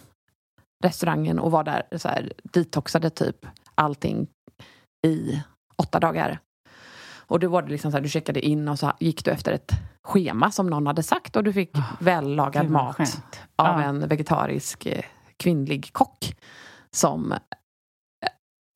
restaurangen 0.84 1.38
och 1.38 1.50
var 1.50 1.64
där 1.64 1.82
så 1.96 2.08
här, 2.08 2.32
detoxade 2.42 3.10
typ 3.10 3.46
allting 3.74 4.26
i 5.06 5.42
åtta 5.76 6.00
dagar. 6.00 6.38
Och 7.26 7.40
då 7.40 7.48
var 7.48 7.62
det 7.62 7.68
liksom 7.68 7.90
så 7.90 7.96
här, 7.96 8.02
du 8.02 8.08
checkade 8.08 8.40
in 8.40 8.68
och 8.68 8.78
så 8.78 8.92
gick 9.00 9.24
du 9.24 9.30
efter 9.30 9.52
ett 9.52 9.72
schema 10.02 10.50
som 10.50 10.66
någon 10.66 10.86
hade 10.86 11.02
sagt 11.02 11.36
och 11.36 11.44
du 11.44 11.52
fick 11.52 11.76
oh, 11.76 11.92
vällagad 12.00 12.70
mat 12.70 12.96
skönt. 12.96 13.40
av 13.56 13.80
ja. 13.80 13.82
en 13.82 14.08
vegetarisk 14.08 14.86
eh, 14.86 15.04
kvinnlig 15.36 15.92
kock 15.92 16.36
som 16.90 17.34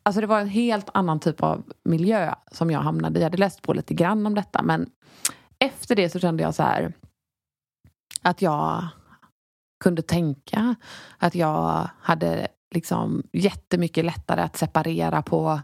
Alltså 0.09 0.21
det 0.21 0.27
var 0.27 0.41
en 0.41 0.49
helt 0.49 0.91
annan 0.95 1.21
typ 1.21 1.43
av 1.43 1.73
miljö 1.85 2.35
som 2.53 2.71
jag 2.71 2.81
hamnade 2.81 3.19
i. 3.19 3.23
Jag 3.23 3.27
hade 3.27 3.37
läst 3.37 3.63
på 3.63 3.73
lite 3.73 3.95
grann 3.95 4.27
om 4.27 4.35
detta 4.35 4.63
men 4.63 4.91
efter 5.59 5.97
det 5.97 6.11
så 6.11 6.19
kände 6.19 6.43
jag 6.43 6.55
så 6.55 6.63
här 6.63 6.93
att 8.23 8.43
jag 8.43 8.89
kunde 9.85 10.03
tänka, 10.03 10.75
att 11.19 11.35
jag 11.35 11.89
hade 12.01 12.49
liksom 12.75 13.23
jättemycket 13.33 14.05
lättare 14.05 14.41
att 14.41 14.57
separera 14.57 15.23
på 15.23 15.61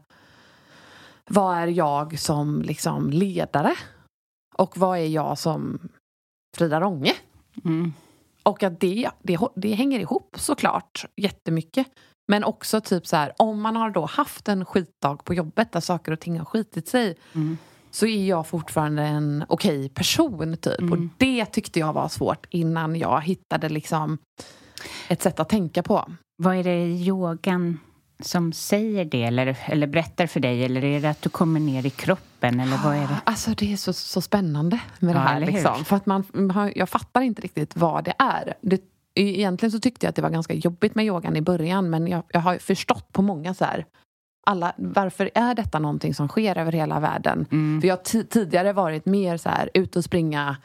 vad 1.27 1.57
är 1.57 1.67
jag 1.67 2.19
som 2.19 2.63
liksom 2.63 3.11
ledare 3.11 3.75
och 4.55 4.79
vad 4.79 4.99
är 4.99 5.07
jag 5.07 5.39
som 5.39 5.89
Frida 6.57 6.81
Ronge? 6.81 7.13
Mm. 7.65 7.93
Och 8.43 8.63
att 8.63 8.81
det, 8.81 9.11
det, 9.23 9.39
det 9.57 9.75
hänger 9.75 10.01
ihop 10.01 10.37
såklart 10.39 11.05
jättemycket. 11.17 11.87
Men 12.27 12.45
också 12.45 12.81
typ 12.81 13.07
så 13.07 13.17
här, 13.17 13.33
om 13.39 13.61
man 13.61 13.77
har 13.77 13.91
då 13.91 14.07
haft 14.07 14.49
en 14.49 14.65
skitdag 14.65 15.25
på 15.25 15.35
jobbet 15.35 15.73
där 15.73 15.81
saker 15.81 16.13
och 16.13 16.21
ting 16.21 16.39
har 16.39 16.45
skitit 16.45 16.89
sig 16.89 17.17
mm. 17.35 17.59
så 17.91 18.07
är 18.07 18.25
jag 18.27 18.47
fortfarande 18.47 19.03
en 19.03 19.45
okej 19.49 19.79
okay 19.79 19.89
person 19.89 20.57
typ. 20.57 20.81
Mm. 20.81 20.93
Och 20.93 21.09
det 21.19 21.45
tyckte 21.45 21.79
jag 21.79 21.93
var 21.93 22.09
svårt 22.09 22.47
innan 22.51 22.97
jag 22.97 23.23
hittade 23.23 23.69
liksom 23.69 24.19
ett 25.09 25.23
sätt 25.23 25.41
att 25.41 25.49
tänka 25.49 25.83
på. 25.83 26.13
Vad 26.37 26.57
är 26.57 26.65
det 26.65 26.85
i 26.85 27.07
yogan 27.07 27.79
som 28.21 28.53
säger 28.53 29.05
det 29.05 29.23
eller, 29.23 29.59
eller 29.67 29.87
berättar 29.87 30.27
för 30.27 30.41
dig? 30.41 30.65
Eller 30.65 30.85
är 30.85 31.01
det 31.01 31.11
att 31.11 31.23
du 31.23 31.29
kommer 31.29 31.61
ner 31.61 31.87
i 31.87 31.91
kroppen? 31.91 32.61
Eller 32.61 32.77
vad 32.85 32.97
är 32.97 33.01
det? 33.09 33.17
Alltså 33.25 33.51
det 33.51 33.73
är 33.73 33.77
så, 33.77 33.93
så 33.93 34.21
spännande 34.21 34.81
med 34.99 35.11
Ja, 35.11 35.19
det 35.19 35.25
här. 35.25 35.41
Liksom. 35.41 35.85
För 35.85 35.97
att 35.97 36.07
man, 36.07 36.25
jag 36.75 36.89
fattar 36.89 37.21
inte 37.21 37.43
riktigt 37.43 37.77
vad 37.77 38.05
det 38.05 38.15
är. 38.19 38.55
Det, 38.61 38.81
egentligen 39.15 39.71
så 39.73 39.81
tyckte 39.81 40.07
jag 40.07 40.09
att 40.09 40.17
det 40.17 40.23
var 40.23 40.31
ganska 40.31 40.55
jobbigt 40.55 40.95
med 40.95 41.05
yogan 41.07 41.37
i 41.37 41.41
början 41.43 41.91
men 41.91 42.07
jag, 42.07 42.23
jag 42.33 42.41
har 42.41 42.59
förstått 42.59 43.13
på 43.13 43.23
många 43.23 43.55
så 43.55 43.65
här 43.65 43.87
alla, 44.47 44.73
varför 44.77 45.31
är 45.35 45.55
detta 45.55 45.79
någonting 45.79 46.15
som 46.15 46.29
sker 46.29 46.59
över 46.59 46.73
hela 46.73 47.01
världen? 47.01 47.47
Mm. 47.53 47.81
För 47.81 47.89
jag 47.89 47.97
har 47.97 48.03
ti- 48.03 48.27
tidigare 48.27 48.73
varit 48.73 49.07
mer 49.07 49.37
så 49.37 49.49
här, 49.49 49.71
ut 49.75 49.97
och 49.97 50.05
springa, 50.05 50.57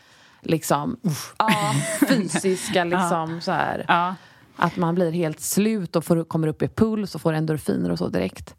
liksom, 0.41 0.99
ja, 1.37 1.73
fysiska 2.09 2.83
liksom 2.83 3.41
så 3.41 3.51
här. 3.51 3.85
Ja, 3.87 4.15
Att 4.55 4.77
man 4.77 4.95
blir 4.95 5.11
helt 5.11 5.39
slut 5.39 5.95
och 5.95 6.05
får, 6.05 6.23
kommer 6.23 6.47
upp 6.47 6.61
i 6.61 6.67
puls 6.67 7.15
och 7.15 7.21
får 7.21 7.33
endorfiner 7.33 7.91
och 7.91 7.97
så 7.97 8.07
direkt. 8.07 8.55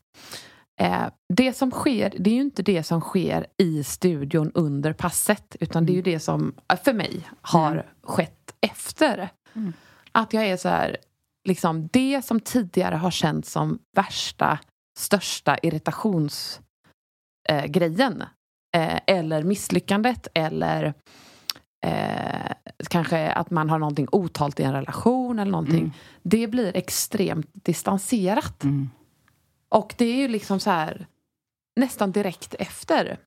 Eh, 0.80 1.02
det 1.34 1.52
som 1.52 1.70
sker, 1.70 2.12
det 2.18 2.30
är 2.30 2.34
ju 2.34 2.40
inte 2.40 2.62
det 2.62 2.82
som 2.82 3.00
sker 3.00 3.46
i 3.58 3.84
studion 3.84 4.50
under 4.54 4.92
passet 4.92 5.56
utan 5.60 5.86
det 5.86 5.92
är 5.92 5.94
ju 5.94 6.02
det 6.02 6.20
som, 6.20 6.54
för 6.84 6.92
mig, 6.92 7.20
har 7.42 7.72
Mm. 7.72 7.84
skett 8.02 8.36
efter. 8.60 9.28
Att 10.12 10.32
jag 10.32 10.46
är 10.46 10.56
så 10.56 10.68
här, 10.68 10.96
liksom 11.44 11.88
det 11.92 12.24
som 12.24 12.40
tidigare 12.40 12.94
har 12.94 13.10
känts 13.10 13.52
som 13.52 13.78
värsta, 13.96 14.58
största 14.98 15.58
irritationsgrejen 15.62 18.24
eh, 18.74 18.94
eh, 18.94 19.00
eller 19.06 19.42
misslyckandet 19.42 20.28
eller 20.34 20.94
eh, 21.86 22.52
kanske 22.90 23.32
att 23.32 23.50
man 23.50 23.70
har 23.70 23.78
någonting 23.78 24.08
otalt 24.12 24.60
i 24.60 24.62
en 24.62 24.72
relation 24.72 25.38
eller 25.38 25.52
någonting. 25.52 25.78
Mm. 25.78 25.92
Det 26.22 26.46
blir 26.46 26.76
extremt 26.76 27.50
distanserat. 27.52 28.64
Mm. 28.64 28.90
Och 29.68 29.94
det 29.98 30.04
är 30.04 30.16
ju 30.16 30.28
liksom 30.28 30.60
så 30.60 30.70
här 30.70 31.06
nästan 31.76 32.12
direkt 32.12 32.54
efter 32.54 33.18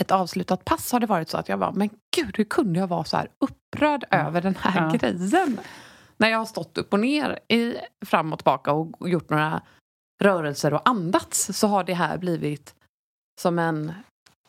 ett 0.00 0.10
avslutat 0.10 0.64
pass 0.64 0.92
har 0.92 1.00
det 1.00 1.06
varit 1.06 1.28
så 1.28 1.38
att 1.38 1.48
jag 1.48 1.58
bara, 1.58 1.72
men 1.72 1.90
gud, 2.16 2.38
hur 2.38 2.44
kunde 2.44 2.80
jag 2.80 2.86
vara 2.86 3.04
så 3.04 3.16
här 3.16 3.28
upprörd 3.38 4.04
över 4.10 4.42
den 4.42 4.56
här 4.60 4.82
Ja. 4.92 4.98
grejen? 4.98 5.60
När 6.16 6.28
jag 6.28 6.38
har 6.38 6.44
stått 6.44 6.78
upp 6.78 6.92
och 6.92 7.00
ner, 7.00 7.38
i, 7.48 7.74
fram 8.06 8.32
och 8.32 8.38
tillbaka 8.38 8.72
och 8.72 9.08
gjort 9.08 9.30
några 9.30 9.62
rörelser 10.22 10.74
och 10.74 10.88
andats 10.88 11.58
så 11.58 11.66
har 11.66 11.84
det 11.84 11.94
här 11.94 12.18
blivit 12.18 12.74
som 13.40 13.58
en 13.58 13.92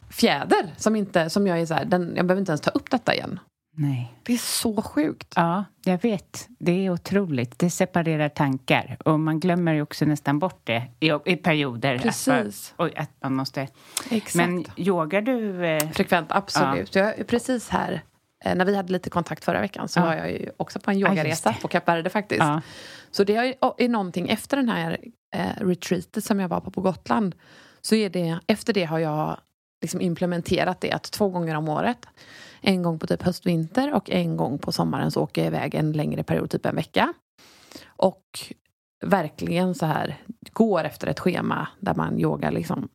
fjäder 0.10 0.74
som, 0.78 0.95
inte, 0.95 1.30
som 1.30 1.47
jag 1.47 1.60
är 1.60 1.66
så 1.66 1.74
här, 1.74 1.86
den, 1.86 2.14
jag 2.16 2.26
behöver 2.28 2.39
inte 2.39 2.52
ens 2.52 2.62
ta 2.62 2.72
upp 2.72 2.89
detta 2.91 3.14
igen. 3.16 3.39
Nej. 3.80 4.13
Det 4.23 4.34
är 4.34 4.38
så 4.38 4.82
sjukt. 4.82 5.34
Ja, 5.36 5.63
jag 5.86 6.01
vet. 6.01 6.47
Det 6.59 6.86
är 6.86 6.89
otroligt. 6.89 7.59
Det 7.59 7.69
separerar 7.69 8.30
tankar. 8.30 8.97
Och 9.05 9.19
man 9.19 9.39
glömmer 9.39 9.73
ju 9.73 9.82
också 9.82 10.05
nästan 10.05 10.39
bort 10.39 10.61
det 10.63 10.84
i, 10.99 11.11
i 11.25 11.36
perioder. 11.36 11.95
Att, 11.95 12.01
Precis. 12.01 12.73
oj, 12.77 12.93
att 12.95 13.11
man 13.23 13.36
måste... 13.36 13.67
Exakt. 14.11 14.36
Men 14.36 14.65
yogar 14.75 15.21
du... 15.21 15.65
Eh, 15.65 15.89
Frekvent, 15.91 16.32
absolut. 16.32 16.95
Jag 16.95 17.19
är 17.19 17.23
precis 17.23 17.69
här, 17.69 18.01
eh, 18.45 18.55
när 18.55 18.65
vi 18.65 18.75
hade 18.75 18.91
lite 18.93 19.09
kontakt 19.09 19.43
förra 19.45 19.61
veckan 19.61 19.88
så 19.88 19.99
Ja. 19.99 20.05
var 20.05 20.13
jag 20.13 20.32
ju 20.32 20.49
också 20.57 20.80
på 20.80 20.91
en 20.91 20.99
Ja, 20.99 21.07
yogaresa 21.09 21.49
det. 21.51 21.61
på 21.61 21.67
Kap 21.67 21.88
Verde 21.88 22.09
faktiskt. 22.09 22.39
ja. 22.43 22.61
Så 23.11 23.23
det 23.23 23.36
är, 23.36 23.53
är 23.77 23.89
någonting 23.89 24.30
efter 24.30 24.57
den 24.57 24.69
här 24.69 24.97
eh, 25.36 25.49
retreatet 25.65 26.23
som 26.23 26.39
jag 26.39 26.49
var 26.49 26.59
på 26.61 26.71
på 26.71 26.82
Gotland. 26.82 27.36
Så 27.82 27.95
är 27.95 28.09
det, 28.09 28.39
efter 28.47 28.73
det 28.73 28.84
har 28.84 28.99
jag 28.99 29.38
liksom 29.82 30.01
implementerat 30.01 30.82
det 30.82 30.91
att 30.91 31.03
två 31.03 31.30
gånger 31.30 31.55
om 31.55 31.69
året, 31.69 32.05
en 32.62 32.84
gång 32.84 32.99
på 32.99 33.07
typ 33.07 33.22
höst-vinter 33.22 33.93
och 33.93 34.10
en 34.10 34.38
gång 34.38 34.60
på 34.60 34.72
sommaren 34.72 35.12
så 35.12 35.22
åker 35.22 35.41
jag 35.41 35.47
iväg 35.47 35.76
en 35.76 35.91
längre 35.91 36.24
period, 36.24 36.49
typ 36.49 36.66
en 36.66 36.76
vecka. 36.76 37.14
Och 37.86 38.24
verkligen 39.05 39.76
så 39.76 39.86
här 39.86 40.24
går 40.53 40.84
efter 40.84 41.07
ett 41.07 41.20
schema 41.20 41.68
där 41.80 41.95
man 41.95 42.20
yogar 42.20 42.51
liksom 42.51 42.89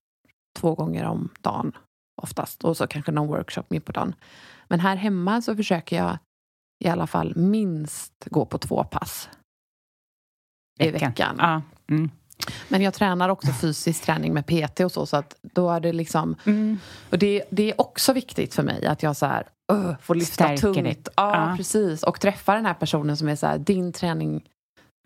två 0.59 0.75
gånger 0.75 1.05
om 1.05 1.29
dagen 1.41 1.73
oftast 2.23 2.65
och 2.65 2.77
så 2.77 2.87
kanske 2.87 3.13
någon 3.13 3.29
workshop 3.29 3.65
mitt 3.69 3.85
på 3.85 3.93
dagen. 3.93 4.15
Men 4.69 4.81
här 4.81 4.97
hemma 4.97 5.43
så 5.43 5.57
försöker 5.57 5.97
jag 5.97 6.19
i 6.85 6.89
alla 6.89 7.07
fall 7.07 7.37
minst 7.37 8.27
gå 8.31 8.47
på 8.47 8.59
två 8.59 8.85
pass 8.85 9.29
i 10.81 10.91
veckan. 10.91 11.37
Ja. 11.39 11.63
Mm. 11.87 12.11
Men 12.69 12.83
jag 12.83 12.95
tränar 12.95 13.29
också 13.29 13.53
fysisk 13.53 14.05
träning 14.05 14.35
med 14.35 14.47
PT 14.47 14.81
och 14.81 14.93
så, 14.93 15.07
så 15.07 15.17
att 15.17 15.35
då 15.43 15.71
är 15.71 15.81
det 15.81 15.93
liksom... 15.93 16.37
Mm. 16.45 16.79
Och 17.11 17.19
det, 17.19 17.45
det 17.51 17.71
är 17.71 17.81
också 17.81 18.13
viktigt 18.13 18.55
för 18.55 18.63
mig 18.63 18.87
att 18.87 19.03
jag 19.03 19.17
så 19.17 19.27
här, 19.27 19.47
öh, 19.73 19.93
får 20.03 20.15
lyfta 20.15 20.35
Stärker 20.35 20.57
tungt. 20.63 20.85
det. 21.05 21.11
Ja, 21.17 21.51
Ja. 21.51 21.57
precis. 21.57 22.03
Och 22.03 22.21
träffa 22.21 22.55
den 22.55 22.67
här 22.67 22.75
personen 22.75 23.17
som 23.17 23.29
är 23.29 23.37
så 23.37 23.47
här, 23.47 23.59
din 23.59 23.93
träning, 23.93 24.45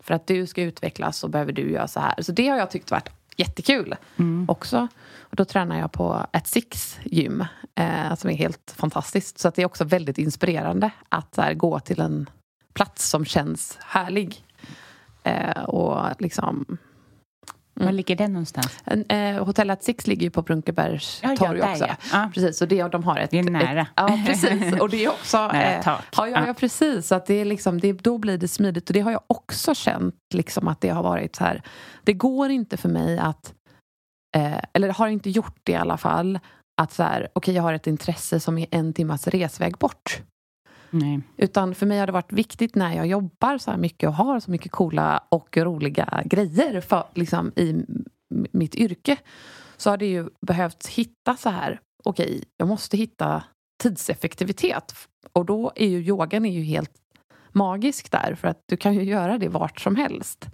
för 0.03 0.13
att 0.13 0.27
du 0.27 0.47
ska 0.47 0.61
utvecklas 0.61 1.17
så 1.17 1.27
behöver 1.27 1.51
du 1.51 1.71
göra 1.71 1.87
så 1.87 1.99
här. 1.99 2.21
Så 2.21 2.31
det 2.31 2.47
har 2.47 2.57
jag 2.57 2.71
tyckt 2.71 2.91
varit 2.91 3.09
jättekul 3.37 3.95
Mm. 4.17 4.45
också. 4.49 4.87
Och 5.19 5.35
då 5.35 5.45
tränar 5.45 5.79
jag 5.79 5.91
på 5.91 6.25
ett 6.31 6.47
Six 6.47 6.99
gym, 7.03 7.45
eh, 7.75 8.15
som 8.15 8.29
är 8.29 8.35
helt 8.35 8.73
fantastiskt. 8.77 9.39
Så 9.39 9.47
att 9.47 9.55
det 9.55 9.61
är 9.61 9.65
också 9.65 9.83
väldigt 9.83 10.17
inspirerande 10.17 10.91
att 11.09 11.37
här, 11.37 11.53
gå 11.53 11.79
till 11.79 11.99
en 12.01 12.29
plats 12.73 13.09
som 13.09 13.25
känns 13.25 13.77
härlig. 13.81 14.43
Eh, 15.23 15.63
och 15.63 16.21
liksom 16.21 16.77
Var 17.85 17.91
ligger 17.91 18.15
den 18.15 18.33
någonstans? 18.33 18.83
eh, 19.09 19.45
Hotell 19.45 19.69
at 19.69 19.83
Six 19.83 20.07
ligger 20.07 20.23
ju 20.23 20.29
på 20.29 20.41
Brunkebergs 20.41 21.19
Ja, 21.23 21.29
ja, 21.29 21.35
torg 21.35 21.59
där, 21.59 21.71
också. 21.71 21.85
ja. 21.85 21.95
Ja. 22.11 22.31
Precis, 22.33 22.57
så 22.57 22.65
det, 22.65 22.83
de 22.87 23.03
har 23.03 23.17
ett... 23.19 23.31
Det 23.31 23.39
är 23.39 23.43
nära. 23.43 23.81
Ett, 23.81 23.87
ja, 23.95 24.19
precis. 24.25 24.73
Och 24.81 24.89
det 24.89 25.05
är 25.05 25.09
också... 25.09 25.37
Nära 25.37 25.75
eh, 25.75 25.83
tak. 25.83 26.03
ja, 26.17 26.27
ja, 26.27 26.39
Ja. 26.41 26.47
ja, 26.47 26.53
precis. 26.53 27.07
Så 27.07 27.15
att 27.15 27.25
det 27.25 27.33
är 27.33 27.45
liksom, 27.45 27.79
det, 27.79 27.93
då 27.93 28.17
blir 28.17 28.37
det 28.37 28.47
smidigt. 28.47 28.89
Och 28.89 28.93
det 28.93 28.99
har 28.99 29.11
jag 29.11 29.21
också 29.27 29.75
känt 29.75 30.15
liksom, 30.33 30.67
att 30.67 30.81
det 30.81 30.89
har 30.89 31.03
varit 31.03 31.35
så 31.35 31.43
här... 31.43 31.61
Det 32.03 32.13
går 32.13 32.49
inte 32.49 32.77
för 32.77 32.89
mig 32.89 33.17
att... 33.19 33.53
Eh, 34.37 34.57
eller 34.73 34.89
har 34.89 35.07
inte 35.07 35.29
gjort 35.29 35.57
det 35.63 35.71
i 35.71 35.75
alla 35.75 35.97
fall. 35.97 36.39
Att 36.81 36.93
så 36.93 37.03
här, 37.03 37.27
okej, 37.33 37.55
jag 37.55 37.63
har 37.63 37.73
ett 37.73 37.87
intresse 37.87 38.39
som 38.39 38.57
är 38.57 38.67
en 38.71 38.93
timmas 38.93 39.27
resväg 39.27 39.77
bort. 39.77 40.21
Nej. 40.89 41.21
Utan 41.37 41.75
för 41.75 41.85
mig 41.85 41.99
har 41.99 42.05
det 42.05 42.11
varit 42.11 42.33
viktigt 42.33 42.75
när 42.75 42.95
jag 42.95 43.07
jobbar 43.07 43.57
så 43.57 43.71
här 43.71 43.77
mycket 43.77 44.09
och 44.09 44.15
har 44.15 44.39
så 44.39 44.51
mycket 44.51 44.71
coola 44.71 45.23
och 45.29 45.57
roliga 45.57 46.21
grejer 46.25 46.81
för, 46.81 47.03
liksom, 47.13 47.51
i 47.55 47.85
mitt 48.51 48.75
yrke. 48.75 49.17
Så 49.77 49.89
har 49.89 49.97
det 49.97 50.05
ju 50.05 50.29
behövt 50.41 50.87
hitta 50.87 51.35
så 51.35 51.49
här, 51.49 51.79
okej, 52.03 52.43
jag 52.57 52.67
måste 52.67 52.97
hitta 52.97 53.43
tidseffektivitet. 53.83 54.93
Och 55.33 55.45
då 55.45 55.71
är 55.75 55.87
ju 55.87 55.99
yogan 55.99 56.45
är 56.45 56.53
ju 56.53 56.63
helt 56.63 56.91
magisk 57.51 58.11
där 58.11 58.35
för 58.35 58.47
att 58.47 58.63
du 58.65 58.77
kan 58.77 58.93
ju 58.93 59.03
göra 59.03 59.37
det 59.37 59.47
vart 59.47 59.79
som 59.79 59.95
helst. 59.95 60.47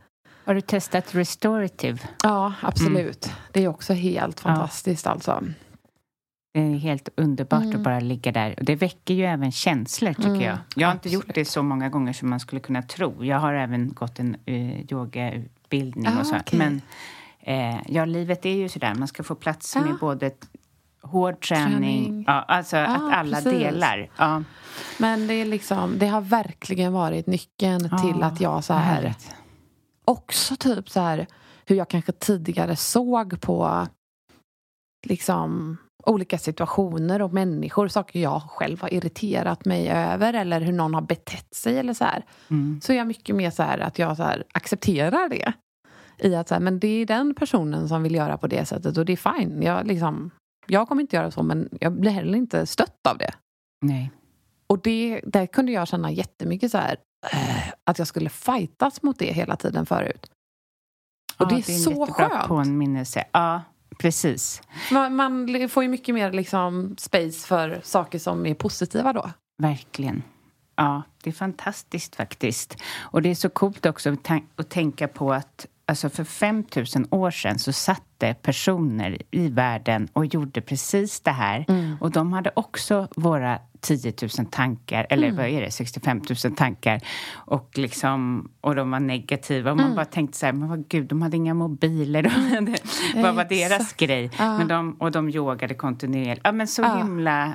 Har 0.46 0.56
du 0.56 0.62
testat 0.62 1.16
restorative? 1.16 2.00
Ja, 2.24 2.54
absolut. 2.62 3.32
Det 3.52 3.64
är 3.64 3.68
också 3.68 3.94
helt 3.94 4.40
fantastiskt 4.40 5.08
alltså. 5.08 5.44
Det 6.56 6.62
är 6.62 6.78
helt 6.78 7.10
underbart 7.18 7.64
Mm. 7.64 7.76
att 7.76 7.84
bara 7.84 8.00
ligga 8.00 8.32
där. 8.32 8.56
Och 8.60 8.66
det 8.66 8.76
väcker 8.76 9.14
ju 9.14 9.24
även 9.26 9.52
känslor, 9.52 10.14
tycker 10.14 10.30
Mm, 10.30 10.42
jag. 10.42 10.58
Jag 10.76 10.88
har 10.88 10.94
inte 10.94 11.10
gjort 11.10 11.24
absolut. 11.24 11.36
det 11.36 11.46
så 11.46 11.64
många 11.64 11.90
gånger 11.90 12.14
som 12.14 12.30
man 12.30 12.40
skulle 12.40 12.60
kunna 12.62 12.82
tro. 12.82 13.24
Jag 13.26 13.40
har 13.40 13.54
även 13.54 13.94
gått 13.94 14.20
en 14.20 14.36
uh, 14.50 14.92
yogautbildning 14.92 16.08
Ah, 16.08 16.20
och 16.20 16.28
så. 16.28 16.36
okej. 16.38 16.60
Men 16.60 16.82
eh, 17.40 17.82
ja, 17.88 18.06
livet 18.06 18.46
är 18.46 18.56
ju 18.56 18.70
sådär. 18.70 18.96
Man 18.96 19.08
ska 19.08 19.24
få 19.24 19.36
plats 19.36 19.76
Ja. 19.76 19.82
med 19.82 19.96
både 20.00 20.32
hård 21.02 21.42
träning, 21.42 21.72
Träning. 21.72 22.24
Ja, 22.28 22.34
alltså 22.42 22.78
Ja, 22.78 22.84
att 22.86 23.14
alla 23.14 23.38
precis. 23.38 23.52
delar. 23.60 24.10
Ja. 24.18 24.44
Men 25.00 25.28
det, 25.28 25.34
är 25.34 25.46
liksom, 25.46 26.00
det 26.00 26.08
har 26.08 26.22
verkligen 26.22 26.94
varit 26.94 27.28
nyckeln 27.28 27.80
till 28.02 28.24
att 28.24 28.42
jag 28.42 28.64
så 28.64 28.74
här 28.74 28.82
härligt. 28.96 29.36
också 30.06 30.56
typ 30.56 30.90
så 30.90 31.00
här 31.00 31.28
hur 31.66 31.76
jag 31.76 31.90
kanske 31.90 32.12
tidigare 32.12 32.76
såg 32.76 33.42
på 33.42 33.88
liksom 35.08 35.78
olika 36.06 36.38
situationer 36.38 37.22
och 37.22 37.34
människor, 37.34 37.88
saker 37.88 38.20
jag 38.20 38.42
själv 38.42 38.82
har 38.82 38.94
irriterat 38.94 39.66
mig 39.66 39.90
över 39.90 40.34
eller 40.34 40.62
hur 40.62 40.74
någon 40.74 40.94
har 40.94 41.02
betett 41.02 41.54
sig 41.54 41.78
eller 41.78 41.94
så 41.94 42.04
här. 42.04 42.26
Mm. 42.50 42.82
Så 42.82 42.94
är 42.94 42.98
jag 42.98 43.08
mycket 43.08 43.36
mer 43.36 43.52
så 43.52 43.64
här 43.64 43.80
att 43.80 44.00
jag 44.00 44.18
så 44.18 44.24
här 44.24 44.44
accepterar 44.54 45.30
det. 45.30 45.54
I 46.18 46.36
att 46.36 46.48
så 46.48 46.54
här, 46.54 46.62
men 46.62 46.80
det 46.80 46.88
är 46.88 47.06
den 47.06 47.36
personen 47.36 47.88
som 47.88 48.04
vill 48.04 48.16
göra 48.16 48.38
på 48.38 48.48
det 48.48 48.66
sättet 48.66 48.98
och 48.98 49.06
det 49.06 49.14
är 49.14 49.40
fine. 49.40 49.62
Jag, 49.62 49.88
liksom, 49.88 50.32
jag 50.68 50.88
kommer 50.88 51.02
inte 51.02 51.16
göra 51.16 51.32
så 51.32 51.44
men 51.44 51.70
jag 51.80 51.92
blir 51.92 52.12
heller 52.12 52.38
inte 52.38 52.66
stött 52.66 53.08
av 53.08 53.18
det. 53.18 53.34
Nej. 53.82 54.12
Och 54.68 54.82
det, 54.82 55.22
där 55.24 55.46
kunde 55.46 55.72
jag 55.72 55.88
känna 55.88 56.12
jättemycket 56.12 56.72
så 56.72 56.78
här 56.78 56.98
eh, 57.32 57.74
att 57.84 58.00
jag 58.00 58.08
skulle 58.08 58.30
fightas 58.30 59.02
mot 59.02 59.20
det 59.20 59.34
hela 59.34 59.56
tiden 59.56 59.86
förut. 59.86 60.32
Och 61.38 61.48
det 61.48 61.56
är 61.56 61.58
en 61.58 61.80
så 61.80 61.92
jättebra 61.92 62.30
skönt. 62.30 62.48
påminnelse. 62.48 63.24
Ja, 63.32 63.62
precis. 63.98 64.62
Man, 64.92 65.16
man 65.16 65.70
får 65.70 65.84
ju 65.84 65.90
mycket 65.90 66.16
mer 66.16 66.32
liksom 66.32 66.96
space 66.98 67.48
för 67.48 67.82
saker 67.84 68.20
som 68.20 68.46
är 68.46 68.54
positiva 68.54 69.14
då. 69.14 69.32
Verkligen. 69.58 70.24
Ja, 70.76 71.04
det 71.24 71.30
är 71.30 71.34
fantastiskt 71.34 72.16
faktiskt. 72.16 72.78
Och 72.98 73.22
det 73.22 73.30
är 73.30 73.36
så 73.36 73.50
coolt 73.50 73.86
också 73.86 74.16
att, 74.56 74.70
tänka 74.70 75.08
på 75.08 75.34
att 75.34 75.66
alltså 75.86 76.10
för 76.10 76.24
5000 76.24 77.08
år 77.12 77.32
sedan 77.32 77.60
så 77.60 77.74
satt 77.74 78.05
rikaste 78.28 78.42
personer 78.42 79.18
i 79.32 79.48
världen 79.48 80.08
och 80.14 80.26
gjorde 80.26 80.62
precis 80.62 81.20
det 81.20 81.32
här. 81.32 81.66
Mm. 81.68 81.98
Och 82.02 82.12
de 82.12 82.34
hade 82.34 82.52
också 82.56 83.08
våra 83.16 83.60
10 83.82 84.14
000 84.38 84.46
tankar, 84.52 85.08
eller 85.10 85.28
Mm. 85.28 85.38
vad 85.38 85.46
är 85.48 85.62
det, 85.62 85.72
65 85.72 86.22
000 86.46 86.56
tankar. 86.56 87.02
Och, 87.34 87.70
liksom, 87.78 88.50
och 88.62 88.76
de 88.76 88.92
var 88.92 89.00
negativa. 89.00 89.72
Och 89.72 89.78
man 89.78 89.86
Mm. 89.86 89.96
bara 89.96 90.06
tänkte 90.06 90.38
så 90.38 90.46
här, 90.46 90.54
men 90.54 90.70
vad 90.70 90.88
gud, 90.88 91.08
de 91.08 91.22
hade 91.22 91.38
inga 91.38 91.54
mobiler. 91.54 92.24
De 92.24 92.30
hade, 92.30 92.76
vad 93.22 93.36
var 93.36 93.46
deras 93.46 93.94
grej? 93.94 94.32
Ja. 94.38 94.58
Men 94.58 94.68
de, 94.68 94.94
och 95.00 95.12
de 95.12 95.30
yogade 95.30 95.74
kontinuerligt. 95.74 96.42
Ja, 96.44 96.52
men 96.52 96.68
så 96.68 96.82
Ja. 96.82 96.96
himla... 96.98 97.54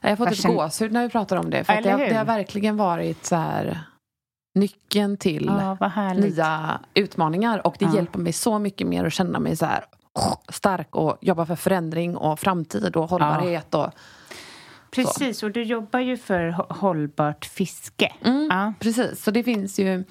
Jag 0.00 0.18
fått 0.18 0.28
ett 0.32 0.38
Fascin- 0.38 0.54
gåshud 0.54 0.92
när 0.92 1.02
vi 1.02 1.08
pratar 1.08 1.36
om 1.36 1.50
det. 1.50 1.64
För 1.64 1.82
det, 1.82 1.90
har, 1.90 1.98
det 1.98 2.14
har 2.14 2.24
verkligen 2.24 2.76
varit 2.76 3.24
så 3.26 3.36
här, 3.36 3.80
nyckeln 4.54 5.16
till 5.16 5.44
Ja, 5.46 6.14
nya 6.14 6.80
utmaningar. 6.94 7.66
Och 7.66 7.76
det 7.78 7.84
Ja. 7.84 7.94
hjälper 7.94 8.18
mig 8.18 8.32
så 8.32 8.58
mycket 8.58 8.86
mer 8.86 9.04
att 9.04 9.12
känna 9.12 9.40
mig 9.40 9.56
så 9.56 9.66
här 9.66 9.84
stark 10.48 10.96
och 10.96 11.18
jobba 11.20 11.46
för 11.46 11.56
förändring 11.56 12.16
och 12.16 12.40
framtid 12.40 12.96
och 12.96 13.10
hållbarhet. 13.10 13.74
Och, 13.74 13.90
Precis, 14.90 15.42
och 15.42 15.50
du 15.50 15.62
jobbar 15.62 16.00
ju 16.00 16.16
för 16.16 16.40
hå- 16.50 16.72
hållbart 16.74 17.44
fiske. 17.44 18.12
Mm. 18.24 18.46
Ja. 18.50 18.72
Precis, 18.80 19.22
så 19.24 19.30
det 19.30 19.42
finns 19.42 19.78
ju 19.78 20.04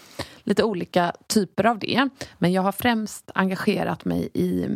lite 0.44 0.64
olika 0.64 1.14
typer 1.28 1.66
av 1.66 1.80
det. 1.80 2.10
Men 2.38 2.52
jag 2.54 2.62
har 2.62 2.72
främst 2.72 3.32
engagerat 3.36 4.06
mig 4.06 4.30
i 4.34 4.68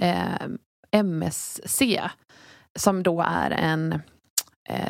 eh, 0.00 0.46
MSC 0.90 1.82
som 2.74 3.02
då 3.02 3.22
är 3.28 3.50
en 3.50 4.00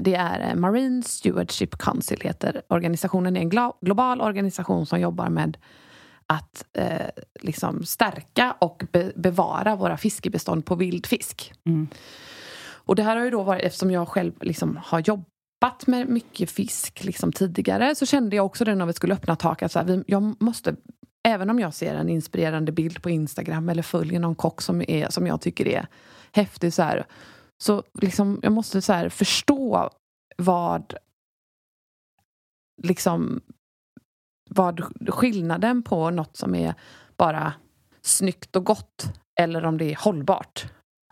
det 0.00 0.14
är 0.14 0.54
Marine 0.54 1.02
Stewardship 1.02 1.78
Council 1.78 2.20
heter 2.22 2.62
organisationen. 2.68 3.34
Det 3.34 3.40
är 3.40 3.42
en 3.42 3.50
glo- 3.50 3.76
global 3.80 4.20
organisation 4.20 4.86
som 4.86 5.00
jobbar 5.00 5.28
med 5.28 5.56
att 6.26 6.64
eh, 6.72 7.06
liksom 7.40 7.84
stärka 7.84 8.56
och 8.58 8.84
be- 8.92 9.12
bevara 9.16 9.76
våra 9.76 9.96
fiskebestånd 9.96 10.66
på 10.66 10.74
vild 10.74 11.06
fisk. 11.06 11.52
Mm. 11.66 11.88
Och 12.68 12.96
det 12.96 13.02
här 13.02 13.16
har 13.16 13.24
ju 13.24 13.30
då 13.30 13.42
varit, 13.42 13.62
eftersom 13.62 13.90
jag 13.90 14.08
själv 14.08 14.32
liksom 14.40 14.80
har 14.84 15.00
jobbat 15.00 15.86
med 15.86 16.08
mycket 16.08 16.50
fisk 16.50 17.04
liksom 17.04 17.32
tidigare 17.32 17.94
så 17.94 18.06
kände 18.06 18.36
jag 18.36 18.46
också 18.46 18.64
det 18.64 18.74
när 18.74 18.86
vi 18.86 18.92
skulle 18.92 19.14
öppna 19.14 19.36
tak 19.36 19.62
att 19.62 19.72
så 19.72 19.78
här, 19.78 19.86
vi, 19.86 20.04
jag 20.06 20.42
måste 20.42 20.76
Även 21.28 21.50
om 21.50 21.58
jag 21.58 21.74
ser 21.74 21.94
en 21.94 22.08
inspirerande 22.08 22.72
bild 22.72 23.02
på 23.02 23.10
Instagram 23.10 23.68
eller 23.68 23.82
följer 23.82 24.20
någon 24.20 24.34
kock 24.34 24.62
som, 24.62 24.82
är, 24.88 25.10
som 25.10 25.26
jag 25.26 25.40
tycker 25.40 25.68
är 25.68 25.86
häftig 26.32 26.72
så 26.72 26.82
här, 26.82 27.06
så 27.64 27.82
liksom, 28.00 28.40
jag 28.42 28.52
måste 28.52 28.82
så 28.82 28.92
här, 28.92 29.08
förstå 29.08 29.90
vad 30.36 30.94
liksom 32.82 33.40
vad 34.50 34.82
skillnaden 35.08 35.82
på 35.82 36.10
något 36.10 36.36
som 36.36 36.54
är 36.54 36.74
bara 37.16 37.52
snyggt 38.02 38.56
och 38.56 38.64
gott 38.64 39.04
eller 39.40 39.64
om 39.64 39.78
det 39.78 39.92
är 39.92 39.96
hållbart. 39.96 40.66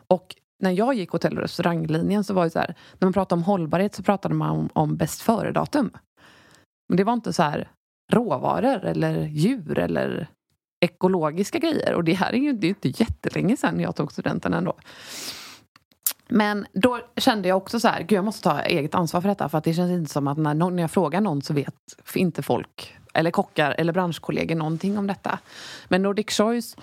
Och 0.07 0.36
när 0.62 0.70
jag 0.70 0.95
gick 0.95 1.11
hotell 1.11 1.36
och 1.36 1.42
restauranglinjen 1.42 2.24
så 2.24 2.34
var 2.34 2.45
det 2.45 2.51
så 2.51 2.59
här, 2.59 2.74
när 2.99 3.07
man 3.07 3.12
pratade 3.12 3.38
om 3.38 3.45
hållbarhet 3.45 3.95
så 3.95 4.03
pratade 4.03 4.34
man 4.34 4.51
om, 4.51 4.68
om 4.72 4.97
bäst 4.97 5.20
före-datum. 5.20 5.90
Men 6.88 6.97
det 6.97 7.05
var 7.05 7.12
inte 7.12 7.32
så 7.32 7.42
här 7.42 7.70
råvaror 8.12 8.84
eller 8.84 9.26
djur 9.26 9.78
eller 9.78 10.28
ekologiska 10.80 11.59
grejer. 11.59 11.95
Och 11.95 12.05
det 12.05 12.14
här 12.14 12.32
är 12.32 12.38
ju 12.38 12.53
det 12.53 12.66
är 12.66 12.68
inte 12.68 13.03
jättelänge 13.03 13.57
sedan 13.57 13.80
jag 13.80 13.97
tog 13.97 14.12
studenten 14.12 14.55
ändå. 14.55 14.76
Men 16.28 16.66
då 16.72 17.00
kände 17.16 17.48
jag 17.48 17.56
också 17.56 17.80
så 17.80 17.88
här, 17.88 18.00
gud 18.00 18.12
jag 18.12 18.24
måste 18.24 18.42
ta 18.42 18.60
eget 18.60 18.94
ansvar 18.94 19.20
för 19.20 19.28
detta 19.28 19.48
för 19.48 19.58
att 19.58 19.64
det 19.64 19.74
känns 19.74 19.90
inte 19.90 20.12
som 20.12 20.28
att 20.28 20.38
när, 20.38 20.54
någon, 20.54 20.76
när 20.76 20.82
jag 20.82 20.90
frågar 20.90 21.20
någon 21.20 21.42
så 21.42 21.54
vet 21.54 21.74
inte 22.14 22.42
folk 22.42 22.96
eller 23.14 23.30
kockar 23.30 23.74
eller 23.78 23.92
branschkollegor 23.92 24.54
någonting 24.54 24.98
om 24.98 25.06
detta. 25.06 25.38
Men 25.88 26.02
Nordic 26.02 26.30
Choice 26.30 26.76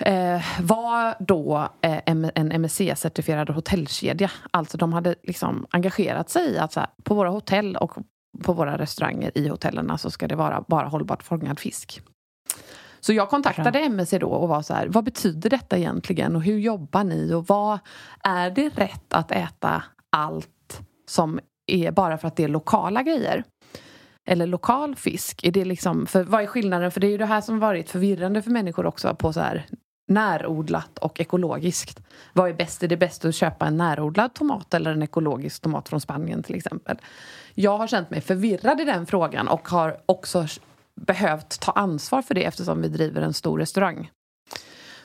eh, 0.00 0.42
var 0.60 1.14
då 1.18 1.68
eh, 1.80 2.00
en 2.04 2.52
MSC-certifierad 2.52 3.50
hotellkedja. 3.50 4.30
Alltså 4.50 4.78
de 4.78 4.92
hade 4.92 5.14
liksom 5.22 5.66
engagerat 5.70 6.30
sig 6.30 6.50
i 6.50 6.58
att 6.58 6.72
så 6.72 6.80
här, 6.80 6.88
på 7.02 7.14
våra 7.14 7.28
hotell 7.28 7.76
och 7.76 7.92
på 8.44 8.52
våra 8.52 8.78
restauranger 8.78 9.30
i 9.34 9.48
hotellerna 9.48 9.98
så 9.98 10.10
ska 10.10 10.28
det 10.28 10.36
vara 10.36 10.64
bara 10.68 10.88
hållbart 10.88 11.22
fångad 11.22 11.58
fisk. 11.58 12.02
Så 13.00 13.12
jag 13.12 13.30
kontaktade 13.30 13.78
MSC 13.78 14.18
då 14.18 14.28
och 14.28 14.48
var 14.48 14.62
så 14.62 14.74
här, 14.74 14.86
vad 14.86 15.04
betyder 15.04 15.50
detta 15.50 15.78
egentligen 15.78 16.36
och 16.36 16.42
hur 16.42 16.58
jobbar 16.58 17.04
ni 17.04 17.34
och 17.34 17.46
vad 17.46 17.78
är 18.22 18.50
det 18.50 18.68
rätt 18.68 19.12
att 19.12 19.32
äta 19.32 19.82
allt 20.10 20.80
som 21.08 21.40
är 21.66 21.90
bara 21.90 22.18
för 22.18 22.28
att 22.28 22.36
det 22.36 22.44
är 22.44 22.48
lokala 22.48 23.02
grejer? 23.02 23.44
Eller 24.26 24.46
lokal 24.46 24.96
fisk? 24.96 25.44
Är 25.44 25.52
det 25.52 25.64
liksom, 25.64 26.06
för 26.06 26.24
vad 26.24 26.42
är 26.42 26.46
skillnaden? 26.46 26.90
För 26.90 27.00
det 27.00 27.06
är 27.06 27.10
ju 27.10 27.18
det 27.18 27.26
här 27.26 27.40
som 27.40 27.58
varit 27.58 27.90
förvirrande 27.90 28.42
för 28.42 28.50
människor 28.50 28.86
också 28.86 29.14
på 29.14 29.32
så 29.32 29.40
här 29.40 29.66
närodlat 30.08 30.98
och 30.98 31.20
ekologiskt. 31.20 32.00
Vad 32.32 32.48
är 32.50 32.54
bäst? 32.54 32.82
Är 32.82 32.88
det 32.88 32.96
bäst 32.96 33.24
att 33.24 33.34
köpa 33.34 33.66
en 33.66 33.76
närodlad 33.76 34.34
tomat 34.34 34.74
eller 34.74 34.92
en 34.92 35.02
ekologisk 35.02 35.62
tomat 35.62 35.88
från 35.88 36.00
Spanien 36.00 36.42
till 36.42 36.56
exempel? 36.56 36.98
Jag 37.54 37.78
har 37.78 37.86
känt 37.86 38.10
mig 38.10 38.20
förvirrad 38.20 38.80
i 38.80 38.84
den 38.84 39.06
frågan 39.06 39.48
och 39.48 39.68
har 39.68 39.96
också 40.06 40.46
behövt 41.06 41.60
ta 41.60 41.72
ansvar 41.72 42.22
för 42.22 42.34
det 42.34 42.44
eftersom 42.44 42.82
vi 42.82 42.88
driver 42.88 43.22
en 43.22 43.34
stor 43.34 43.58
restaurang. 43.58 44.10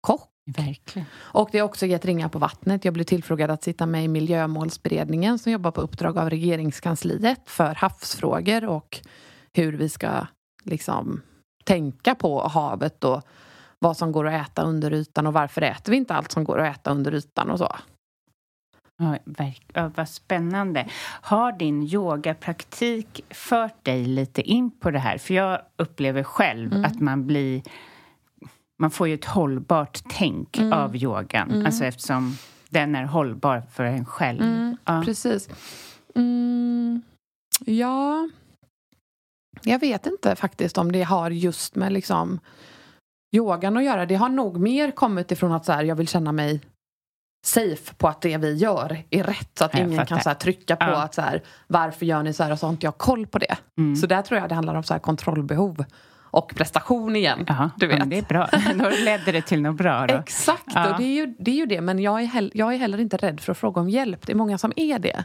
kock. 0.00 0.28
Verkligen. 0.46 1.06
Och 1.14 1.48
det 1.52 1.58
har 1.58 1.64
också 1.64 1.86
gett 1.86 2.04
ringar 2.04 2.28
på 2.28 2.38
vattnet. 2.38 2.84
Jag 2.84 2.94
blev 2.94 3.04
tillfrågad 3.04 3.50
att 3.50 3.62
sitta 3.62 3.86
med 3.86 4.04
i 4.04 4.08
miljömålsberedningen 4.08 5.38
som 5.38 5.52
jobbar 5.52 5.70
på 5.70 5.80
uppdrag 5.80 6.18
av 6.18 6.30
regeringskansliet 6.30 7.40
för 7.46 7.74
havsfrågor 7.74 8.64
och 8.64 9.00
hur 9.54 9.72
vi 9.72 9.88
ska 9.88 10.26
liksom 10.64 11.22
tänka 11.64 12.14
på 12.14 12.48
havet 12.48 13.04
och 13.04 13.22
vad 13.78 13.96
som 13.96 14.12
går 14.12 14.26
att 14.26 14.46
äta 14.50 14.62
under 14.62 14.92
ytan 14.92 15.26
och 15.26 15.32
varför 15.32 15.62
äter 15.62 15.90
vi 15.90 15.96
inte 15.96 16.14
allt 16.14 16.32
som 16.32 16.44
går 16.44 16.58
att 16.60 16.76
äta 16.76 16.90
under 16.90 17.14
ytan 17.14 17.50
och 17.50 17.58
så. 17.58 17.76
Ja, 18.98 19.16
verk- 19.24 19.92
vad 19.96 20.08
spännande. 20.08 20.88
Har 21.20 21.52
din 21.52 21.82
yogapraktik 21.82 23.24
fört 23.30 23.84
dig 23.84 24.04
lite 24.04 24.42
in 24.42 24.70
på 24.70 24.90
det 24.90 24.98
här? 24.98 25.18
För 25.18 25.34
jag 25.34 25.60
upplever 25.76 26.22
själv 26.22 26.72
Mm. 26.72 26.84
att 26.84 27.00
man 27.00 27.26
blir... 27.26 27.62
Man 28.78 28.90
får 28.90 29.08
ju 29.08 29.14
ett 29.14 29.24
hållbart 29.24 30.02
tänk 30.08 30.58
Mm. 30.58 30.72
av 30.72 30.96
yogan. 30.96 31.50
Mm. 31.50 31.66
Alltså 31.66 31.84
eftersom 31.84 32.36
den 32.70 32.94
är 32.94 33.04
hållbar 33.04 33.62
för 33.72 33.84
en 33.84 34.04
själv. 34.04 34.42
Mm, 34.42 34.76
Ja. 34.84 35.02
Precis. 35.04 35.48
Mm, 36.14 37.02
ja... 37.66 38.28
Jag 39.62 39.78
vet 39.78 40.06
inte 40.06 40.36
faktiskt 40.36 40.78
om 40.78 40.92
det 40.92 41.02
har 41.02 41.30
just 41.30 41.74
med 41.74 41.92
liksom 41.92 42.40
yogan 43.36 43.76
att 43.76 43.84
göra. 43.84 44.06
Det 44.06 44.14
har 44.14 44.28
nog 44.28 44.56
mer 44.60 44.90
kommit 44.90 45.32
ifrån 45.32 45.52
att 45.52 45.64
så 45.64 45.72
här, 45.72 45.84
jag 45.84 45.96
vill 45.96 46.08
känna 46.08 46.32
mig 46.32 46.60
safe 47.46 47.94
på 47.94 48.08
att 48.08 48.20
det 48.20 48.36
vi 48.36 48.54
gör 48.54 49.02
är 49.10 49.24
rätt. 49.24 49.50
Så 49.58 49.64
att 49.64 49.74
Jag 49.74 49.80
ingen 49.86 49.96
fattar. 49.98 50.06
kan 50.08 50.20
så 50.22 50.28
här, 50.28 50.36
trycka 50.36 50.76
på 50.76 50.84
Ja. 50.84 51.02
att 51.02 51.14
så 51.14 51.22
här, 51.22 51.42
varför 51.66 52.06
gör 52.06 52.22
ni 52.22 52.32
så 52.32 52.42
här 52.42 52.52
och 52.52 52.58
så 52.58 52.66
har 52.66 52.72
inte 52.72 52.86
jag 52.86 52.98
koll 52.98 53.26
på 53.26 53.38
det. 53.38 53.56
Mm. 53.78 53.96
Så 53.96 54.06
där 54.06 54.22
tror 54.22 54.40
jag 54.40 54.48
det 54.48 54.54
handlar 54.54 54.74
om 54.74 54.82
så 54.82 54.94
här, 54.94 55.00
kontrollbehov 55.00 55.84
och 56.36 56.54
prestation 56.54 57.16
igen. 57.16 57.44
Jaha, 57.48 57.70
du 57.76 57.86
vet. 57.86 58.10
Det 58.10 58.18
är 58.18 58.22
bra. 58.22 58.48
Då 58.74 58.90
ledde 59.04 59.32
det 59.32 59.42
till 59.42 59.62
något 59.62 59.76
bra 59.76 60.06
då. 60.06 60.14
Exakt, 60.14 60.62
Ja. 60.74 60.90
och 60.92 60.98
det 61.00 61.04
är, 61.04 61.14
ju, 61.14 61.34
det 61.38 61.50
är 61.50 61.54
ju 61.54 61.66
det. 61.66 61.80
Men 61.80 61.98
jag 61.98 62.22
är, 62.22 62.26
hell- 62.26 62.50
jag 62.54 62.74
är 62.74 62.78
heller 62.78 63.00
inte 63.00 63.16
rädd 63.16 63.40
för 63.40 63.52
att 63.52 63.58
fråga 63.58 63.80
om 63.80 63.88
hjälp. 63.88 64.26
Det 64.26 64.32
är 64.32 64.36
många 64.36 64.58
som 64.58 64.72
är 64.76 64.98
det. 64.98 65.24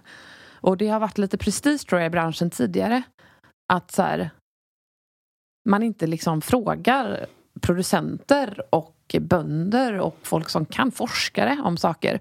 Och 0.53 0.77
det 0.77 0.87
har 0.87 0.99
varit 0.99 1.17
lite 1.17 1.37
prestige 1.37 1.87
tror 1.89 2.01
jag 2.01 2.07
i 2.07 2.09
branschen 2.09 2.49
tidigare. 2.49 3.01
Att 3.73 3.91
så 3.91 4.01
här, 4.01 4.29
man 5.69 5.83
inte 5.83 6.07
liksom 6.07 6.41
frågar 6.41 7.25
producenter 7.61 8.61
och 8.69 9.15
bönder 9.19 9.99
och 9.99 10.17
folk 10.23 10.49
som 10.49 10.65
kan 10.65 10.91
forskare 10.91 11.61
om 11.63 11.77
saker. 11.77 12.19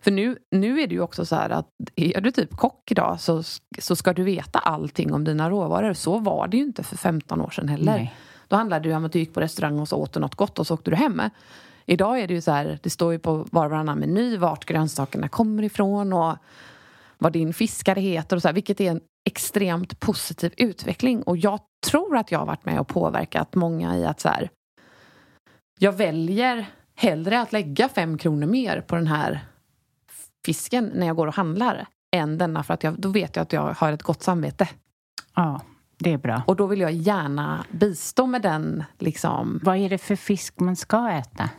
För 0.00 0.10
nu, 0.10 0.36
nu 0.50 0.80
är 0.80 0.86
det 0.86 0.94
ju 0.94 1.00
också 1.00 1.24
så 1.26 1.36
här 1.36 1.50
att 1.50 1.68
är 1.96 2.20
du 2.20 2.30
typ 2.30 2.56
kock 2.56 2.90
idag 2.90 3.20
så, 3.20 3.42
så 3.78 3.96
ska 3.96 4.12
du 4.12 4.22
veta 4.24 4.58
allting 4.58 5.12
om 5.12 5.24
dina 5.24 5.50
råvaror. 5.50 5.92
Så 5.92 6.18
var 6.18 6.48
det 6.48 6.56
ju 6.56 6.62
inte 6.62 6.82
för 6.82 6.96
15 6.96 7.40
år 7.40 7.50
sedan 7.50 7.68
heller. 7.68 7.92
Nej. 7.92 8.14
Då 8.52 8.56
handlade 8.56 8.82
det 8.82 8.88
ju 8.88 8.96
om 8.96 9.04
att 9.04 9.12
du 9.12 9.18
gick 9.18 9.34
på 9.34 9.40
restaurang 9.40 9.78
och 9.78 9.88
så 9.88 9.96
åt 9.96 10.12
du 10.12 10.20
något 10.20 10.34
gott 10.34 10.58
och 10.58 10.66
så 10.66 10.74
åkte 10.74 10.90
du 10.90 10.96
hem. 10.96 11.22
Idag 11.86 12.20
är 12.20 12.28
det 12.28 12.34
ju 12.34 12.40
så 12.40 12.50
här, 12.50 12.78
det 12.82 12.90
står 12.90 13.12
ju 13.12 13.18
på 13.18 13.32
var 13.36 13.64
och 13.64 13.70
varannan 13.70 13.98
meny 13.98 14.36
vart 14.36 14.64
grönsakerna 14.64 15.28
kommer 15.28 15.62
ifrån 15.62 16.12
och 16.12 16.36
vad 17.18 17.32
din 17.32 17.54
fiskare 17.54 18.00
heter 18.00 18.36
och 18.36 18.42
så 18.42 18.48
här, 18.48 18.52
vilket 18.52 18.80
är 18.80 18.90
en 18.90 19.00
extremt 19.24 20.00
positiv 20.00 20.54
utveckling. 20.56 21.22
Och 21.22 21.36
jag 21.36 21.60
tror 21.86 22.16
att 22.16 22.32
jag 22.32 22.38
har 22.38 22.46
varit 22.46 22.64
med 22.64 22.80
och 22.80 22.88
påverkat 22.88 23.54
många 23.54 23.96
i 23.96 24.04
att 24.04 24.20
så 24.20 24.28
här, 24.28 24.50
jag 25.78 25.92
väljer 25.92 26.66
hellre 26.94 27.40
att 27.40 27.52
lägga 27.52 27.88
fem 27.88 28.18
kronor 28.18 28.46
mer 28.46 28.80
på 28.80 28.96
den 28.96 29.06
här 29.06 29.40
fisken 30.44 30.90
när 30.94 31.06
jag 31.06 31.16
går 31.16 31.26
och 31.26 31.34
handlar 31.34 31.86
än 32.16 32.38
denna 32.38 32.62
för 32.62 32.74
att 32.74 32.84
jag, 32.84 33.00
då 33.00 33.08
vet 33.08 33.36
jag 33.36 33.42
att 33.42 33.52
jag 33.52 33.74
har 33.74 33.92
ett 33.92 34.02
gott 34.02 34.22
samvete. 34.22 34.68
Ja, 35.34 35.60
det 36.02 36.12
är 36.12 36.18
bra. 36.18 36.42
Och 36.46 36.56
då 36.56 36.66
vill 36.66 36.80
jag 36.80 36.92
gärna 36.92 37.64
bistå 37.70 38.26
med 38.26 38.42
den 38.42 38.84
liksom 38.98 39.60
Vad 39.62 39.76
är 39.76 39.90
det 39.90 39.98
för 39.98 40.16
fisk 40.16 40.60
man 40.60 40.76
ska 40.76 41.10
äta? 41.10 41.50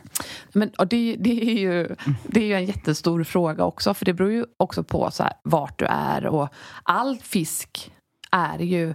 Men 0.52 0.70
och 0.78 0.86
det, 0.86 1.16
det, 1.18 1.50
är 1.50 1.58
ju, 1.58 1.96
det 2.26 2.40
är 2.40 2.46
ju 2.46 2.54
en 2.54 2.66
jättestor 2.66 3.24
fråga 3.24 3.64
också, 3.64 3.94
för 3.94 4.04
det 4.04 4.12
beror 4.12 4.32
ju 4.32 4.44
också 4.56 4.84
på 4.84 5.10
så 5.10 5.22
här, 5.22 5.32
vart 5.42 5.78
du 5.78 5.84
är. 5.84 6.26
Och 6.26 6.48
all 6.82 7.16
fisk 7.16 7.92
är 8.30 8.58
ju... 8.58 8.94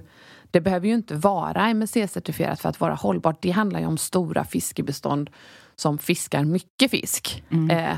Det 0.51 0.61
behöver 0.61 0.87
ju 0.87 0.93
inte 0.93 1.15
vara 1.15 1.61
MSC-certifierat 1.73 2.55
för 2.55 2.69
att 2.69 2.79
vara 2.79 2.93
hållbart. 2.93 3.41
Det 3.41 3.51
handlar 3.51 3.79
ju 3.79 3.85
om 3.85 3.97
stora 3.97 4.43
fiskebestånd 4.43 5.29
som 5.75 5.97
fiskar 5.97 6.43
mycket 6.43 6.91
fisk. 6.91 7.43
Eh, 7.71 7.97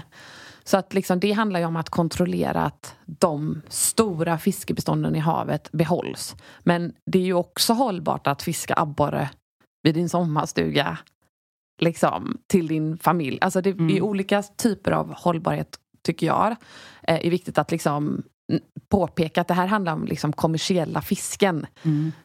så 0.64 0.78
att 0.78 0.94
liksom, 0.94 1.20
det 1.20 1.32
handlar 1.32 1.60
ju 1.60 1.66
om 1.66 1.76
att 1.76 1.90
kontrollera 1.90 2.64
att 2.64 2.96
de 3.06 3.62
stora 3.68 4.38
fiskebestånden 4.38 5.16
i 5.16 5.20
havet 5.20 5.72
behålls. 5.72 6.36
Men 6.64 6.94
det 7.06 7.20
är 7.20 7.24
ju 7.24 7.34
också 7.34 7.74
hållbart 7.74 8.28
att 8.28 8.42
fiska 8.42 8.74
abborre 8.78 9.30
vid 9.84 9.96
din 9.96 10.10
sommarstuga 10.10 10.98
liksom, 11.82 12.38
till 12.48 12.68
din 12.68 12.98
familj. 12.98 13.38
Alltså 13.42 13.62
det 13.62 13.70
är 13.70 14.02
olika 14.02 14.44
typer 14.44 14.92
av 14.92 15.14
hållbarhet, 15.14 15.80
tycker 16.02 16.28
jag. 16.28 16.56
Eh, 17.04 17.26
är 17.26 17.30
viktigt 17.30 17.58
att 17.58 17.72
liksom 17.72 18.24
påpeka 18.90 19.42
att 19.42 19.48
det 19.48 19.54
här 19.54 19.68
handlar 19.68 19.94
om 19.94 20.06
liksom 20.06 20.34
kommersiella 20.34 21.02
fisken. 21.02 21.66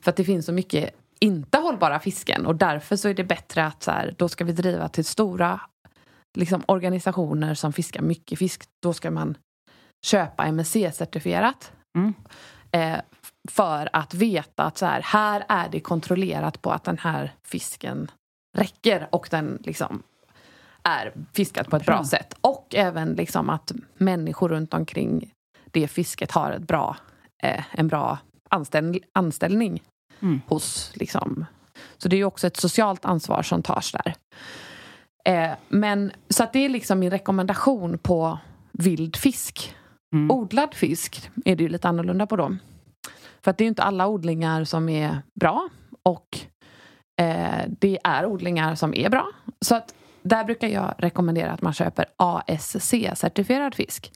För 0.00 0.10
att 0.10 0.16
det 0.16 0.24
finns 0.24 0.46
så 0.46 0.52
mycket 0.52 0.90
inte 1.20 1.58
hållbara 1.58 2.00
fisken 2.00 2.46
och 2.46 2.56
därför 2.56 2.96
så 2.96 3.08
är 3.08 3.14
det 3.14 3.24
bättre 3.24 3.66
att 3.66 3.82
så 3.82 3.90
här, 3.90 4.14
då 4.18 4.28
ska 4.28 4.44
vi 4.44 4.52
driva 4.52 4.88
till 4.88 5.04
stora 5.04 5.60
liksom, 6.36 6.62
organisationer 6.68 7.54
som 7.54 7.72
fiskar 7.72 8.02
mycket 8.02 8.38
fisk. 8.38 8.62
Då 8.82 8.92
ska 8.92 9.10
man 9.10 9.36
köpa 10.06 10.44
MSC-certifierat. 10.46 11.72
Mm. 11.98 12.14
Eh, 12.72 13.00
för 13.50 13.88
att 13.92 14.14
veta 14.14 14.64
att 14.64 14.78
så 14.78 14.86
här, 14.86 15.00
här 15.02 15.44
är 15.48 15.68
det 15.68 15.80
kontrollerat 15.80 16.62
på 16.62 16.70
att 16.72 16.84
den 16.84 16.98
här 16.98 17.32
fisken 17.44 18.10
räcker 18.58 19.08
och 19.12 19.28
den 19.30 19.58
liksom 19.64 20.02
är 20.82 21.12
fiskad 21.32 21.70
på 21.70 21.76
ett 21.76 21.86
bra, 21.86 21.94
Bra. 21.94 22.04
sätt. 22.04 22.34
Och 22.40 22.74
även 22.74 23.12
liksom 23.14 23.50
att 23.50 23.72
människor 23.94 24.48
runt 24.48 24.74
omkring 24.74 25.30
det 25.70 25.88
fisket 25.88 26.30
har 26.32 26.52
ett 26.52 26.62
bra, 26.62 26.96
eh, 27.42 27.64
en 27.70 27.88
bra 27.88 28.18
anställ, 28.50 29.00
anställning 29.12 29.82
Mm. 30.20 30.40
hos 30.46 30.92
liksom. 30.94 31.44
Så 31.98 32.08
det 32.08 32.16
är 32.16 32.24
också 32.24 32.46
ett 32.46 32.56
socialt 32.56 33.04
ansvar 33.04 33.42
som 33.42 33.62
tas 33.62 33.92
där. 33.92 34.14
Eh, 35.26 35.50
men 35.68 36.12
så 36.28 36.42
att 36.42 36.52
det 36.52 36.64
är 36.64 36.68
liksom 36.68 36.98
min 36.98 37.10
rekommendation 37.10 37.98
på 37.98 38.38
vild 38.72 39.16
fisk. 39.16 39.74
Mm. 40.14 40.30
Odlad 40.30 40.74
fisk 40.74 41.30
är 41.44 41.56
det 41.56 41.62
ju 41.62 41.68
lite 41.68 41.88
annorlunda 41.88 42.26
på 42.26 42.36
då. 42.36 42.56
För 43.44 43.50
att 43.50 43.58
det 43.58 43.62
är 43.62 43.66
ju 43.66 43.68
inte 43.68 43.82
alla 43.82 44.06
odlingar 44.06 44.64
som 44.64 44.88
är 44.88 45.22
bra 45.40 45.68
och 46.02 46.38
eh, 47.20 47.64
det 47.68 47.98
är 48.04 48.26
odlingar 48.26 48.74
som 48.74 48.94
är 48.94 49.10
bra. 49.10 49.26
Så 49.60 49.74
att 49.74 49.94
där 50.22 50.44
brukar 50.44 50.68
jag 50.68 50.94
rekommendera 50.98 51.52
att 51.52 51.62
man 51.62 51.72
köper 51.72 52.06
ASC-certifierad 52.16 53.74
fisk. 53.74 54.12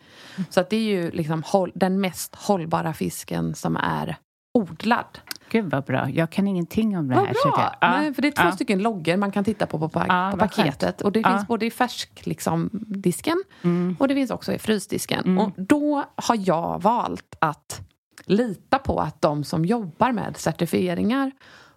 Så 0.51 0.61
att 0.61 0.71
det 0.71 0.77
är 0.77 0.81
ju 0.81 1.11
liksom 1.11 1.43
den 1.75 2.01
mest 2.01 2.35
hållbara 2.35 2.93
fisken 2.93 3.55
som 3.55 3.77
är 3.77 4.17
odlad. 4.59 5.19
Gud 5.51 5.71
vad 5.71 5.85
bra. 5.85 6.11
Jag 6.11 6.31
kan 6.31 6.49
ingenting 6.49 6.99
om 6.99 7.09
det 7.09 7.15
Vad 7.15 7.27
här. 7.27 7.35
bra! 7.45 7.77
jag- 7.81 7.91
Nej, 7.91 8.15
för 8.15 8.23
det 8.23 8.29
är 8.29 8.33
två 8.33 8.43
ja. 8.43 8.53
stycken 8.53 8.79
loggor 8.83 9.17
man 9.17 9.33
kan 9.33 9.45
titta 9.45 9.67
på 9.67 9.79
på, 9.79 9.89
pa- 9.89 10.05
Ja, 10.09 10.31
på 10.33 10.39
skönt. 10.39 10.53
paketet. 10.57 11.01
Och 11.03 11.13
det 11.13 11.23
finns 11.25 11.47
både 11.47 11.67
i 11.67 11.71
färsk 11.71 12.27
liksom, 12.27 12.71
disken 12.73 13.43
Mm. 13.63 13.97
och 13.99 14.09
det 14.09 14.15
finns 14.15 14.31
också 14.31 14.53
i 14.53 14.59
frysdisken. 14.59 15.25
Mm. 15.25 15.39
Och 15.39 15.51
då 15.57 16.05
har 16.15 16.37
jag 16.49 16.83
valt 16.83 17.37
att 17.39 17.81
lita 18.27 18.79
på 18.79 19.01
att 19.01 19.23
de 19.23 19.45
som 19.45 19.65
jobbar 19.65 20.13
med 20.13 20.37
certifieringar, 20.37 21.31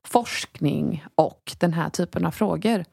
forskning 0.04 1.06
och 1.16 1.56
den 1.60 1.74
här 1.74 1.90
typen 1.90 2.26
av 2.26 2.32
frågor 2.32 2.86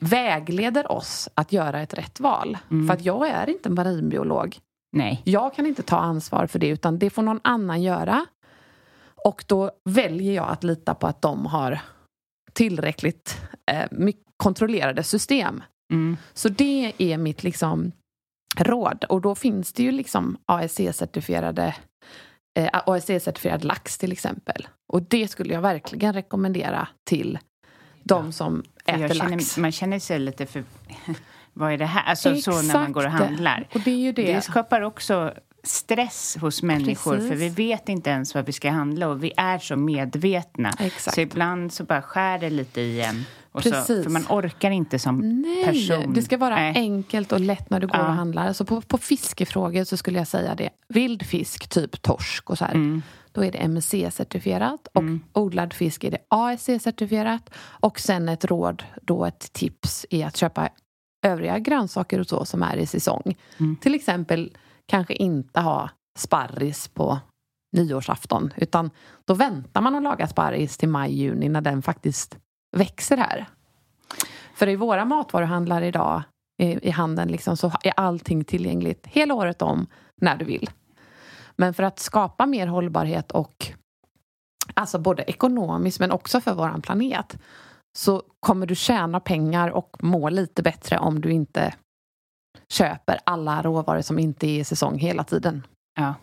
vägleder 0.00 0.92
oss 0.92 1.28
att 1.34 1.52
göra 1.52 1.80
ett 1.80 1.94
rätt 1.94 2.20
val. 2.20 2.58
Mm. 2.70 2.86
För 2.86 2.94
att 2.94 3.04
jag 3.04 3.28
är 3.28 3.48
inte 3.50 3.70
marinbiolog. 3.70 4.58
Nej. 4.92 5.22
Jag 5.24 5.54
kan 5.54 5.66
inte 5.66 5.82
ta 5.82 5.96
ansvar 5.96 6.46
för 6.46 6.58
det 6.58 6.68
utan 6.68 6.98
det 6.98 7.10
får 7.10 7.22
någon 7.22 7.40
annan 7.44 7.82
göra. 7.82 8.26
Och 9.26 9.44
då 9.46 9.70
väljer 9.84 10.34
jag 10.34 10.48
att 10.48 10.64
lita 10.64 10.94
på 10.94 11.06
att 11.06 11.22
de 11.22 11.46
har 11.46 11.80
tillräckligt 12.52 13.40
eh, 13.70 13.84
mycket 13.90 14.22
kontrollerade 14.36 15.02
system. 15.02 15.62
Mm. 15.92 16.16
Så 16.32 16.48
det 16.48 16.92
är 16.98 17.18
mitt 17.18 17.42
liksom 17.42 17.92
råd. 18.56 19.04
Och 19.04 19.20
då 19.20 19.34
finns 19.34 19.72
det 19.72 19.82
ju 19.82 19.90
liksom 19.92 20.36
ASC-certifierade 20.52 21.74
eh, 22.58 22.68
ASC-certifierad 22.72 23.64
lax 23.64 23.98
till 23.98 24.12
exempel. 24.12 24.68
Och 24.92 25.02
det 25.02 25.28
skulle 25.28 25.54
jag 25.54 25.60
verkligen 25.60 26.12
rekommendera 26.12 26.88
till 27.04 27.38
de 28.02 28.32
som 28.32 28.62
För 28.84 28.92
äter 28.92 29.02
jag 29.02 29.16
lax. 29.16 29.30
känner, 29.30 29.60
man 29.60 29.72
känner 29.72 29.98
sig 29.98 30.18
lite 30.18 30.46
för... 30.46 30.64
Vad 31.52 31.72
är 31.72 31.78
det 31.78 31.86
här? 31.86 32.02
Alltså 32.02 32.36
så 32.36 32.62
när 32.62 32.74
man 32.74 32.92
går 32.92 33.00
och 33.00 33.12
Exakt. 33.12 33.24
handlar. 33.24 33.68
Och 33.74 33.80
det 33.80 33.90
är 33.90 33.96
ju 33.96 34.12
det. 34.12 34.34
Det 34.34 34.40
skapar 34.40 34.80
också 34.80 35.34
stress 35.66 36.36
hos 36.40 36.62
människor 36.62 37.14
Precis. 37.14 37.28
för 37.28 37.36
vi 37.36 37.48
vet 37.48 37.88
inte 37.88 38.10
ens 38.10 38.34
vad 38.34 38.46
vi 38.46 38.52
ska 38.52 38.70
handla 38.70 39.08
och 39.08 39.24
vi 39.24 39.32
är 39.36 39.58
så 39.58 39.76
medvetna. 39.76 40.70
Exakt. 40.78 41.14
Så 41.14 41.20
ibland 41.20 41.72
så 41.72 41.84
bara 41.84 42.02
skär 42.02 42.38
det 42.38 42.50
lite 42.50 42.80
i 42.80 43.00
en. 43.02 43.24
Och 43.52 43.62
så, 43.62 43.70
Precis. 43.70 44.04
för 44.04 44.10
man 44.10 44.24
orkar 44.28 44.70
inte 44.70 44.98
som 44.98 45.42
Nej, 45.42 45.64
person. 45.64 46.12
det 46.14 46.22
ska 46.22 46.36
vara 46.38 46.54
Nej. 46.54 46.72
enkelt 46.76 47.32
och 47.32 47.40
lätt 47.40 47.70
när 47.70 47.80
du 47.80 47.86
går 47.86 47.96
Ja. 47.96 48.06
och 48.06 48.12
handlar. 48.14 48.52
Så 48.52 48.64
på, 48.64 48.80
på 48.80 48.98
fiskefrågor 48.98 49.84
så 49.84 49.96
skulle 49.96 50.18
jag 50.18 50.28
säga 50.28 50.54
det. 50.54 50.70
Vild 50.88 51.22
fisk, 51.26 51.68
typ 51.68 52.02
torsk 52.02 52.50
och 52.50 52.58
så 52.58 52.64
här. 52.64 52.74
Mm. 52.74 53.02
Då 53.32 53.44
är 53.44 53.52
det 53.52 53.58
MSC-certifierat. 53.58 54.86
Och 54.94 55.04
odlad 55.42 55.72
fisk 55.72 56.04
är 56.04 56.10
det 56.10 56.18
ASC-certifierat. 56.30 57.50
Och 57.58 58.00
sen 58.00 58.28
ett 58.28 58.44
råd, 58.44 58.82
då 59.02 59.24
ett 59.24 59.52
tips, 59.52 60.06
är 60.10 60.26
att 60.26 60.36
köpa 60.36 60.68
övriga 61.22 61.58
grönsaker 61.58 62.20
och 62.20 62.26
så 62.26 62.44
som 62.44 62.62
är 62.62 62.76
i 62.76 62.86
säsong. 62.86 63.36
Mm. 63.58 63.76
Till 63.76 63.94
exempel 63.94 64.56
kanske 64.86 65.14
inte 65.14 65.60
ha 65.60 65.90
sparris 66.18 66.88
på 66.88 67.18
nyårsafton. 67.76 68.52
Utan 68.56 68.90
då 69.24 69.34
väntar 69.34 69.80
man 69.80 69.94
att 69.94 70.02
laga 70.02 70.26
sparris 70.26 70.78
till 70.78 70.88
maj-juni 70.88 71.48
när 71.48 71.60
den 71.60 71.82
faktiskt 71.82 72.38
växer 72.76 73.16
här. 73.16 73.46
För 74.54 74.68
i 74.68 74.76
våra 74.76 75.04
matvaruhandlar 75.04 75.82
idag 75.82 76.22
i, 76.62 76.88
i 76.88 76.90
handeln 76.90 77.30
liksom, 77.30 77.56
så 77.56 77.72
är 77.82 77.92
allting 77.96 78.44
tillgängligt 78.44 79.06
hela 79.06 79.34
året 79.34 79.62
om 79.62 79.86
när 80.20 80.36
du 80.36 80.44
vill. 80.44 80.70
Men 81.56 81.74
för 81.74 81.82
att 81.82 81.98
skapa 81.98 82.46
mer 82.46 82.66
hållbarhet 82.66 83.32
och 83.32 83.72
alltså 84.74 84.98
både 84.98 85.22
ekonomiskt 85.22 86.00
men 86.00 86.10
också 86.10 86.40
för 86.40 86.54
vår 86.54 86.80
planet 86.80 87.38
så 87.96 88.22
kommer 88.40 88.66
du 88.66 88.74
tjäna 88.74 89.20
pengar 89.20 89.68
och 89.68 89.96
må 90.00 90.28
lite 90.28 90.62
bättre 90.62 90.98
om 90.98 91.20
du 91.20 91.32
inte 91.32 91.74
köper 92.68 93.18
alla 93.24 93.62
råvaror 93.62 94.02
som 94.02 94.18
inte 94.18 94.46
är 94.46 94.60
i 94.60 94.64
säsong 94.64 94.98
hela 94.98 95.24
tiden. 95.24 95.66
Ja, 95.96 96.14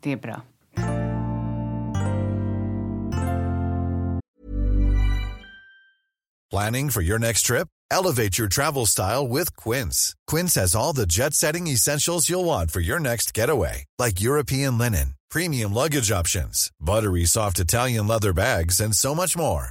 det 0.00 0.12
är 0.12 0.16
bra. 0.16 0.40
Planning 6.50 6.90
for 6.90 7.02
your 7.02 7.18
next 7.18 7.46
trip? 7.46 7.66
Elevate 7.90 8.38
your 8.38 8.48
travel 8.48 8.86
style 8.86 9.26
with 9.26 9.56
Quince. 9.56 10.14
Quince 10.26 10.54
has 10.60 10.74
all 10.74 10.92
the 10.92 11.06
jet 11.06 11.32
setting 11.34 11.66
essentials 11.66 12.28
you'll 12.28 12.44
want 12.44 12.70
for 12.70 12.80
your 12.80 13.00
next 13.00 13.32
getaway, 13.32 13.84
like 13.98 14.20
European 14.20 14.76
linen, 14.76 15.14
premium 15.30 15.72
luggage 15.72 16.10
options, 16.12 16.70
buttery 16.78 17.24
soft 17.24 17.58
Italian 17.58 18.06
leather 18.06 18.34
bags, 18.34 18.80
and 18.80 18.94
so 18.94 19.14
much 19.14 19.34
more. 19.34 19.70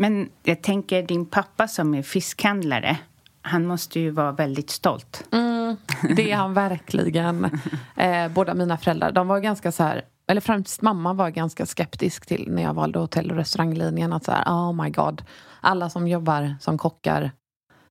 Men 0.00 0.28
jag 0.42 0.62
tänker 0.62 1.02
din 1.02 1.26
pappa 1.26 1.68
som 1.68 1.94
är 1.94 2.02
fiskhandlare, 2.02 2.98
han 3.42 3.66
måste 3.66 4.00
ju 4.00 4.10
vara 4.10 4.32
väldigt 4.32 4.70
stolt. 4.70 5.24
Mm, 5.32 5.76
det 6.16 6.30
är 6.30 6.36
han 6.36 6.54
verkligen. 6.54 7.50
Eh, 7.96 8.28
båda 8.28 8.54
mina 8.54 8.78
föräldrar, 8.78 9.12
de 9.12 9.28
var 9.28 9.40
ganska 9.40 9.72
så 9.72 9.82
här 9.82 10.02
eller 10.28 10.40
främst 10.40 10.82
mamma 10.82 11.12
var 11.12 11.30
ganska 11.30 11.66
skeptisk 11.66 12.26
till 12.26 12.46
när 12.50 12.62
jag 12.62 12.74
valde 12.74 12.98
hotell 12.98 13.30
och 13.30 13.36
restauranglinjen. 13.36 14.12
Att 14.12 14.24
så 14.24 14.32
här, 14.32 14.44
oh 14.44 14.84
my 14.84 14.90
god, 14.90 15.22
alla 15.60 15.90
som 15.90 16.08
jobbar 16.08 16.54
som 16.60 16.78
kockar 16.78 17.30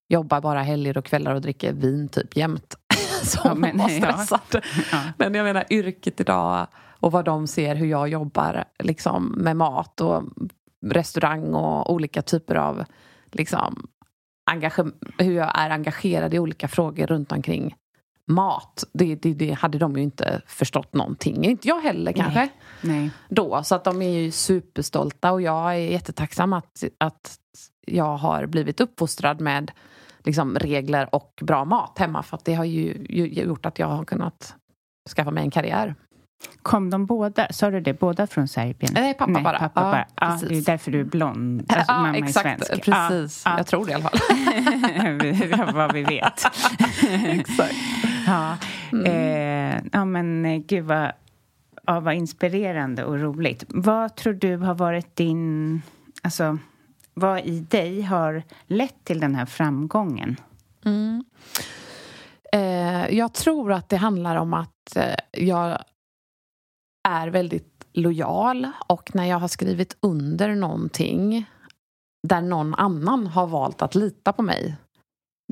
jobbar 0.08 0.42
bara 0.42 0.62
helger 0.62 0.98
och 0.98 1.06
kvällar 1.06 1.36
och 1.36 1.42
dricker 1.42 1.74
vin 1.74 2.10
typ 2.10 2.38
jämt. 2.38 2.76
Så 3.24 3.42
ja, 3.44 3.56
men, 3.56 3.78
var 3.78 3.90
stressad. 3.90 4.40
Ja. 4.52 4.62
Ja. 4.92 5.00
Men 5.18 5.34
jag 5.34 5.44
menar 5.44 5.66
yrket 5.70 6.20
idag 6.20 6.68
och 7.00 7.12
vad 7.12 7.26
de 7.26 7.48
ser 7.48 7.76
hur 7.76 7.88
jag 7.88 8.10
jobbar 8.10 8.64
liksom, 8.80 9.34
med 9.38 9.58
mat 9.58 10.02
och 10.02 10.24
restaurang 10.86 11.54
och 11.54 11.94
olika 11.94 12.22
typer 12.22 12.56
av 12.56 12.84
liksom, 13.32 13.88
hur 15.18 15.34
jag 15.34 15.60
är 15.60 15.70
engagerad 15.70 16.34
i 16.34 16.40
olika 16.40 16.68
frågor 16.68 17.08
runt 17.08 17.32
omkring 17.32 17.76
mat. 18.30 18.84
Det, 18.94 19.16
det, 19.16 19.34
det, 19.34 19.52
hade 19.52 19.78
de 19.78 19.98
ju 19.98 20.04
inte 20.04 20.42
förstått 20.48 20.94
någonting. 20.94 21.46
Inte 21.46 21.68
jag 21.68 21.82
heller 21.82 22.12
kanske. 22.12 22.40
Nej. 22.40 22.54
Nej. 22.82 23.12
Då. 23.30 23.64
Så 23.64 23.76
att 23.76 23.84
de 23.84 24.02
är 24.02 24.10
ju 24.10 24.32
superstolta 24.32 25.32
och 25.32 25.42
jag 25.42 25.72
är 25.72 25.78
jättetacksam 25.78 26.54
att, 26.54 26.84
att 26.98 27.40
jag 27.86 28.18
har 28.18 28.46
blivit 28.46 28.82
uppfostrad 28.82 29.42
med 29.42 29.72
liksom, 30.24 30.56
regler 30.56 31.16
och 31.16 31.40
bra 31.42 31.66
mat 31.66 32.00
hemma. 32.00 32.24
För 32.24 32.38
att 32.38 32.46
det 32.46 32.54
har 32.54 32.66
ju, 32.66 33.06
ju 33.10 33.28
gjort 33.28 33.66
att 33.66 33.80
jag 33.80 33.88
har 33.88 34.06
kunnat 34.06 34.56
skaffa 35.16 35.32
mig 35.32 35.44
en 35.44 35.52
karriär. 35.52 35.96
Kom 36.62 36.90
de 36.90 37.06
båda, 37.06 37.48
sa 37.52 37.70
du 37.70 37.80
det, 37.80 37.94
båda 37.94 38.28
från 38.28 38.48
Serbien? 38.48 38.94
Nej, 38.94 39.14
pappa 39.14 39.32
Nej, 39.32 39.44
bara. 39.44 39.60
Pappa 39.60 39.82
ja, 39.82 39.92
bara. 39.92 40.06
Ja, 40.16 40.48
det 40.50 40.58
är 40.58 40.62
därför 40.62 40.92
du 40.92 41.00
är 41.00 41.04
blond. 41.04 41.66
Alltså, 41.70 41.92
ja, 41.92 42.02
mamma 42.02 42.18
exakt. 42.18 42.46
är 42.46 42.66
svensk. 42.66 42.86
Precis. 42.86 43.44
Ja, 43.46 43.58
Jag 43.58 43.68
tror 43.68 43.86
det 43.86 43.92
i 43.92 43.96
alla 43.96 44.10
fall. 44.10 45.74
vad 45.74 45.94
vi 45.94 46.04
vet. 46.04 46.46
exakt. 47.24 47.76
Ja, 48.28 48.58
mm. 48.92 49.06
eh, 49.06 49.84
ja 49.92 50.06
men 50.06 50.46
eh, 50.46 50.58
gud 50.58 50.86
vad, 50.86 51.12
ja, 51.86 52.00
vad 52.00 52.14
inspirerande 52.14 53.04
och 53.04 53.20
roligt. 53.20 53.64
Vad 53.68 54.16
tror 54.16 54.34
du 54.34 54.58
har 54.58 54.76
varit 54.76 55.16
din... 55.16 55.82
Alltså, 56.22 56.58
vad 57.14 57.40
i 57.40 57.60
dig 57.60 58.02
har 58.02 58.44
lett 58.68 59.04
till 59.04 59.20
den 59.20 59.36
här 59.36 59.46
framgången? 59.46 60.36
Mm. 60.86 61.24
Eh, 62.54 63.18
jag 63.18 63.34
tror 63.34 63.72
att 63.72 63.90
det 63.90 63.98
handlar 63.98 64.36
om 64.36 64.54
att 64.54 64.96
eh, 64.96 65.16
jag 65.32 65.80
är 67.10 67.28
väldigt 67.28 67.88
lojal 67.94 68.72
och 68.88 69.16
när 69.16 69.26
jag 69.26 69.40
har 69.40 69.48
skrivit 69.48 69.98
under 70.00 70.56
någonting 70.56 71.46
där 72.28 72.42
någon 72.42 72.76
annan 72.76 73.28
har 73.28 73.48
valt 73.48 73.82
att 73.82 73.96
lita 73.96 74.34
på 74.34 74.42
mig 74.42 74.78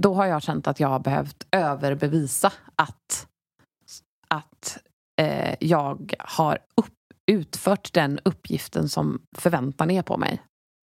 då 0.02 0.14
har 0.14 0.26
jag 0.26 0.44
känt 0.44 0.68
att 0.68 0.80
jag 0.80 0.88
har 0.88 1.00
behövt 1.00 1.48
överbevisa 1.52 2.54
att, 2.76 3.28
att 4.28 4.78
eh, 5.22 5.56
jag 5.60 6.14
har 6.20 6.58
upp, 6.76 6.94
utfört 7.32 7.94
den 7.94 8.20
uppgiften 8.26 8.90
som 8.90 9.22
förväntan 9.38 9.92
är 9.92 10.02
på 10.02 10.18
mig. 10.18 10.42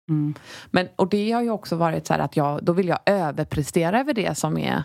Mm. 0.09 0.33
Men, 0.71 0.87
och 0.95 1.09
det 1.09 1.31
har 1.31 1.41
ju 1.41 1.49
också 1.49 1.75
varit 1.75 2.07
så 2.07 2.13
här 2.13 2.19
att 2.19 2.37
jag, 2.37 2.63
då 2.63 2.73
vill 2.73 2.87
jag 2.87 2.99
överprestera 3.05 3.99
över 3.99 4.13
det 4.13 4.37
som 4.37 4.57
är 4.57 4.83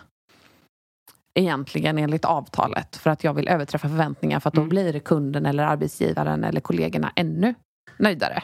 egentligen 1.37 1.97
enligt 1.97 2.25
avtalet 2.25 2.95
för 2.95 3.09
att 3.09 3.23
jag 3.23 3.33
vill 3.33 3.47
överträffa 3.47 3.89
förväntningar 3.89 4.39
för 4.39 4.47
att 4.47 4.53
då 4.53 4.61
mm. 4.61 4.69
blir 4.69 4.99
kunden 4.99 5.45
eller 5.45 5.63
arbetsgivaren 5.63 6.43
eller 6.43 6.61
kollegorna 6.61 7.11
ännu 7.15 7.53
nöjdare. 7.99 8.43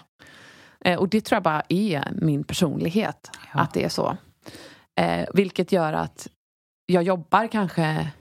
Eh, 0.86 1.00
och 1.00 1.10
det 1.10 1.22
tror 1.22 1.36
jag 1.36 1.44
bara 1.44 1.64
är 1.70 2.12
min 2.22 2.44
personlighet, 2.44 3.30
ja. 3.54 3.60
att 3.60 3.74
det 3.74 3.84
är 3.84 3.90
så. 3.90 4.18
Eh, 5.00 5.28
vilket 5.34 5.72
gör 5.72 5.94
att 5.94 6.28
jag 6.86 7.04
jobbar 7.04 7.48
kanske 7.48 8.12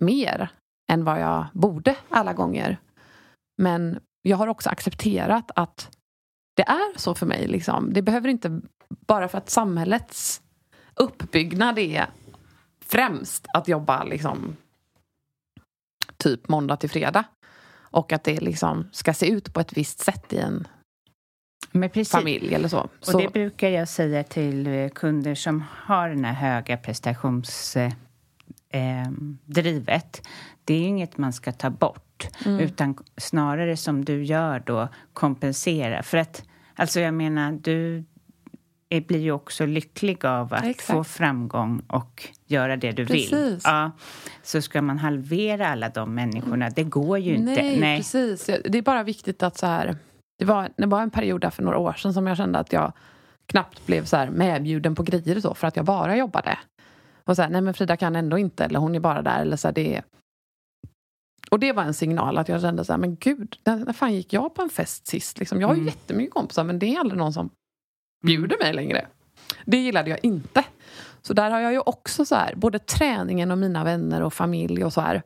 mer 0.00 0.48
än 0.92 1.04
vad 1.04 1.20
jag 1.20 1.46
borde 1.52 1.96
alla 2.08 2.32
gånger. 2.32 2.78
Men 3.58 3.98
jag 4.22 4.36
har 4.36 4.46
också 4.46 4.70
accepterat 4.70 5.50
att 5.54 5.90
det 6.56 6.62
är 6.62 6.98
så 6.98 7.14
för 7.14 7.26
mig. 7.26 7.46
Liksom. 7.46 7.92
Det 7.92 8.02
behöver 8.02 8.28
inte, 8.28 8.60
bara 9.06 9.28
för 9.28 9.38
att 9.38 9.50
samhällets 9.50 10.42
uppbyggnad 10.94 11.78
är 11.78 12.06
främst 12.88 13.46
att 13.54 13.68
jobba 13.68 14.04
liksom 14.04 14.56
typ 16.16 16.48
måndag 16.48 16.76
till 16.76 16.90
fredag. 16.90 17.24
Och 17.78 18.12
att 18.12 18.24
det 18.24 18.40
liksom 18.40 18.88
ska 18.92 19.14
se 19.14 19.28
ut 19.28 19.52
på 19.52 19.60
ett 19.60 19.76
visst 19.76 19.98
sätt 19.98 20.32
i 20.32 20.38
en 20.38 20.68
familj 22.10 22.54
eller 22.54 22.68
så. 22.68 22.78
Och 22.78 22.90
så. 23.00 23.18
det 23.18 23.32
brukar 23.32 23.68
jag 23.68 23.88
säga 23.88 24.24
till 24.24 24.66
eh, 24.66 24.88
kunder 24.88 25.34
som 25.34 25.64
har 25.70 26.08
den 26.08 26.24
här 26.24 26.32
höga 26.32 26.76
prestationsdrivet. 26.76 27.96
Eh, 28.70 30.30
det 30.64 30.74
är 30.74 30.80
inget 30.80 31.18
man 31.18 31.32
ska 31.32 31.52
ta 31.52 31.70
bort, 31.70 32.28
mm. 32.44 32.60
utan 32.60 32.98
snarare 33.16 33.76
som 33.76 34.04
du 34.04 34.24
gör 34.24 34.62
då 34.66 34.88
kompensera. 35.12 36.02
För 36.02 36.18
att, 36.18 36.44
alltså 36.74 37.00
jag 37.00 37.14
menar, 37.14 37.52
du 37.52 38.04
blir 38.88 39.18
ju 39.18 39.32
också 39.32 39.66
lycklig 39.66 40.24
av 40.24 40.54
att 40.54 40.64
Exakt. 40.64 40.86
få 40.86 41.04
framgång 41.04 41.82
och 41.88 42.28
göra 42.46 42.76
det 42.76 42.92
du 42.92 43.06
precis. 43.06 43.32
vill. 43.32 43.60
Ja, 43.64 43.90
så 44.42 44.62
ska 44.62 44.82
man 44.82 44.98
halvera 44.98 45.68
alla 45.68 45.88
de 45.88 46.14
människorna, 46.14 46.70
det 46.70 46.84
går 46.84 47.18
ju 47.18 47.34
inte. 47.34 47.62
Nej, 47.62 47.80
Nej, 47.80 47.98
precis. 47.98 48.46
Det 48.64 48.78
är 48.78 48.82
bara 48.82 49.02
viktigt 49.02 49.42
att 49.42 49.58
så 49.58 49.66
här... 49.66 49.96
Det 50.38 50.44
var, 50.44 50.68
det 50.76 50.86
var 50.86 51.02
en 51.02 51.10
period 51.10 51.40
där 51.40 51.50
för 51.50 51.62
några 51.62 51.78
år 51.78 51.92
sedan 51.92 52.14
som 52.14 52.26
jag 52.26 52.36
kände 52.36 52.58
att 52.58 52.72
jag 52.72 52.92
knappt 53.46 53.86
blev 53.86 54.04
så 54.04 54.16
här 54.16 54.30
medbjuden 54.30 54.94
på 54.94 55.02
grejer 55.02 55.36
och 55.36 55.42
så 55.42 55.54
för 55.54 55.66
att 55.66 55.76
jag 55.76 55.84
bara 55.84 56.16
jobbade. 56.16 56.58
Och 57.24 57.36
så 57.36 57.42
här, 57.42 57.48
nej 57.48 57.60
men 57.60 57.74
Frida 57.74 57.96
kan 57.96 58.16
ändå 58.16 58.38
inte, 58.38 58.64
eller 58.64 58.78
hon 58.78 58.94
är 58.94 59.00
bara 59.00 59.22
där. 59.22 59.40
Eller 59.40 59.56
så 59.56 59.68
här, 59.68 59.74
det 59.74 60.02
och 61.50 61.60
det 61.60 61.72
var 61.72 61.82
en 61.82 61.94
signal 61.94 62.38
att 62.38 62.48
jag 62.48 62.60
kände 62.60 62.84
så 62.84 62.92
här, 62.92 62.98
men 62.98 63.16
gud, 63.16 63.56
när, 63.64 63.76
när 63.76 63.92
fan 63.92 64.14
gick 64.14 64.32
jag 64.32 64.54
på 64.54 64.62
en 64.62 64.68
fest 64.68 65.06
sist? 65.06 65.38
Liksom, 65.38 65.60
jag 65.60 65.68
har 65.68 65.74
ju 65.74 65.80
mm. 65.80 65.92
jättemycket 65.94 66.34
kompisar 66.34 66.64
men 66.64 66.78
det 66.78 66.94
är 66.94 67.00
aldrig 67.00 67.18
någon 67.18 67.32
som 67.32 67.50
bjuder 68.26 68.56
mig 68.60 68.72
längre. 68.72 69.06
Det 69.64 69.76
gillade 69.76 70.10
jag 70.10 70.18
inte. 70.22 70.64
Så 71.22 71.34
där 71.34 71.50
har 71.50 71.60
jag 71.60 71.72
ju 71.72 71.80
också 71.80 72.24
så 72.24 72.34
här, 72.34 72.54
både 72.54 72.78
träningen 72.78 73.50
och 73.50 73.58
mina 73.58 73.84
vänner 73.84 74.22
och 74.22 74.34
familj 74.34 74.84
och 74.84 74.92
så 74.92 75.00
här. 75.00 75.22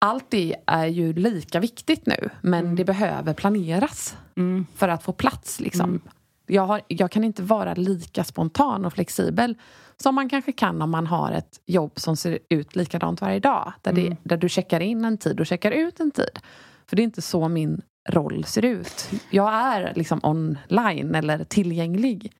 Allt 0.00 0.30
det 0.30 0.56
är 0.66 0.86
ju 0.86 1.12
lika 1.12 1.60
viktigt 1.60 2.06
nu, 2.06 2.30
men 2.40 2.64
mm. 2.64 2.76
det 2.76 2.84
behöver 2.84 3.34
planeras 3.34 4.16
mm. 4.36 4.66
för 4.74 4.88
att 4.88 5.02
få 5.02 5.12
plats. 5.12 5.60
Liksom. 5.60 5.90
Mm. 5.90 6.02
Jag, 6.46 6.62
har, 6.62 6.80
jag 6.88 7.10
kan 7.10 7.24
inte 7.24 7.42
vara 7.42 7.74
lika 7.74 8.24
spontan 8.24 8.84
och 8.84 8.92
flexibel 8.92 9.54
som 9.96 10.14
man 10.14 10.28
kanske 10.28 10.52
kan 10.52 10.82
om 10.82 10.90
man 10.90 11.06
har 11.06 11.32
ett 11.32 11.60
jobb 11.66 11.92
som 12.00 12.16
ser 12.16 12.38
ut 12.48 12.76
likadant 12.76 13.20
varje 13.20 13.40
dag. 13.40 13.72
Där, 13.82 13.92
det, 13.92 14.06
Mm. 14.06 14.16
där 14.22 14.36
du 14.36 14.48
checkar 14.48 14.80
in 14.80 15.04
en 15.04 15.18
tid 15.18 15.40
och 15.40 15.46
checkar 15.46 15.70
ut 15.70 16.00
en 16.00 16.10
tid. 16.10 16.38
För 16.86 16.96
det 16.96 17.02
är 17.02 17.04
inte 17.04 17.22
så 17.22 17.48
min 17.48 17.82
roll 18.08 18.44
ser 18.44 18.64
ut. 18.64 19.10
Jag 19.30 19.52
är 19.54 19.92
liksom 19.96 20.20
online 20.22 21.14
eller 21.14 21.44
tillgänglig. 21.44 22.32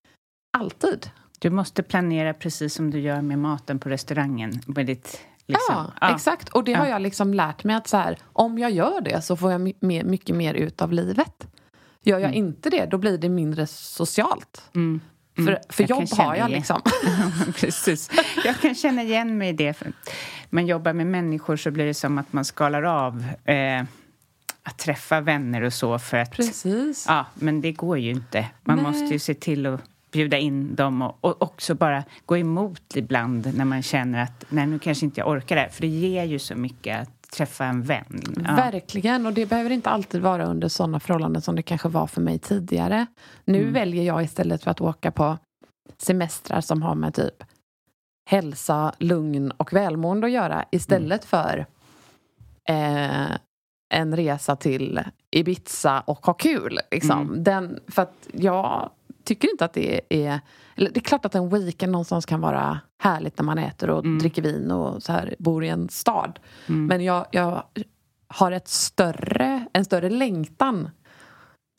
Alltid. 0.59 1.11
Du 1.39 1.51
måste 1.51 1.83
planera 1.83 2.35
precis 2.35 2.75
som 2.75 2.91
du 2.91 3.01
gör 3.01 3.21
med 3.23 3.39
maten 3.39 3.79
på 3.79 3.89
restaurangen. 3.89 4.61
Med 4.67 4.87
ditt, 4.87 5.21
liksom, 5.47 5.91
ja, 6.01 6.14
exakt. 6.14 6.49
Och 6.49 6.64
det 6.64 6.73
har 6.75 6.87
Ja. 6.87 6.91
jag 6.93 7.03
liksom 7.03 7.35
lärt 7.35 7.64
mig 7.64 7.77
att 7.77 7.89
så 7.89 7.97
här, 7.97 8.19
om 8.33 8.59
jag 8.59 8.71
gör 8.71 9.01
det 9.01 9.23
så 9.23 9.37
får 9.37 9.53
jag 9.53 9.61
mycket 10.05 10.37
mer 10.37 10.55
ut 10.55 10.83
av 10.83 10.93
livet. 10.93 11.47
Gör 12.03 12.19
jag 12.19 12.35
inte 12.35 12.71
det, 12.71 12.87
då 12.87 12.99
blir 12.99 13.19
det 13.19 13.29
mindre 13.29 13.67
socialt. 13.67 14.62
Mm. 14.75 15.01
För, 15.37 15.43
Mm. 15.43 15.59
för 15.69 15.83
Jag 15.83 15.89
kan 15.89 15.99
jobb 16.01 16.19
har 16.19 16.25
jag 16.37 16.49
igen. 16.49 16.51
liksom. 16.59 16.81
Precis. 17.57 18.11
Jag 18.45 18.61
kan 18.61 18.75
känna 18.75 19.03
igen 19.03 19.39
mig 19.39 19.49
i 19.49 19.53
det. 19.53 19.73
För 19.75 19.93
man 20.51 20.67
jobbar 20.67 20.93
med 20.93 21.07
människor 21.07 21.57
så 21.57 21.71
blir 21.71 21.87
det 21.87 21.95
som 21.95 22.19
att 22.19 22.33
man 22.33 22.45
skalar 22.45 22.83
av 22.83 23.25
eh, 23.45 23.85
att 24.67 24.79
träffa 24.79 25.21
vänner 25.21 25.62
och 25.62 25.73
så 25.73 25.99
för 25.99 26.17
att... 26.17 26.31
Precis. 26.31 27.05
Ja, 27.09 27.27
men 27.35 27.61
det 27.61 27.73
går 27.73 27.99
ju 27.99 28.11
inte. 28.11 28.49
Man 28.64 28.77
Nej. 28.77 28.85
måste 28.85 29.05
ju 29.05 29.19
se 29.19 29.35
till 29.35 29.67
att 29.67 29.81
bjuda 30.12 30.39
in 30.39 30.75
dem 30.75 31.03
och, 31.03 31.19
och 31.25 31.43
också 31.43 31.75
bara 31.75 32.05
gå 32.27 32.37
emot 32.37 32.97
ibland 32.97 33.55
när 33.57 33.64
man 33.64 33.83
känner 33.83 34.23
att 34.23 34.45
nej, 34.49 34.67
nu 34.67 34.79
kanske 34.79 35.05
inte 35.07 35.21
jag 35.21 35.29
orkar 35.29 35.57
det 35.57 35.62
här. 35.62 35.69
För 35.69 35.81
det 35.81 35.87
ger 35.89 36.25
ju 36.25 36.39
så 36.39 36.55
mycket 36.55 37.03
att 37.03 37.31
träffa 37.31 37.64
en 37.64 37.83
vän. 37.83 38.23
Ja. 38.45 38.55
Verkligen, 38.57 39.27
och 39.27 39.33
det 39.33 39.47
behöver 39.47 39.71
inte 39.71 39.91
alltid 39.91 40.23
vara 40.23 40.45
under 40.45 40.69
sådana 40.69 41.01
förhållanden 41.01 41.43
som 41.43 41.57
det 41.57 41.62
kanske 41.62 41.89
var 41.89 42.07
för 42.07 42.21
mig 42.21 42.39
tidigare. 42.39 43.07
Nu 43.45 43.61
Mm. 43.61 43.73
väljer 43.73 44.05
jag 44.05 44.23
istället 44.25 44.62
för 44.62 44.71
att 44.71 44.81
åka 44.81 45.11
på 45.11 45.39
semestrar 45.99 46.61
som 46.61 46.83
har 46.83 46.95
med 46.95 47.14
typ 47.14 47.43
hälsa, 48.31 48.93
lugn 48.99 49.51
och 49.51 49.73
välmående 49.73 50.27
att 50.27 50.33
göra 50.33 50.64
istället 50.71 51.25
för 51.25 51.67
eh, 52.69 53.27
en 53.97 54.16
resa 54.16 54.57
till 54.57 55.01
Ibiza 55.30 56.01
och 56.01 56.26
ha 56.26 56.32
kul. 56.32 56.78
Liksom. 56.90 57.20
Mm. 57.22 57.44
Den, 57.44 57.80
för 57.88 58.03
att 58.03 58.28
jag 58.32 58.90
tycker 59.24 59.51
inte 59.51 59.64
att 59.64 59.72
det 59.72 60.01
är... 60.09 60.40
Det 60.76 60.97
är 60.97 61.01
klart 61.01 61.24
att 61.24 61.34
en 61.34 61.49
weekend 61.49 61.92
någonstans 61.92 62.26
kan 62.26 62.40
vara 62.40 62.80
härligt 63.03 63.38
när 63.38 63.44
man 63.44 63.59
äter 63.59 63.90
och 63.90 64.05
Mm. 64.05 64.18
dricker 64.18 64.42
vin 64.42 64.70
och 64.70 65.03
så 65.03 65.12
här, 65.12 65.34
bor 65.38 65.64
i 65.64 65.68
en 65.68 65.88
stad. 65.88 66.38
Mm. 66.68 66.86
Men 66.86 67.05
jag, 67.05 67.26
jag 67.30 67.62
har 68.28 68.53
ett 68.53 68.68
större, 68.68 69.66
en 69.72 69.84
större 69.84 70.11
längtan 70.11 70.90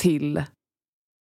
till 0.01 0.43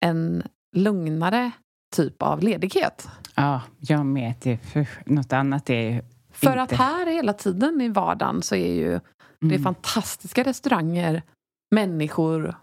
en 0.06 0.44
lugnare 0.76 1.52
typ 1.96 2.22
av 2.22 2.42
ledighet. 2.44 3.08
Ja, 3.36 3.62
jag 3.80 4.06
med. 4.06 4.34
Det, 4.42 4.58
för 4.58 4.88
något 5.06 5.34
annat 5.34 5.70
är 5.70 5.92
ju 5.92 6.02
För 6.32 6.48
inte... 6.52 6.62
att 6.62 6.72
här 6.72 7.06
hela 7.06 7.34
tiden 7.34 7.82
i 7.82 7.90
vardagen 7.90 8.42
så 8.42 8.56
är 8.56 8.74
ju 8.74 9.00
det 9.50 9.56
är 9.56 9.60
Mm. 9.60 9.64
fantastiska 9.64 10.44
restauranger, 10.44 11.22
människor 11.76 12.56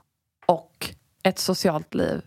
och 0.46 0.94
ett 1.22 1.38
socialt 1.38 1.94
liv 1.94 2.22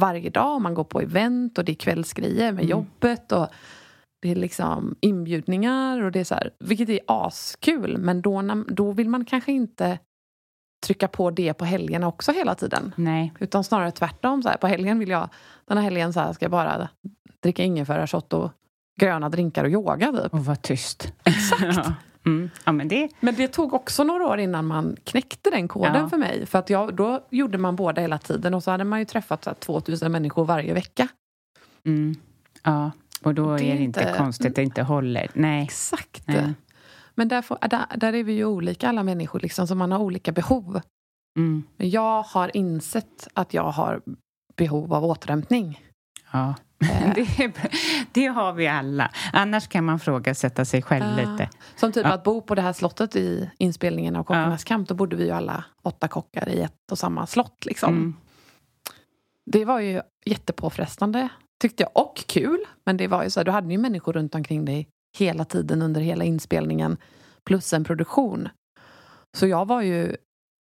varje 0.00 0.30
dag. 0.30 0.60
Man 0.62 0.74
går 0.74 0.84
på 0.84 1.00
event 1.00 1.58
och 1.58 1.64
det 1.64 1.72
är 1.72 1.76
kvällsgrejer 1.76 2.52
med 2.52 2.64
Mm. 2.64 2.68
jobbet 2.70 3.32
och 3.32 3.46
det 4.22 4.30
är 4.30 4.34
liksom 4.36 4.96
inbjudningar 5.00 6.02
och 6.02 6.12
det 6.12 6.20
är 6.20 6.24
så 6.24 6.34
här, 6.34 6.50
vilket 6.58 6.88
är 6.88 7.00
askul. 7.06 7.98
Men 7.98 8.22
då, 8.22 8.64
då 8.68 8.92
vill 8.92 9.08
man 9.08 9.24
kanske 9.24 9.52
inte 9.52 9.98
trycka 10.86 11.08
på 11.08 11.30
det 11.30 11.54
på 11.54 11.64
helgerna 11.64 12.08
också 12.08 12.32
hela 12.32 12.54
tiden. 12.54 12.92
Nej. 12.96 13.32
Utan 13.38 13.64
snarare 13.64 13.90
tvärtom. 13.90 14.42
Så 14.42 14.48
här, 14.48 14.56
på 14.56 14.66
helgen 14.66 14.98
vill 14.98 15.08
jag, 15.08 15.28
den 15.64 15.76
här 15.76 15.84
helgen 15.84 16.12
så 16.12 16.20
här, 16.20 16.32
ska 16.32 16.44
jag 16.44 16.50
bara 16.50 16.88
dricka 17.42 17.62
ingefärashot 17.62 18.32
och 18.32 18.50
gröna 19.00 19.28
drinkar 19.28 19.64
och 19.64 19.70
yoga 19.70 20.12
typ. 20.12 20.32
Och 20.34 20.44
vara 20.44 20.56
tyst. 20.56 21.12
Exakt. 21.24 21.88
Mm. 22.26 22.50
ja, 22.64 22.72
men 22.72 22.88
det... 22.88 23.08
Men 23.20 23.34
det 23.34 23.48
tog 23.48 23.74
också 23.74 24.04
några 24.04 24.26
år 24.28 24.38
innan 24.38 24.66
man 24.66 24.96
knäckte 25.04 25.50
den 25.50 25.68
koden 25.68 25.94
Ja. 25.94 26.08
för 26.08 26.16
mig. 26.16 26.46
För 26.46 26.58
att 26.58 26.70
jag, 26.70 26.94
då 26.94 27.26
gjorde 27.30 27.58
man 27.58 27.76
båda 27.76 28.00
hela 28.00 28.18
tiden 28.18 28.54
och 28.54 28.62
så 28.62 28.70
hade 28.70 28.84
man 28.84 28.98
ju 28.98 29.04
träffat 29.04 29.44
så 29.44 29.50
här, 29.50 29.54
2000 29.54 30.12
människor 30.12 30.44
varje 30.44 30.74
vecka. 30.74 31.08
Mm. 31.86 32.14
Ja, 32.62 32.90
och 33.22 33.34
då 33.34 33.56
Det 33.56 33.64
är 33.64 33.76
det 33.76 33.82
inte 33.82 34.00
inte- 34.00 34.14
konstigt 34.18 34.46
att 34.46 34.54
det 34.56 34.62
inte 34.62 34.82
håller. 34.82 35.28
Nej. 35.34 35.62
Exakt. 35.64 36.22
Nej. 36.26 36.54
Men 37.14 37.28
där, 37.28 37.42
får, 37.42 37.58
där, 37.70 37.84
där 37.96 38.12
är 38.12 38.24
vi 38.24 38.32
ju 38.32 38.44
olika 38.44 38.88
alla 38.88 39.02
människor, 39.02 39.40
liksom, 39.40 39.66
så 39.66 39.74
man 39.74 39.92
har 39.92 39.98
olika 39.98 40.32
behov. 40.32 40.80
Mm. 41.38 41.62
Jag 41.76 42.22
har 42.22 42.56
insett 42.56 43.28
att 43.34 43.54
jag 43.54 43.70
har 43.70 44.02
behov 44.56 44.94
av 44.94 45.04
återhämtning. 45.04 45.80
Ja. 46.32 46.54
Eh. 46.82 47.14
Det, 47.14 47.52
det 48.12 48.26
har 48.26 48.52
vi 48.52 48.66
alla. 48.68 49.10
Annars 49.32 49.68
kan 49.68 49.84
man 49.84 49.98
frågasätta 49.98 50.64
sig 50.64 50.82
själv 50.82 51.04
Ja. 51.18 51.30
lite. 51.32 51.48
Som 51.76 51.92
typ 51.92 52.04
Ja. 52.06 52.12
att 52.12 52.24
bo 52.24 52.40
på 52.42 52.54
det 52.54 52.62
här 52.62 52.72
slottet 52.72 53.16
i 53.16 53.50
inspelningen 53.58 54.16
av 54.16 54.24
Kockarnas 54.24 54.64
kamp. 54.64 54.88
Då 54.88 54.94
bodde 54.94 55.16
vi 55.16 55.24
ju 55.24 55.30
alla 55.30 55.64
åtta 55.82 56.08
kockar 56.08 56.48
i 56.48 56.60
ett 56.62 56.92
och 56.92 56.98
samma 56.98 57.26
slott. 57.26 57.64
Liksom. 57.66 57.94
Mm. 57.96 58.14
Det 59.50 59.64
var 59.64 59.80
ju 59.80 60.00
jättepåfrestande, 60.26 61.28
tyckte 61.62 61.82
jag. 61.82 61.90
Och 61.94 62.16
kul. 62.26 62.58
Men 62.86 62.96
det 62.96 63.06
var 63.08 63.22
ju 63.24 63.30
så 63.30 63.40
här, 63.40 63.44
du 63.44 63.50
hade 63.50 63.72
ju 63.72 63.78
människor 63.78 64.12
runt 64.12 64.34
omkring 64.34 64.64
dig 64.64 64.88
hela 65.18 65.44
tiden 65.44 65.82
under 65.82 66.00
hela 66.00 66.24
inspelningen. 66.24 66.96
Plus 67.44 67.72
en 67.72 67.84
produktion. 67.84 68.48
Så 69.36 69.46
jag 69.46 69.66
var 69.68 69.82
ju, 69.82 70.16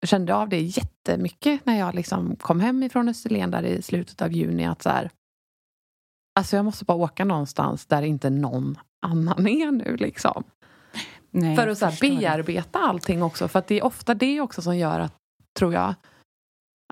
kände 0.05 0.35
av 0.35 0.49
det 0.49 0.59
jättemycket 0.61 1.65
när 1.65 1.79
jag 1.79 1.95
liksom 1.95 2.35
kom 2.35 2.59
hem 2.59 2.83
ifrån 2.83 3.09
Österlen 3.09 3.51
där 3.51 3.63
i 3.63 3.81
slutet 3.81 4.21
av 4.21 4.31
juni. 4.31 4.65
Att 4.65 4.81
så 4.81 4.89
här, 4.89 5.09
alltså 6.35 6.55
jag 6.55 6.65
måste 6.65 6.85
bara 6.85 6.97
åka 6.97 7.25
någonstans 7.25 7.85
där 7.85 8.01
inte 8.01 8.29
någon 8.29 8.77
annan 9.05 9.47
är 9.47 9.71
nu. 9.71 9.95
Liksom. 9.97 10.43
Nej, 11.31 11.55
För 11.55 11.67
att 11.67 11.77
så 11.77 11.85
här, 11.85 11.91
förstår 11.91 12.07
det. 12.09 12.15
bearbeta 12.19 12.79
allting 12.79 13.23
också. 13.23 13.47
För 13.47 13.59
att 13.59 13.67
det 13.67 13.79
är 13.79 13.83
ofta 13.83 14.13
det 14.13 14.41
också 14.41 14.61
som 14.61 14.77
gör 14.77 14.99
att, 14.99 15.13
tror 15.59 15.73
jag, 15.73 15.93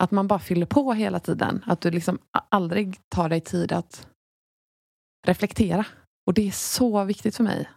att 0.02 0.12
man 0.12 0.28
bara 0.28 0.40
fyller 0.40 0.66
på 0.66 0.94
hela 0.94 1.20
tiden. 1.20 1.64
Att 1.66 1.82
du 1.82 1.92
liksom 1.92 2.20
aldrig 2.50 3.00
tar 3.10 3.30
dig 3.30 3.42
tid 3.42 3.72
att 3.72 4.08
reflektera. 5.28 5.86
Och 6.28 6.34
det 6.34 6.48
är 6.48 6.52
så 6.52 7.04
viktigt 7.04 7.36
för 7.36 7.44
mig. 7.44 7.70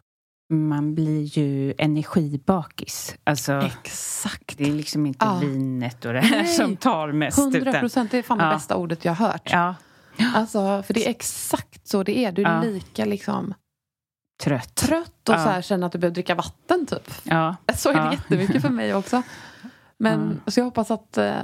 Man 0.52 0.94
blir 0.94 1.22
ju 1.38 1.74
energibakis. 1.78 3.16
Alltså, 3.24 3.52
Exakt. 3.52 4.58
det 4.58 4.64
är 4.68 4.72
liksom 4.72 5.06
inte 5.06 5.24
Ja. 5.24 5.38
vinet 5.38 6.04
och 6.04 6.12
det 6.12 6.20
här 6.20 6.42
Nej. 6.42 6.46
som 6.46 6.76
tar 6.76 7.12
mest. 7.12 7.38
100 7.38 7.58
utan- 7.58 7.80
procent, 7.80 8.10
det 8.10 8.18
är 8.18 8.22
fan 8.22 8.38
det 8.38 8.44
Ja. 8.44 8.50
bästa 8.50 8.76
ordet 8.76 9.04
jag 9.04 9.14
har 9.14 9.26
hört. 9.28 9.50
Ja, 9.52 9.74
Alltså, 10.34 10.82
för 10.86 10.94
det 10.94 11.06
är 11.06 11.10
exakt 11.10 11.88
så 11.88 12.02
det 12.02 12.18
är. 12.24 12.32
Du 12.32 12.42
är 12.44 12.54
Ja. 12.54 12.62
lika 12.62 13.04
liksom 13.04 13.54
trött. 14.42 14.74
trött 14.74 15.28
och 15.28 15.34
Ja. 15.34 15.44
så 15.44 15.50
här, 15.50 15.62
känner 15.62 15.86
att 15.86 15.92
du 15.92 15.98
behöver 15.98 16.14
dricka 16.14 16.34
vatten 16.34 16.86
typ. 16.86 17.10
Ja. 17.22 17.56
Så 17.76 17.88
är 17.90 17.94
det 17.94 18.00
Ja. 18.00 18.12
jättemycket 18.12 18.62
för 18.62 18.68
mig 18.68 18.94
också. 18.94 19.22
Men 19.98 20.40
så 20.46 20.60
jag 20.60 20.64
hoppas 20.64 20.90
att 20.90 21.18
eh, 21.18 21.34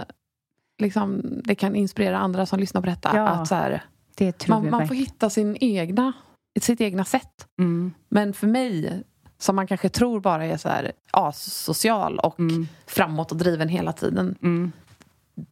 liksom, 0.83 1.21
det 1.45 1.55
kan 1.55 1.77
inspirera 1.77 2.19
andra 2.19 2.47
som 2.47 2.59
lyssnar 2.61 2.81
på 2.81 2.87
detta. 2.87 3.11
Ja, 3.17 3.29
att 3.29 3.49
så 3.49 3.55
här, 3.55 3.85
Det 4.15 4.49
man, 4.49 4.71
man 4.71 4.89
får 4.89 4.95
hitta 4.95 5.31
sin 5.31 5.57
egna, 5.61 6.13
sitt 6.61 6.81
egna 6.81 7.05
sätt. 7.05 7.47
Mm. 7.59 7.93
Men 8.09 8.33
för 8.33 8.47
mig, 8.47 9.03
som 9.39 9.57
man 9.57 9.67
kanske 9.67 9.89
tror 9.89 10.21
bara 10.21 10.45
är 10.45 10.57
så 10.57 10.69
här 10.69 10.93
asocial 11.11 12.19
och 12.19 12.41
Mm. 12.41 12.69
framåt 12.87 13.31
och 13.33 13.39
driven 13.39 13.69
hela 13.69 13.93
tiden, 13.93 14.37
Mm. 14.43 14.73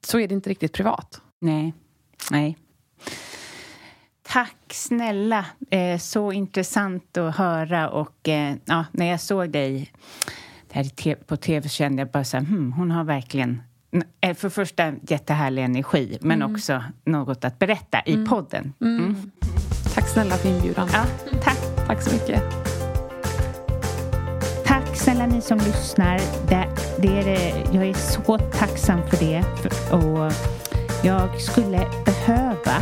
så 0.06 0.18
är 0.18 0.28
det 0.28 0.34
inte 0.34 0.50
riktigt 0.50 0.72
privat. 0.72 1.20
Nej. 1.40 1.74
Nej. 2.30 2.58
Tack 4.34 4.56
snälla. 4.72 5.44
Eh, 5.70 5.98
så 5.98 6.32
intressant 6.32 7.16
att 7.16 7.36
höra. 7.36 7.90
Och 7.90 8.28
eh, 8.28 8.54
ja, 8.64 8.84
när 8.92 9.06
jag 9.06 9.20
såg 9.20 9.50
dig 9.50 9.92
där 10.72 11.14
på 11.24 11.36
tv 11.36 11.68
kände 11.68 12.02
jag 12.02 12.10
bara 12.10 12.24
så 12.24 12.36
här, 12.36 12.44
hmm, 12.44 12.72
hon 12.72 12.90
har 12.90 13.04
verkligen 13.04 13.62
eh, 14.20 14.34
för 14.36 14.48
första 14.48 14.92
jättehärlig 15.08 15.64
energi, 15.64 16.18
men 16.20 16.42
Mm. 16.42 16.54
också 16.54 16.82
något 17.04 17.44
att 17.44 17.58
berätta 17.58 18.02
i 18.06 18.26
podden. 18.26 18.72
Mm. 18.80 19.30
Tack 19.94 20.08
snälla 20.08 20.34
för 20.36 20.48
inbjudan. 20.48 20.88
Ja, 20.92 21.04
tack. 21.42 21.58
Tack 21.86 22.02
så 22.02 22.12
mycket. 22.12 22.42
Tack 24.66 24.96
snälla 24.96 25.26
ni 25.26 25.40
som 25.40 25.58
lyssnar. 25.58 26.18
Det, 26.48 26.68
det 27.02 27.18
är, 27.20 27.24
det- 27.24 27.64
jag 27.76 27.86
är 27.86 27.94
så 27.94 28.38
tacksam 28.38 29.00
för 29.10 29.16
det. 29.16 29.44
Och 29.92 30.32
jag 31.04 31.40
skulle 31.40 31.86
behöva 32.04 32.74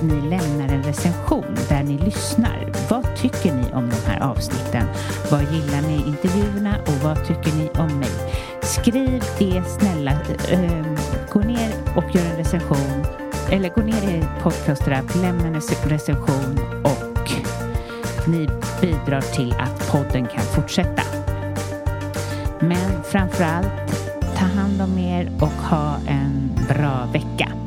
att 0.00 0.06
ni 0.06 0.20
lämnar 0.20 0.68
en 0.68 0.82
recension 0.82 1.56
där 1.68 1.82
ni 1.82 1.98
lyssnar. 1.98 2.72
Vad 2.90 3.16
tycker 3.16 3.54
ni 3.54 3.72
om 3.72 3.90
de 3.90 4.10
här 4.10 4.20
avsnitten? 4.20 4.86
Vad 5.30 5.40
gillar 5.42 5.82
ni 5.82 6.04
intervjuerna 6.06 6.76
och 6.86 6.94
vad 7.04 7.26
tycker 7.26 7.56
ni 7.56 7.70
om 7.78 7.98
mig? 7.98 8.10
Skriv 8.62 9.22
det 9.38 9.62
snälla. 9.64 10.10
Äh, 10.50 10.84
gå 11.32 11.40
ner 11.40 11.72
och 11.96 12.14
gör 12.14 12.24
en 12.24 12.36
recension. 12.36 13.04
Eller 13.50 13.68
gå 13.68 13.80
ner 13.80 14.10
i 14.10 14.24
podcastrapp, 14.42 15.14
lämna 15.14 15.46
en 15.46 15.60
recension 15.84 16.58
och 16.84 17.30
ni 18.28 18.48
bidrar 18.80 19.20
till 19.20 19.54
att 19.58 19.92
podden 19.92 20.26
kan 20.26 20.44
fortsätta. 20.44 21.02
Men 22.60 23.02
framför 23.02 23.44
allt, 23.44 23.66
ta 24.38 24.44
hand 24.44 24.82
om 24.82 24.98
er 24.98 25.30
och 25.40 25.68
ha 25.70 25.96
en 26.06 26.50
bra 26.68 27.08
vecka. 27.12 27.59